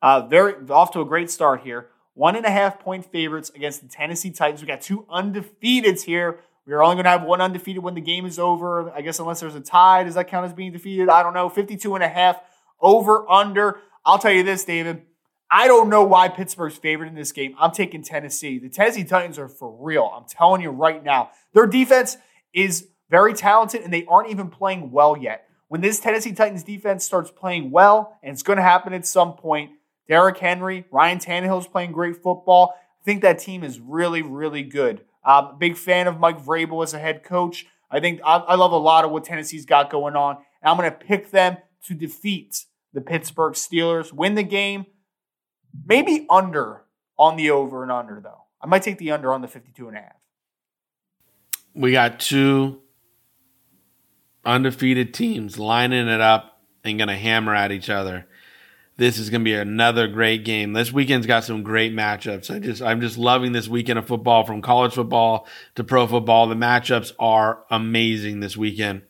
[0.00, 1.88] uh, very off to a great start here.
[2.14, 4.60] One and a half point favorites against the Tennessee Titans.
[4.62, 6.40] We got two undefeateds here.
[6.66, 8.90] We're only going to have one undefeated when the game is over.
[8.90, 10.04] I guess unless there's a tie.
[10.04, 11.08] Does that count as being defeated?
[11.08, 11.48] I don't know.
[11.48, 12.40] 52 and a half
[12.80, 13.78] over under.
[14.04, 15.02] I'll tell you this, David.
[15.50, 17.54] I don't know why Pittsburgh's favored in this game.
[17.58, 18.58] I'm taking Tennessee.
[18.58, 20.10] The Tennessee Titans are for real.
[20.14, 21.30] I'm telling you right now.
[21.54, 22.18] Their defense
[22.52, 25.48] is very talented and they aren't even playing well yet.
[25.68, 29.34] When this Tennessee Titans defense starts playing well, and it's going to happen at some
[29.34, 29.70] point,
[30.06, 32.74] Derrick Henry, Ryan Tannehill's playing great football.
[33.02, 35.02] I think that team is really, really good.
[35.24, 37.66] Um, big fan of Mike Vrabel as a head coach.
[37.90, 40.36] I think I, I love a lot of what Tennessee's got going on.
[40.62, 44.86] And I'm going to pick them to defeat the Pittsburgh Steelers, win the game,
[45.86, 46.82] maybe under
[47.18, 48.44] on the over and under, though.
[48.60, 50.16] I might take the under on the 52 and a half.
[51.74, 52.80] We got two
[54.44, 58.26] undefeated teams lining it up and going to hammer at each other
[58.98, 60.72] this is going to be another great game.
[60.72, 62.54] This weekend's got some great matchups.
[62.54, 65.46] I just, I'm just loving this weekend of football from college football
[65.76, 66.48] to pro football.
[66.48, 69.02] The matchups are amazing this weekend.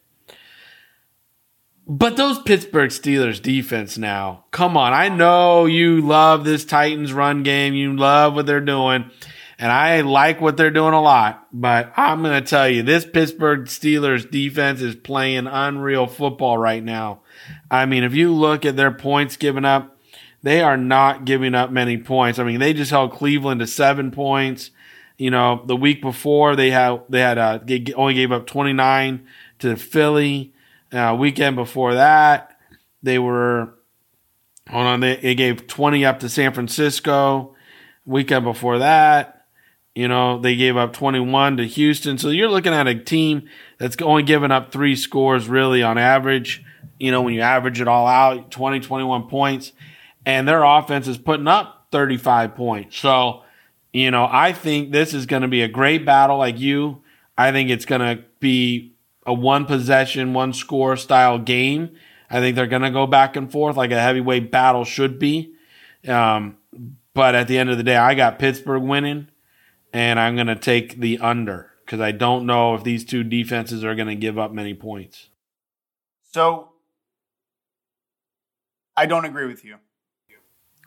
[1.90, 4.92] But those Pittsburgh Steelers defense now, come on.
[4.92, 7.72] I know you love this Titans run game.
[7.72, 9.10] You love what they're doing.
[9.58, 13.04] And I like what they're doing a lot, but I'm going to tell you, this
[13.04, 17.22] Pittsburgh Steelers defense is playing unreal football right now.
[17.68, 19.98] I mean, if you look at their points given up,
[20.44, 22.38] they are not giving up many points.
[22.38, 24.70] I mean, they just held Cleveland to seven points.
[25.16, 29.26] You know, the week before they had they had uh, they only gave up 29
[29.58, 30.52] to Philly.
[30.92, 32.58] Uh, weekend before that,
[33.02, 33.74] they were
[34.68, 35.00] hold on.
[35.00, 37.54] They, they gave 20 up to San Francisco.
[38.06, 39.46] Weekend before that,
[39.94, 42.16] you know, they gave up 21 to Houston.
[42.16, 46.64] So you're looking at a team that's only giving up three scores really on average
[46.98, 49.72] you know, when you average it all out, 20, 21 points,
[50.26, 52.96] and their offense is putting up 35 points.
[52.98, 53.42] So,
[53.92, 57.02] you know, I think this is going to be a great battle like you.
[57.36, 58.94] I think it's going to be
[59.28, 61.94] a one possession, one score style game.
[62.30, 65.54] I think they're going to go back and forth like a heavyweight battle should be.
[66.06, 66.56] Um,
[67.12, 69.28] but at the end of the day, I got Pittsburgh winning,
[69.92, 73.84] and I'm going to take the under because I don't know if these two defenses
[73.84, 75.28] are going to give up many points.
[76.32, 76.72] So
[78.96, 79.76] I don't agree with you.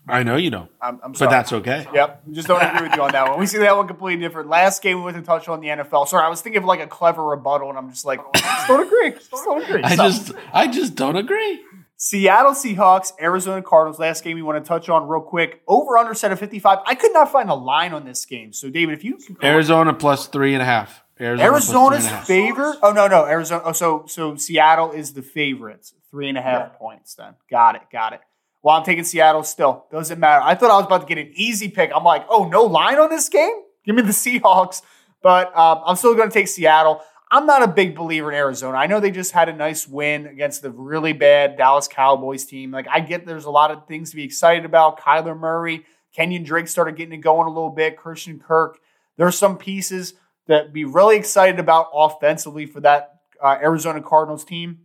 [0.08, 1.32] I know you don't, I'm, I'm but sorry.
[1.32, 1.86] that's okay.
[1.94, 3.40] Yep, just don't agree with you on that one.
[3.40, 4.50] We see that one completely different.
[4.50, 6.08] Last game we went to touch on the NFL.
[6.08, 8.86] Sorry, I was thinking of like a clever rebuttal, and I'm just like, just don't
[8.86, 9.12] agree.
[9.12, 9.84] Just don't agree.
[9.84, 11.62] I just, I just don't agree.
[11.98, 14.00] Seattle Seahawks, Arizona Cardinals.
[14.00, 15.62] Last game we want to touch on real quick.
[15.68, 16.80] Over under set of 55.
[16.84, 18.54] I could not find a line on this game.
[18.54, 21.04] So, David, if you can Arizona plus three and a half.
[21.20, 22.28] Arizona Arizona's three and a half.
[22.28, 22.78] favorite.
[22.82, 23.62] Oh no, no, Arizona.
[23.64, 25.94] Oh, so so Seattle is the favorites.
[26.10, 27.14] Three and a half points.
[27.14, 28.22] Then got it, got it.
[28.64, 29.86] Well, I'm taking Seattle still.
[29.92, 30.44] Doesn't matter.
[30.44, 31.92] I thought I was about to get an easy pick.
[31.96, 33.54] I'm like, oh, no line on this game.
[33.86, 34.82] Give me the Seahawks.
[35.24, 37.02] But um, I'm still going to take Seattle.
[37.34, 38.78] I'm not a big believer in Arizona.
[38.78, 42.72] I know they just had a nice win against the really bad Dallas Cowboys team.
[42.72, 45.00] Like I get there's a lot of things to be excited about.
[45.00, 47.96] Kyler Murray, Kenyon Drake started getting it going a little bit.
[47.96, 48.80] Christian Kirk.
[49.16, 50.14] There's some pieces
[50.48, 54.80] that be really excited about offensively for that uh, Arizona Cardinals team.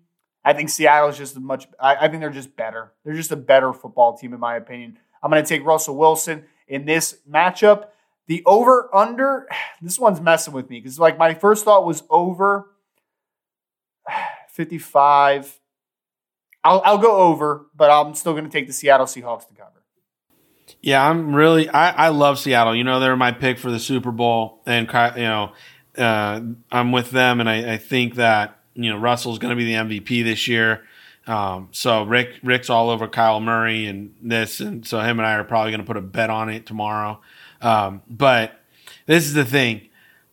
[0.47, 1.67] I think Seattle's just a much.
[1.79, 2.93] I, I think they're just better.
[3.05, 4.97] They're just a better football team, in my opinion.
[5.21, 7.89] I'm going to take Russell Wilson in this matchup.
[8.29, 9.49] The over under.
[9.83, 12.71] This one's messing with me because like my first thought was over
[14.49, 15.61] 55.
[16.65, 19.83] I'll, I'll go over, but I'm still going to take the Seattle Seahawks to cover.
[20.81, 21.69] Yeah, I'm really.
[21.69, 22.75] I, I love Seattle.
[22.75, 24.87] You know, they're my pick for the Super Bowl, and
[25.17, 25.53] you know,
[25.99, 26.41] uh,
[26.71, 29.75] I'm with them, and I, I think that you know Russell's going to be the
[29.75, 30.85] MVP this year.
[31.27, 35.35] Um, so Rick Rick's all over Kyle Murray and this, and so him and I
[35.35, 37.21] are probably going to put a bet on it tomorrow.
[37.61, 38.61] Um, but
[39.07, 39.89] this is the thing.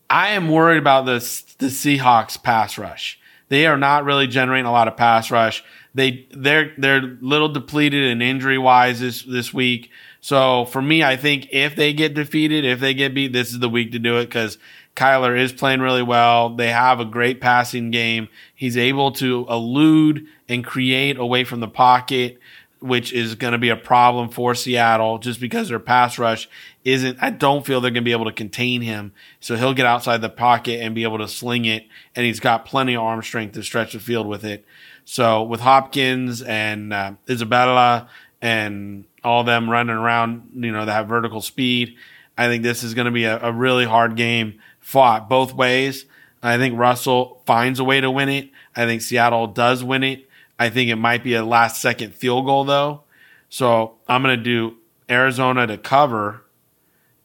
[0.10, 1.20] I am worried about the
[1.58, 3.20] the Seahawks pass rush.
[3.50, 5.64] They are not really generating a lot of pass rush.
[5.96, 9.90] They they're they're little depleted in injury wise this this week.
[10.22, 13.60] So for me, I think if they get defeated, if they get beat, this is
[13.60, 14.58] the week to do it because
[14.96, 16.56] Kyler is playing really well.
[16.56, 18.28] They have a great passing game.
[18.54, 22.40] He's able to elude and create away from the pocket,
[22.80, 26.48] which is going to be a problem for Seattle just because their pass rush
[26.84, 29.14] isn't, I don't feel they're going to be able to contain him.
[29.40, 31.88] So he'll get outside the pocket and be able to sling it.
[32.16, 34.66] And he's got plenty of arm strength to stretch the field with it.
[35.06, 38.10] So with Hopkins and uh, Isabella
[38.42, 41.96] and all them running around, you know, that have vertical speed,
[42.38, 46.06] I think this is going to be a, a really hard game fought both ways.
[46.44, 48.52] I think Russell finds a way to win it.
[48.76, 50.30] I think Seattle does win it.
[50.60, 53.04] I think it might be a last second field goal though.
[53.50, 54.78] So I'm going to do
[55.10, 56.44] Arizona to cover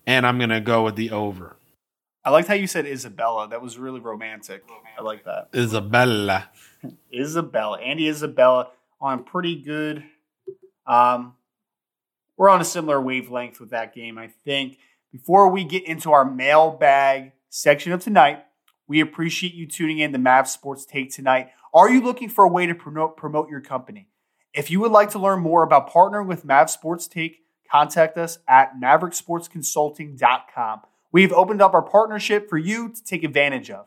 [0.07, 1.57] and I'm going to go with the over.
[2.25, 3.49] I liked how you said Isabella.
[3.49, 4.63] That was really romantic.
[4.97, 5.49] I like that.
[5.55, 6.51] Isabella.
[7.13, 8.69] Isabella, Andy Isabella
[9.01, 10.05] on pretty good.
[10.87, 11.35] Um,
[12.37, 14.79] we're on a similar wavelength with that game, I think.
[15.11, 18.45] Before we get into our mailbag section of tonight,
[18.87, 21.49] we appreciate you tuning in to Mav Sports Take tonight.
[21.75, 24.09] Are you looking for a way to promote promote your company?
[24.55, 28.39] If you would like to learn more about partnering with Mav Sports Take, contact us
[28.49, 30.81] at mavericksportsconsulting.com.
[31.13, 33.87] We've opened up our partnership for you to take advantage of.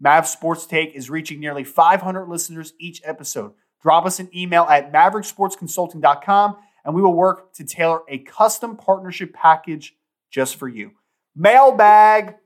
[0.00, 3.52] Mav Sports Take is reaching nearly 500 listeners each episode.
[3.82, 9.32] Drop us an email at mavericksportsconsulting.com and we will work to tailor a custom partnership
[9.32, 9.94] package
[10.30, 10.92] just for you.
[11.34, 12.36] Mailbag,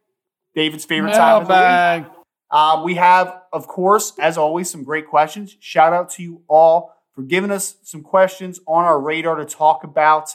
[0.56, 2.12] David's favorite time of the week.
[2.50, 5.56] Um, we have, of course, as always, some great questions.
[5.60, 9.84] Shout out to you all for giving us some questions on our radar to talk
[9.84, 10.30] about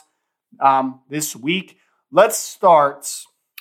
[0.60, 1.78] um, this week.
[2.10, 3.08] Let's start.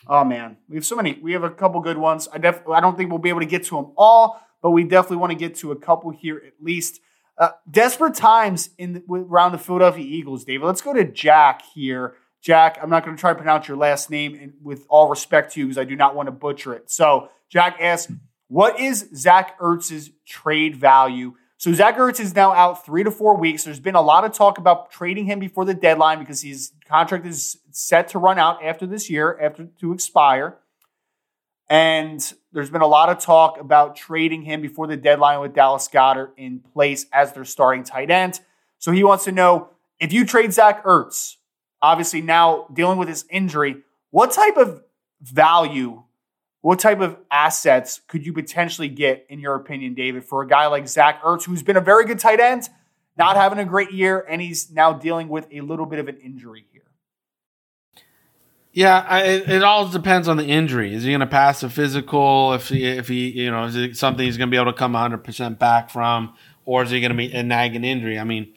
[0.08, 1.20] Oh man, we have so many.
[1.22, 2.28] We have a couple good ones.
[2.32, 4.84] I def- I don't think we'll be able to get to them all, but we
[4.84, 7.00] definitely want to get to a couple here at least.
[7.38, 10.66] Uh, desperate times in the, around the Philadelphia Eagles, David.
[10.66, 12.16] Let's go to Jack here.
[12.42, 15.54] Jack, I'm not going to try to pronounce your last name, and with all respect
[15.54, 16.90] to you, because I do not want to butcher it.
[16.90, 18.12] So, Jack asks,
[18.48, 23.38] "What is Zach Ertz's trade value?" So Zach Ertz is now out three to four
[23.38, 23.64] weeks.
[23.66, 27.24] There's been a lot of talk about trading him before the deadline because his contract
[27.28, 30.58] is set to run out after this year, after to expire.
[31.70, 35.88] And there's been a lot of talk about trading him before the deadline with Dallas
[35.88, 38.40] Goedert in place as their starting tight end.
[38.80, 39.70] So he wants to know
[40.00, 41.36] if you trade Zach Ertz,
[41.82, 43.78] obviously now dealing with his injury,
[44.12, 44.84] what type of
[45.22, 46.03] value,
[46.62, 50.68] what type of assets could you potentially get, in your opinion, David, for a guy
[50.68, 52.70] like Zach Ertz, who's been a very good tight end,
[53.18, 56.18] not having a great year, and he's now dealing with a little bit of an
[56.18, 56.82] injury here?
[58.74, 60.94] Yeah, I, it, it all depends on the injury.
[60.94, 62.53] Is he going to pass a physical?
[62.53, 64.78] If he, if he, you know, is it something he's going to be able to
[64.78, 68.18] come 100 percent back from, or is he going to be a nagging injury?
[68.18, 68.53] I mean,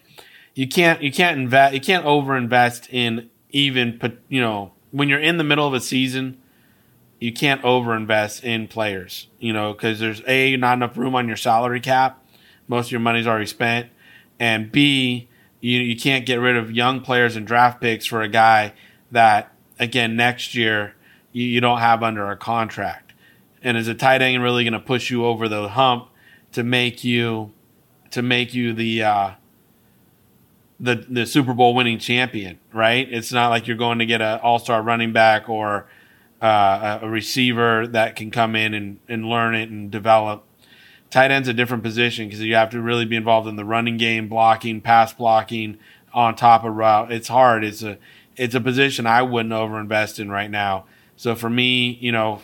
[0.55, 5.21] you can't you can't invest you can't over invest in even you know when you're
[5.21, 6.39] in the middle of a season
[7.25, 11.39] you can't overinvest in players, you know, because there's a not enough room on your
[11.39, 12.23] salary cap.
[12.69, 13.89] Most of your money's already spent,
[14.39, 15.29] and B,
[15.61, 18.75] you you can't get rid of young players and draft picks for a guy
[19.11, 20.97] that again next year
[21.33, 23.15] you, you don't have under a contract.
[23.63, 26.11] And is a tight end really going to push you over the hump
[26.53, 27.53] to make you
[28.11, 29.31] to make you the uh,
[30.85, 32.59] the the Super Bowl winning champion?
[32.73, 33.07] Right?
[33.11, 35.87] It's not like you're going to get an All Star running back or
[36.41, 40.45] uh, a receiver that can come in and, and learn it and develop.
[41.11, 43.97] Tight end's a different position because you have to really be involved in the running
[43.97, 45.79] game, blocking, pass blocking,
[46.13, 47.13] on top of route.
[47.13, 47.65] It's hard.
[47.65, 47.99] It's a
[48.37, 50.87] it's a position I wouldn't overinvest in right now.
[51.17, 52.43] So for me, you know,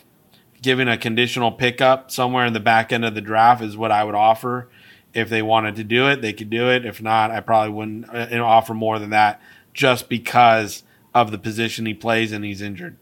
[0.63, 4.05] giving a conditional pickup somewhere in the back end of the draft is what I
[4.05, 4.69] would offer.
[5.13, 6.87] If they wanted to do it, they could do it.
[6.87, 9.41] If not, I probably wouldn't uh, offer more than that
[9.75, 10.83] just because
[11.15, 12.97] of the position he plays and he's injured.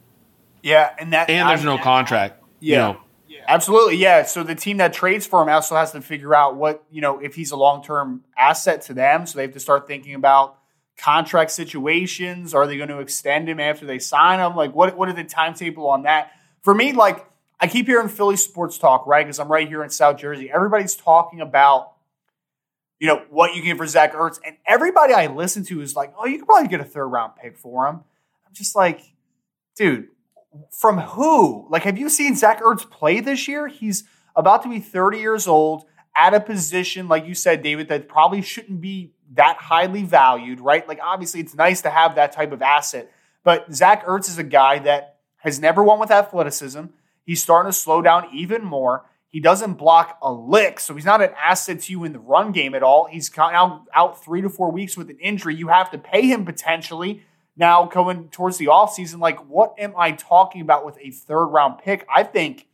[0.62, 2.42] Yeah, and that and there's I, no contract.
[2.60, 2.70] Yeah.
[2.70, 3.00] You know.
[3.28, 3.44] yeah.
[3.46, 4.24] Absolutely, yeah.
[4.24, 7.18] So the team that trades for him also has to figure out what you know
[7.18, 9.26] if he's a long term asset to them.
[9.26, 10.58] So they have to start thinking about
[10.96, 12.54] contract situations.
[12.54, 14.56] Are they going to extend him after they sign him?
[14.56, 16.32] Like, what what are the timetable on that?
[16.62, 17.24] For me, like
[17.60, 19.24] I keep hearing Philly sports talk, right?
[19.24, 20.50] Because I'm right here in South Jersey.
[20.50, 21.92] Everybody's talking about
[23.00, 26.12] you know what you get for Zach Ertz, and everybody I listen to is like,
[26.18, 27.96] oh, you could probably get a third round pick for him.
[28.46, 29.00] I'm just like,
[29.76, 30.08] dude
[30.70, 31.66] from who?
[31.70, 33.68] Like, have you seen Zach Ertz play this year?
[33.68, 34.04] He's
[34.36, 35.84] about to be 30 years old
[36.16, 40.86] at a position, like you said, David, that probably shouldn't be that highly valued, right?
[40.88, 43.12] Like, obviously, it's nice to have that type of asset.
[43.44, 46.84] But Zach Ertz is a guy that has never won with athleticism.
[47.24, 49.04] He's starting to slow down even more.
[49.30, 52.50] He doesn't block a lick, so he's not an asset to you in the run
[52.52, 53.06] game at all.
[53.06, 55.54] He's now out three to four weeks with an injury.
[55.54, 57.22] You have to pay him potentially
[57.58, 61.78] now going towards the offseason, like what am I talking about with a third round
[61.78, 62.06] pick?
[62.08, 62.68] I think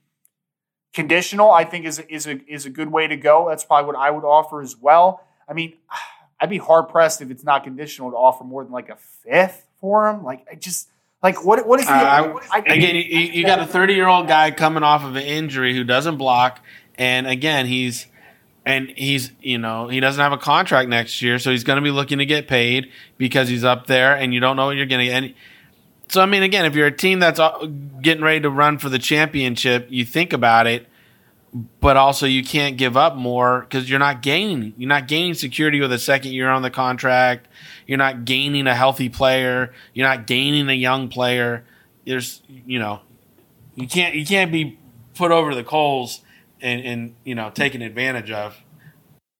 [0.93, 3.48] conditional, I think is is a is a good way to go.
[3.48, 5.24] That's probably what I would offer as well.
[5.48, 5.74] I mean,
[6.40, 9.66] I'd be hard pressed if it's not conditional to offer more than like a fifth
[9.81, 10.22] for him.
[10.22, 10.89] Like I just
[11.24, 12.96] like what what is the uh, what is, I, again?
[12.96, 16.18] You, you got a thirty year old guy coming off of an injury who doesn't
[16.18, 16.60] block,
[16.96, 18.06] and again he's
[18.66, 21.82] and he's you know he doesn't have a contract next year, so he's going to
[21.82, 24.84] be looking to get paid because he's up there, and you don't know what you're
[24.84, 25.34] going to get.
[26.09, 27.40] So I mean, again, if you're a team that's
[28.02, 30.86] getting ready to run for the championship, you think about it,
[31.55, 34.74] but also you can't give up more because you're not gaining.
[34.76, 37.47] You're not gaining security with a second year on the contract.
[37.86, 39.72] You're not gaining a healthy player.
[39.93, 41.64] You're not gaining a young player.
[42.05, 43.01] There's you know
[43.76, 44.78] you can't you can't be
[45.14, 46.22] put over the coals
[46.60, 48.60] and, and you know taken advantage of.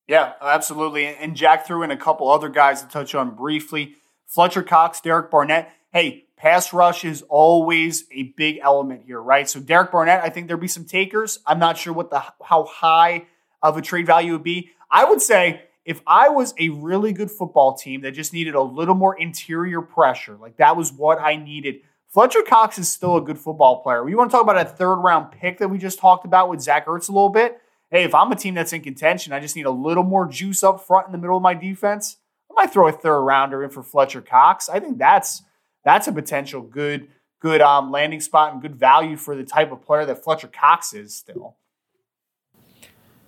[0.07, 1.07] Yeah, absolutely.
[1.07, 3.97] And Jack threw in a couple other guys to touch on briefly.
[4.27, 5.73] Fletcher Cox, Derek Barnett.
[5.93, 9.49] Hey, pass rush is always a big element here, right?
[9.49, 11.39] So Derek Barnett, I think there'd be some takers.
[11.47, 13.25] I'm not sure what the how high
[13.63, 14.71] of a trade value would be.
[14.91, 18.61] I would say if I was a really good football team that just needed a
[18.61, 21.77] little more interior pressure, like that was what I needed
[22.09, 24.05] Fletcher Cox is still a good football player.
[24.05, 26.61] We want to talk about a third round pick that we just talked about with
[26.61, 27.59] Zach Ertz a little bit.
[27.91, 30.63] Hey, if I'm a team that's in contention, I just need a little more juice
[30.63, 32.19] up front in the middle of my defense.
[32.49, 34.69] I might throw a third rounder in for Fletcher Cox.
[34.69, 35.43] I think that's
[35.85, 37.09] that's a potential good
[37.41, 40.95] good um, landing spot and good value for the type of player that Fletcher Cox
[40.95, 41.57] is still.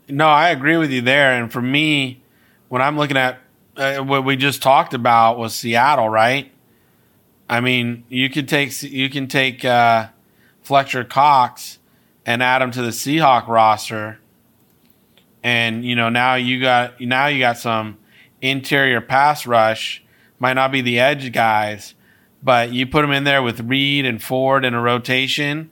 [0.08, 1.32] No, I agree with you there.
[1.32, 2.22] And for me,
[2.68, 3.40] when I'm looking at
[3.76, 6.50] uh, what we just talked about was Seattle, right?
[7.48, 10.08] I mean, you could take you can take uh,
[10.62, 11.78] Fletcher Cox
[12.24, 14.18] and add him to the Seahawk roster,
[15.42, 17.98] and you know now you got now you got some
[18.40, 20.02] interior pass rush.
[20.38, 21.94] Might not be the edge guys,
[22.46, 25.68] but you put them in there with Reed and Ford in a rotation.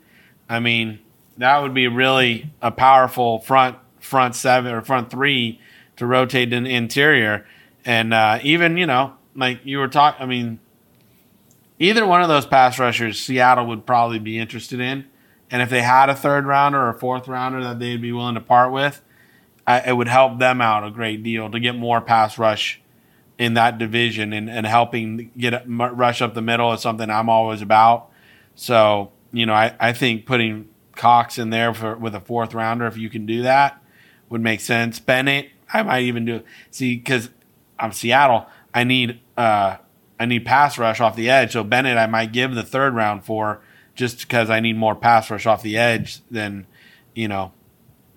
[0.49, 0.99] I mean,
[1.39, 5.61] that would be really a powerful front front seven or front three
[5.97, 7.47] to rotate in the interior,
[7.85, 10.21] and uh, even you know like you were talking.
[10.21, 10.59] I mean
[11.79, 15.07] either one of those pass rushers, Seattle would probably be interested in.
[15.53, 18.35] And if they had a third rounder or a fourth rounder that they'd be willing
[18.35, 19.01] to part with,
[19.65, 22.81] I, it would help them out a great deal to get more pass rush
[23.39, 27.63] in that division and, and helping get rush up the middle is something I'm always
[27.63, 28.11] about.
[28.55, 32.87] So, you know, I, I think putting Cox in there for with a fourth rounder,
[32.87, 33.83] if you can do that,
[34.29, 35.01] would make sense.
[35.01, 37.31] Bennett, I might even do see because
[37.79, 38.47] I'm Seattle.
[38.73, 39.79] I need uh,
[40.19, 41.53] I need pass rush off the edge.
[41.53, 43.61] So Bennett, I might give the third round for
[43.97, 46.67] just because I need more pass rush off the edge than,
[47.15, 47.53] you know,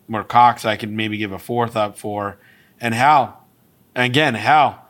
[0.07, 0.65] more Cox.
[0.65, 2.37] I could maybe give a fourth up for
[2.79, 3.45] And hell,
[3.95, 4.86] again, hell,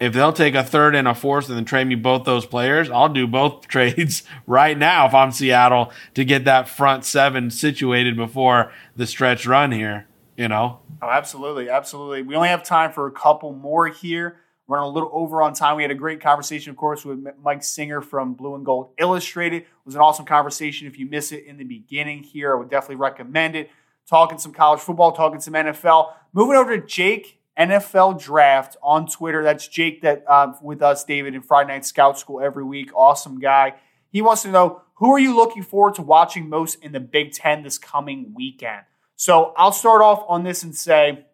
[0.00, 2.90] if they'll take a third and a fourth and then trade me both those players,
[2.90, 8.16] I'll do both trades right now if I'm Seattle to get that front seven situated
[8.16, 10.80] before the stretch run here, you know?
[11.02, 11.68] Oh, absolutely.
[11.68, 12.22] Absolutely.
[12.22, 14.38] We only have time for a couple more here.
[14.66, 15.76] We're running a little over on time.
[15.76, 19.62] We had a great conversation, of course, with Mike Singer from Blue and Gold Illustrated.
[19.62, 20.86] It was an awesome conversation.
[20.86, 23.68] If you miss it in the beginning here, I would definitely recommend it.
[24.08, 26.12] Talking some college football, talking some NFL.
[26.32, 29.42] Moving over to Jake NFL Draft on Twitter.
[29.42, 32.90] That's Jake that uh, with us, David, in Friday Night Scout School every week.
[32.94, 33.74] Awesome guy.
[34.10, 37.32] He wants to know who are you looking forward to watching most in the Big
[37.32, 38.82] Ten this coming weekend.
[39.16, 41.26] So I'll start off on this and say,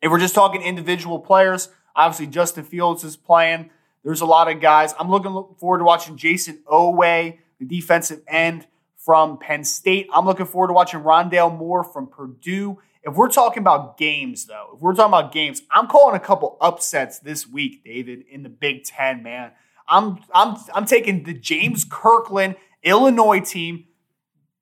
[0.00, 3.68] if we're just talking individual players, obviously Justin Fields is playing.
[4.02, 4.94] There's a lot of guys.
[4.98, 8.66] I'm looking forward to watching Jayson Oweh, the defensive end
[8.96, 10.08] from Penn State.
[10.12, 12.78] I'm looking forward to watching Rondale Moore from Purdue.
[13.02, 16.58] If we're talking about games, though, if we're talking about games, I'm calling a couple
[16.60, 19.52] upsets this week, David, in the Big Ten, man.
[19.88, 23.86] I'm I'm I'm taking the James Kirkland Illinois team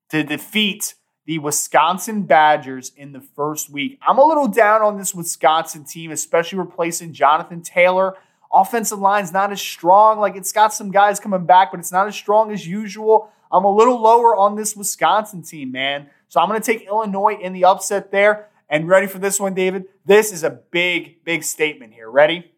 [0.09, 0.95] to defeat
[1.25, 3.99] the Wisconsin Badgers in the first week.
[4.07, 8.15] I'm a little down on this Wisconsin team, especially replacing Jonathan Taylor.
[8.51, 10.19] Offensive line's not as strong.
[10.19, 13.31] Like it's got some guys coming back, but it's not as strong as usual.
[13.51, 16.09] I'm a little lower on this Wisconsin team, man.
[16.29, 18.49] So I'm going to take Illinois in the upset there.
[18.69, 19.85] And ready for this one, David?
[20.05, 22.09] This is a big, big statement here.
[22.09, 22.51] Ready?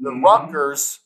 [0.00, 0.24] The mm-hmm.
[0.24, 1.00] Rutgers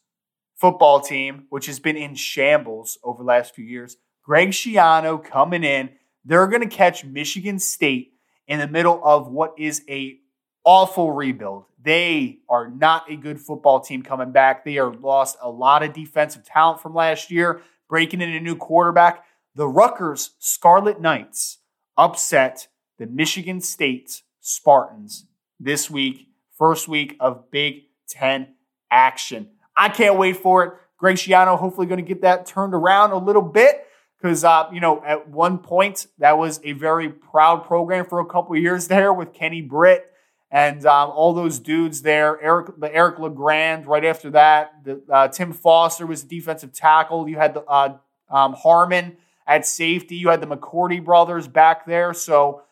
[0.57, 5.63] football team, which has been in shambles over the last few years, Greg Schiano coming
[5.63, 5.91] in.
[6.25, 8.15] They're going to catch Michigan State
[8.47, 10.19] in the middle of what is a
[10.65, 11.67] awful rebuild.
[11.81, 14.65] They are not a good football team coming back.
[14.65, 18.57] They are lost a lot of defensive talent from last year, breaking in a new
[18.57, 19.25] quarterback.
[19.59, 21.59] The Rutgers Scarlet Knights
[21.97, 25.27] upset the Michigan State Spartans
[25.59, 28.55] this week, first week of Big Ten
[28.89, 29.49] action.
[29.77, 30.75] I can't wait for it.
[31.03, 33.85] Graciano hopefully going to get that turned around a little bit
[34.17, 38.27] because uh, you know at one point that was a very proud program for a
[38.27, 40.09] couple years there with Kenny Britt
[40.53, 42.41] and um, all those dudes there.
[42.41, 44.85] Eric Eric LeGrand right after that.
[44.85, 47.29] The, uh, Tim Foster was the defensive tackle.
[47.29, 47.97] You had the uh,
[48.31, 49.17] um, Harmon
[49.49, 50.15] at safety.
[50.15, 52.13] You had the McCourty brothers back there.
[52.13, 52.63] So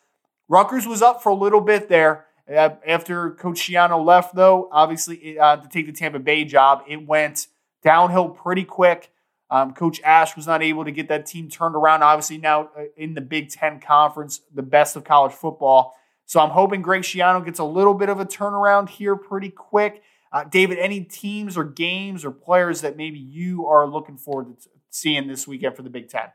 [0.47, 2.25] Rutgers was up for a little bit there.
[2.47, 7.47] After Coach Schiano left, though, obviously uh, to take the Tampa Bay job, it went
[7.83, 9.11] downhill pretty quick.
[9.49, 12.03] Um, Coach Ash was not able to get that team turned around.
[12.03, 15.95] Obviously, now uh, in the Big Ten Conference, the best of college football.
[16.25, 20.03] So I'm hoping Greg Schiano gets a little bit of a turnaround here pretty quick.
[20.31, 24.69] Uh, David, any teams or games or players that maybe you are looking forward to
[24.89, 26.27] seeing this weekend for the Big Ten?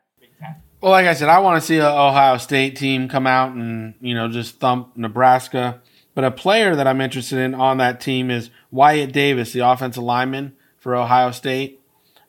[0.81, 3.95] Well, like I said, I want to see an Ohio State team come out and
[4.01, 5.81] you know just thump Nebraska.
[6.15, 10.03] But a player that I'm interested in on that team is Wyatt Davis, the offensive
[10.03, 11.81] lineman for Ohio State.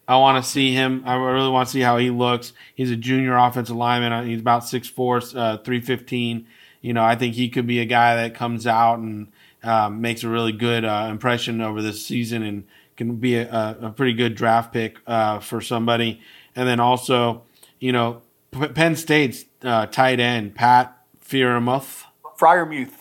[0.07, 1.03] I want to see him.
[1.05, 2.53] I really want to see how he looks.
[2.75, 4.27] He's a junior offensive lineman.
[4.27, 6.45] He's about 6'4", uh, 315.
[6.81, 9.31] You know, I think he could be a guy that comes out and
[9.63, 12.65] um, makes a really good uh, impression over this season and
[12.97, 16.21] can be a, a pretty good draft pick uh, for somebody.
[16.55, 17.43] And then also,
[17.83, 20.97] you know, Penn State's uh, tight end Pat
[21.27, 22.03] Freiermuth.
[22.39, 22.91] Freiermuth.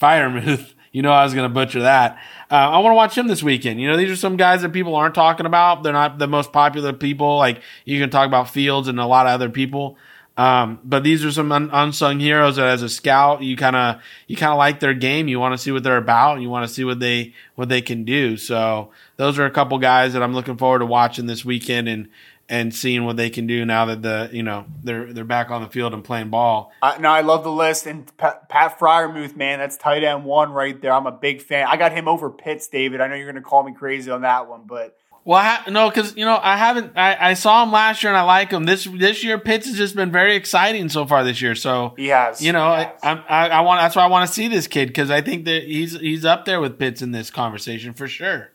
[0.00, 0.74] Freiermuth.
[0.94, 2.18] You know, I was going to butcher that.
[2.50, 3.80] Uh, I want to watch him this weekend.
[3.80, 5.82] You know, these are some guys that people aren't talking about.
[5.82, 7.38] They're not the most popular people.
[7.38, 9.96] Like you can talk about Fields and a lot of other people.
[10.36, 14.02] Um, but these are some un- unsung heroes that as a scout, you kind of,
[14.26, 15.28] you kind of like their game.
[15.28, 16.42] You want to see what they're about.
[16.42, 18.36] You want to see what they, what they can do.
[18.36, 22.10] So those are a couple guys that I'm looking forward to watching this weekend and,
[22.52, 25.62] and seeing what they can do now that the you know they're they're back on
[25.62, 26.70] the field and playing ball.
[26.82, 30.52] Uh, no, I love the list and Pat, Pat Freiermuth, man, that's tight end one
[30.52, 30.92] right there.
[30.92, 31.66] I'm a big fan.
[31.66, 33.00] I got him over Pitts, David.
[33.00, 35.88] I know you're going to call me crazy on that one, but well, I, no,
[35.88, 36.92] because you know I haven't.
[36.96, 38.64] I, I saw him last year and I like him.
[38.64, 41.54] This this year, Pitts has just been very exciting so far this year.
[41.54, 42.42] So he has.
[42.42, 42.88] You know, has.
[43.02, 43.80] I, I, I want.
[43.80, 46.44] That's why I want to see this kid because I think that he's he's up
[46.44, 48.50] there with Pitts in this conversation for sure.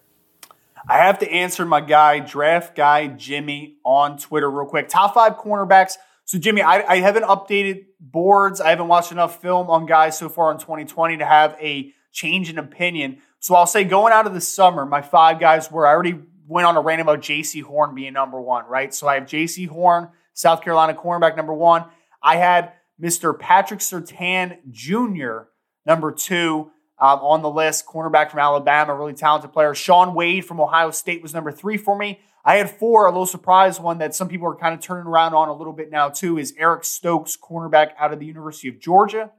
[0.89, 4.87] I have to answer my guy, draft guy Jimmy, on Twitter real quick.
[4.87, 5.93] Top five cornerbacks.
[6.23, 8.61] So, Jimmy, I, I haven't updated boards.
[8.61, 12.49] I haven't watched enough film on guys so far in 2020 to have a change
[12.49, 13.17] in opinion.
[13.39, 16.65] So, I'll say going out of the summer, my five guys were I already went
[16.65, 18.93] on a rant about Jaycee Horn being number one, right?
[18.93, 21.85] So, I have Jaycee Horn, South Carolina cornerback number one.
[22.23, 23.37] I had Mr.
[23.37, 25.49] Patrick Surtain Jr.,
[25.85, 27.85] number two um, on the list.
[27.85, 29.73] Cornerback from Alabama, really talented player.
[29.73, 32.19] Shaun Wade from Ohio State was number three for me.
[32.43, 35.33] I had four, a little surprise one that some people are kind of turning around
[35.33, 38.79] on a little bit now too is Eric Stokes, cornerback out of the University of
[38.79, 39.31] Georgia.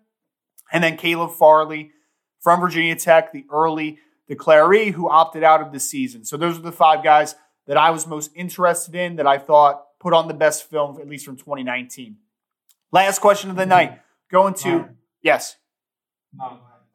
[0.71, 1.93] And then Caleb Farley
[2.41, 3.99] from Virginia Tech, the early
[4.29, 6.25] declaree who opted out of the season.
[6.25, 7.35] So those are the five guys
[7.67, 11.09] that I was most interested in that I thought put on the best film, at
[11.09, 12.17] least from 2019.
[12.93, 14.01] Last question of the night.
[14.31, 14.91] Going to,
[15.23, 15.57] yes.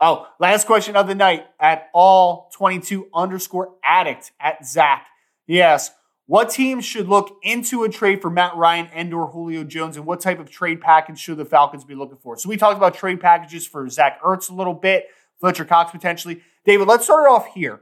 [0.06, 5.08] Oh, last question of the night at all 22 underscore addict at Zach.
[5.50, 9.96] Asks, what teams should look into a trade for Matt Ryan and or Julio Jones,
[9.96, 12.38] and what type of trade package should the Falcons be looking for?
[12.38, 15.06] So we talked about trade packages for Zach Ertz a little bit,
[15.40, 16.42] Fletcher Cox potentially.
[16.66, 17.80] David, let's start off here.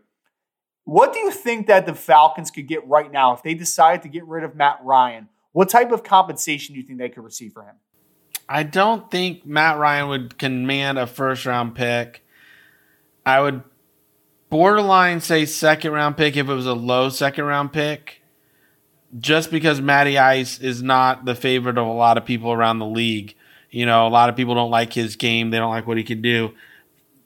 [0.83, 4.09] What do you think that the Falcons could get right now if they decide to
[4.09, 5.27] get rid of Matt Ryan?
[5.53, 7.77] What type of compensation do you think they could receive for him?
[8.51, 12.25] I don't think Matt Ryan would command a first round pick.
[13.25, 13.63] I would
[14.49, 18.21] borderline say second round pick if it was a low second round pick.
[19.17, 22.85] Just because Matty Ice is not the favorite of a lot of people around the
[22.85, 23.35] league.
[23.69, 25.51] You know, a lot of people don't like his game.
[25.51, 26.51] They don't like what he can do.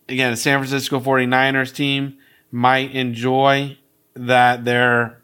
[0.08, 2.20] Again, the San Francisco 49ers team
[2.52, 3.80] might enjoy
[4.14, 5.20] that they're,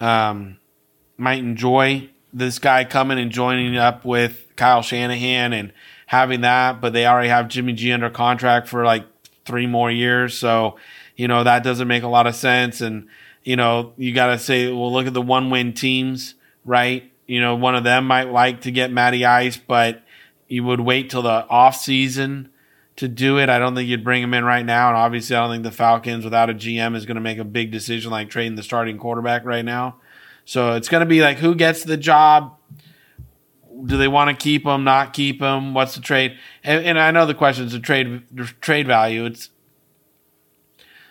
[0.00, 0.58] um,
[1.16, 5.72] might enjoy this guy coming and joining up with Kyle Shanahan and
[6.06, 9.06] having that, but they already have Jimmy G under contract for like
[9.44, 10.36] three more years.
[10.38, 10.76] So,
[11.16, 12.80] you know, that doesn't make a lot of sense.
[12.80, 13.08] And,
[13.44, 16.34] you know, you got to say, well, look at the one win teams,
[16.64, 17.10] right?
[17.26, 20.02] You know, one of them might like to get Matty Ice, but
[20.48, 22.50] you would wait till the off season
[22.96, 23.48] to do it.
[23.48, 24.88] I don't think you'd bring him in right now.
[24.88, 27.44] And obviously, I don't think the Falcons without a GM is going to make a
[27.44, 29.96] big decision like trading the starting quarterback right now.
[30.44, 32.56] So it's going to be like who gets the job.
[33.84, 34.84] Do they want to keep him?
[34.84, 35.74] Not keep him?
[35.74, 36.38] What's the trade?
[36.62, 39.24] And, and I know the question is the trade the trade value.
[39.24, 39.50] It's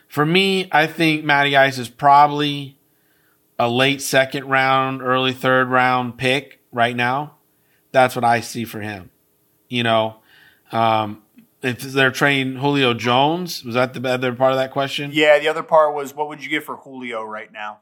[0.07, 0.69] for me.
[0.71, 2.77] I think Matty Ice is probably
[3.59, 7.35] a late second round, early third round pick right now.
[7.91, 9.11] That's what I see for him.
[9.67, 10.17] You know,
[10.71, 11.23] um,
[11.61, 15.11] if they're trading Julio Jones, was that the other part of that question?
[15.13, 17.79] Yeah, the other part was what would you get for Julio right now?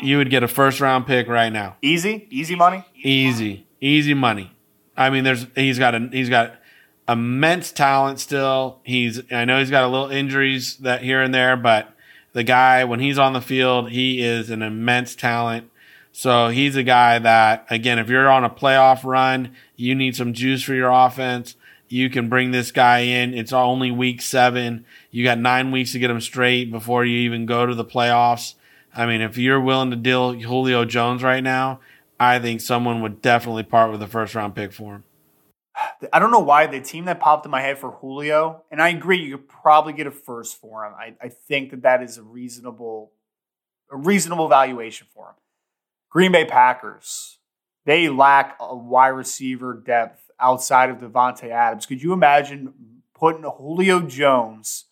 [0.00, 1.76] You would get a first round pick right now.
[1.82, 2.84] Easy, easy money.
[2.94, 3.66] Easy, easy
[4.14, 4.52] money.
[4.96, 6.54] I mean, there's he's got a he's got
[7.08, 8.80] immense talent still.
[8.84, 11.94] He's I know he's got a little injuries that here and there, but
[12.32, 15.70] the guy when he's on the field, he is an immense talent.
[16.12, 20.32] So he's a guy that again, if you're on a playoff run, you need some
[20.32, 21.56] juice for your offense.
[21.88, 23.34] You can bring this guy in.
[23.34, 24.86] It's only week seven.
[25.10, 28.54] You got nine weeks to get him straight before you even go to the playoffs.
[28.94, 31.80] I mean, if you're willing to deal Julio Jones right now,
[32.22, 35.04] I think someone would definitely part with a first round pick for him.
[36.12, 38.90] I don't know why the team that popped in my head for Julio, and I
[38.90, 40.92] agree, you could probably get a first for him.
[40.94, 43.10] I, I think that that is a reasonable,
[43.90, 45.34] a reasonable valuation for him.
[46.10, 47.38] Green Bay Packers,
[47.86, 51.86] they lack a wide receiver depth outside of Davante Adams.
[51.86, 54.84] Could you imagine putting Julio Jones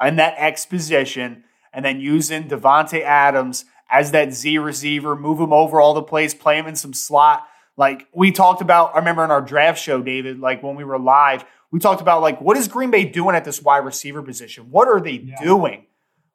[0.00, 5.52] in that X position and then using Davante Adams as that Z receiver, move him
[5.52, 7.46] over all the place, play him in some slot.
[7.76, 10.98] Like we talked about, I remember in our draft show, David, like when we were
[10.98, 14.70] live, we talked about like what is Green Bay doing at this wide receiver position?
[14.70, 15.42] What are they yeah.
[15.42, 15.86] doing?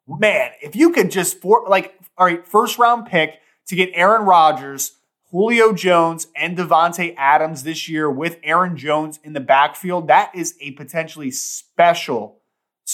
[0.06, 3.34] Man, if you could just for like all right, first round pick
[3.66, 4.92] to get Aaron Rodgers,
[5.30, 10.54] Julio Jones, and Davante Adams this year with Aaron Jones in the backfield, that is
[10.60, 12.40] a potentially special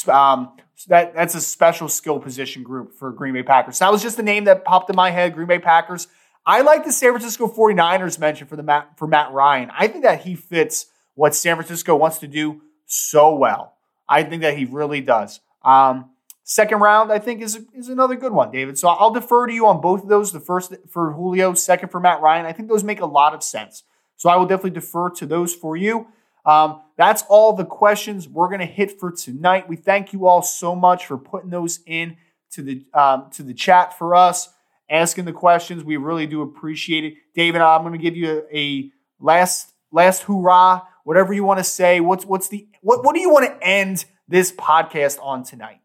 [0.09, 0.57] um,
[0.89, 3.79] that that's a special skill position group for Green Bay Packers.
[3.79, 6.09] That was just the name that popped in my head, Green Bay Packers.
[6.47, 9.71] I like the San Francisco 49ers mention for the Matt, for Matt Ryan.
[9.77, 13.77] I think that he fits what San Francisco wants to do so well.
[14.09, 15.41] I think that he really does.
[15.63, 16.11] Um,
[16.43, 18.79] second round, I think, is is another good one, David.
[18.79, 20.33] So I'll defer to you on both of those.
[20.33, 22.47] The first for Julio, second for Matt Ryan.
[22.47, 23.85] I think those make a lot of sense.
[24.17, 26.09] So I will definitely defer to those for you.
[26.47, 29.69] Um, that's all the questions we're going to hit for tonight.
[29.69, 32.17] We thank you all so much for putting those in
[32.53, 34.49] to the um, to the chat for us,
[34.89, 35.83] asking the questions.
[35.83, 37.61] We really do appreciate it, David.
[37.61, 42.01] I'm going to give you a, a last last hoorah, whatever you want to say.
[42.01, 45.81] What's what's the what what do you want to end this podcast on tonight?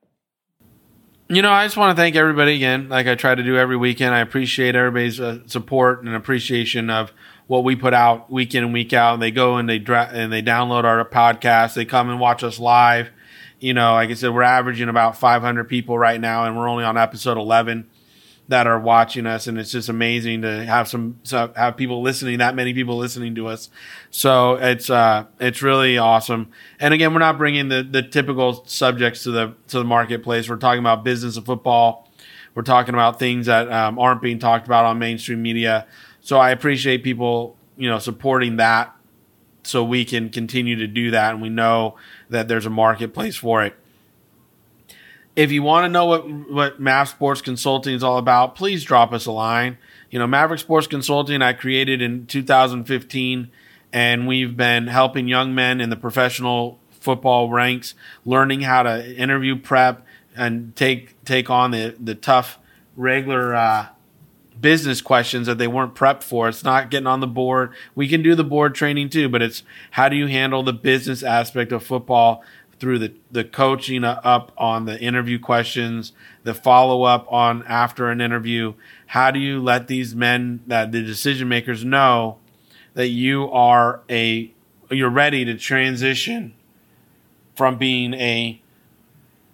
[1.31, 3.77] You know, I just want to thank everybody again, like I try to do every
[3.77, 4.15] weekend.
[4.15, 7.13] I appreciate everybody's uh, support and appreciation of
[7.49, 9.15] what we put out week in and week out.
[9.15, 11.73] And they go and they dra- and they download our podcast.
[11.73, 13.09] They come and watch us live.
[13.59, 16.83] You know, like I said, we're averaging about 500 people right now, and we're only
[16.83, 17.89] on episode 11
[18.49, 22.37] that are watching us, and it's just amazing to have some so have people listening.
[22.37, 23.71] That many people listening to us,
[24.11, 26.51] so it's uh it's really awesome.
[26.79, 30.47] And again, we're not bringing the the typical subjects to the to the marketplace.
[30.47, 32.11] We're talking about business of football.
[32.53, 35.87] We're talking about things that um, aren't being talked about on mainstream media.
[36.29, 38.95] So I appreciate people, you know, supporting that
[39.63, 41.95] so we can continue to do that and we know
[42.29, 43.73] that there's a marketplace for it.
[45.35, 49.11] if you want to know what what Mav Sports Consulting is all about, please drop
[49.11, 49.79] us a line.
[50.11, 53.49] You know, Maverick Sports Consulting I created in 2015,
[53.91, 59.55] and we've been helping young men in the professional football ranks learning how to interview
[59.55, 62.59] prep and take take on the the tough
[62.95, 63.87] regular uh,
[64.59, 66.49] business questions that they weren't prepped for.
[66.49, 67.73] It's not getting on the board.
[67.95, 71.23] We can do the board training too, but it's how do you handle the business
[71.23, 72.43] aspect of football
[72.79, 76.13] through the, the coaching up on the interview questions,
[76.43, 78.73] the follow up on after an interview.
[79.07, 82.37] How do you let these men that the decision makers know
[82.93, 84.53] that you are a
[84.89, 86.53] you're ready to transition
[87.55, 88.61] from being a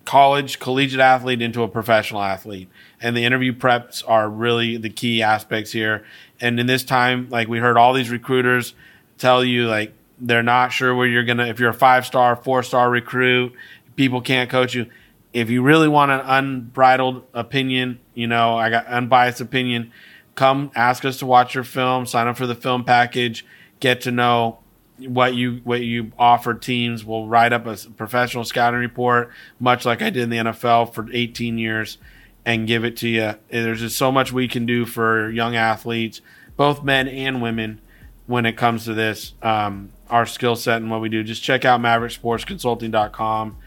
[0.05, 2.69] college collegiate athlete into a professional athlete
[3.05, 6.03] and the interview preps are really the key aspects here.
[6.41, 8.73] And in this time like we heard all these recruiters
[9.19, 12.63] tell you like they're not sure where you're gonna if you're a five star four
[12.63, 13.53] star recruit
[13.95, 14.87] people can't coach you.
[15.33, 19.91] If you really want an unbridled opinion you know i got unbiased opinion
[20.33, 23.45] come ask us to watch your film sign up for the film package
[23.79, 24.59] get to know
[24.97, 27.03] what you what you offer teams.
[27.03, 29.29] We'll write up a professional scouting report,
[29.59, 31.97] much like I did in the NFL for 18 years,
[32.45, 33.33] and give it to you.
[33.49, 36.21] There's just so much we can do for young athletes,
[36.55, 37.81] both men and women,
[38.27, 39.33] when it comes to this.
[39.41, 41.23] Um, our skill set and what we do.
[41.23, 43.57] Just check out MaverickSportsConsulting.com,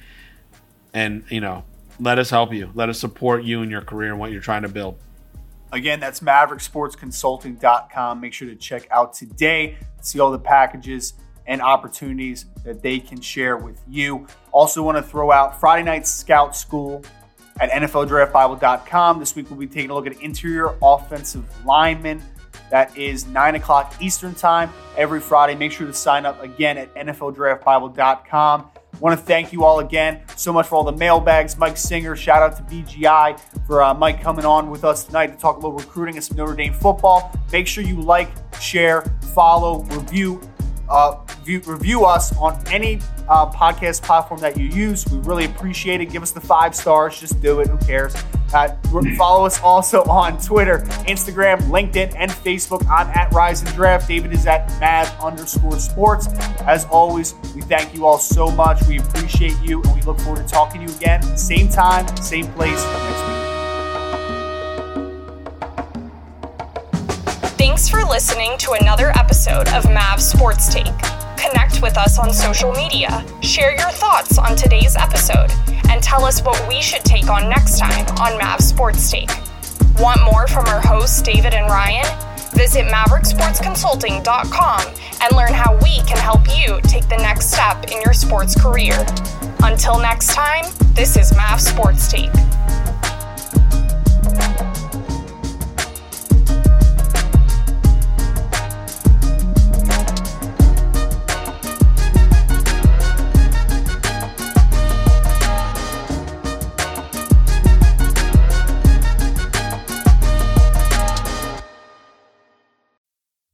[0.94, 1.64] and you know,
[1.98, 2.70] let us help you.
[2.74, 4.96] Let us support you in your career and what you're trying to build.
[5.72, 8.20] Again, that's MaverickSportsConsulting.com.
[8.20, 11.14] Make sure to check out today, see all the packages
[11.46, 14.26] and opportunities that they can share with you.
[14.52, 17.02] Also, want to throw out Friday Night Scout School
[17.60, 19.20] at NFLDraftBible.com.
[19.20, 22.22] This week, we'll be taking a look at interior offensive linemen.
[22.70, 25.54] That is 9 o'clock Eastern Time every Friday.
[25.54, 28.70] Make sure to sign up again at NFLDraftBible.com.
[29.00, 31.56] Want to thank you all again so much for all the mailbags.
[31.56, 35.36] Mike Singer, shout out to BGI for uh, Mike coming on with us tonight to
[35.36, 37.32] talk a little recruiting and some Notre Dame football.
[37.52, 38.28] Make sure you like,
[38.60, 39.02] share,
[39.34, 40.40] follow, review,
[40.88, 45.06] uh, view, review us on any uh, podcast platform that you use.
[45.06, 46.06] We really appreciate it.
[46.06, 47.18] Give us the five stars.
[47.18, 47.68] Just do it.
[47.68, 48.14] Who cares?
[48.52, 48.74] Uh,
[49.16, 52.86] follow us also on Twitter, Instagram, LinkedIn, and Facebook.
[52.88, 54.08] I'm at Rise and Draft.
[54.08, 56.28] David is at Mad underscore Sports.
[56.62, 58.82] As always, we thank you all so much.
[58.86, 62.46] We appreciate you, and we look forward to talking to you again, same time, same
[62.52, 63.47] place next week.
[67.78, 70.98] Thanks for listening to another episode of Mav Sports Take.
[71.36, 75.52] Connect with us on social media, share your thoughts on today's episode,
[75.88, 79.30] and tell us what we should take on next time on Mav Sports Take.
[80.00, 82.04] Want more from our hosts, David and Ryan?
[82.54, 84.80] Visit MaverickSportsConsulting.com
[85.22, 89.06] and learn how we can help you take the next step in your sports career.
[89.62, 90.64] Until next time,
[90.94, 92.32] this is Mav Sports Take.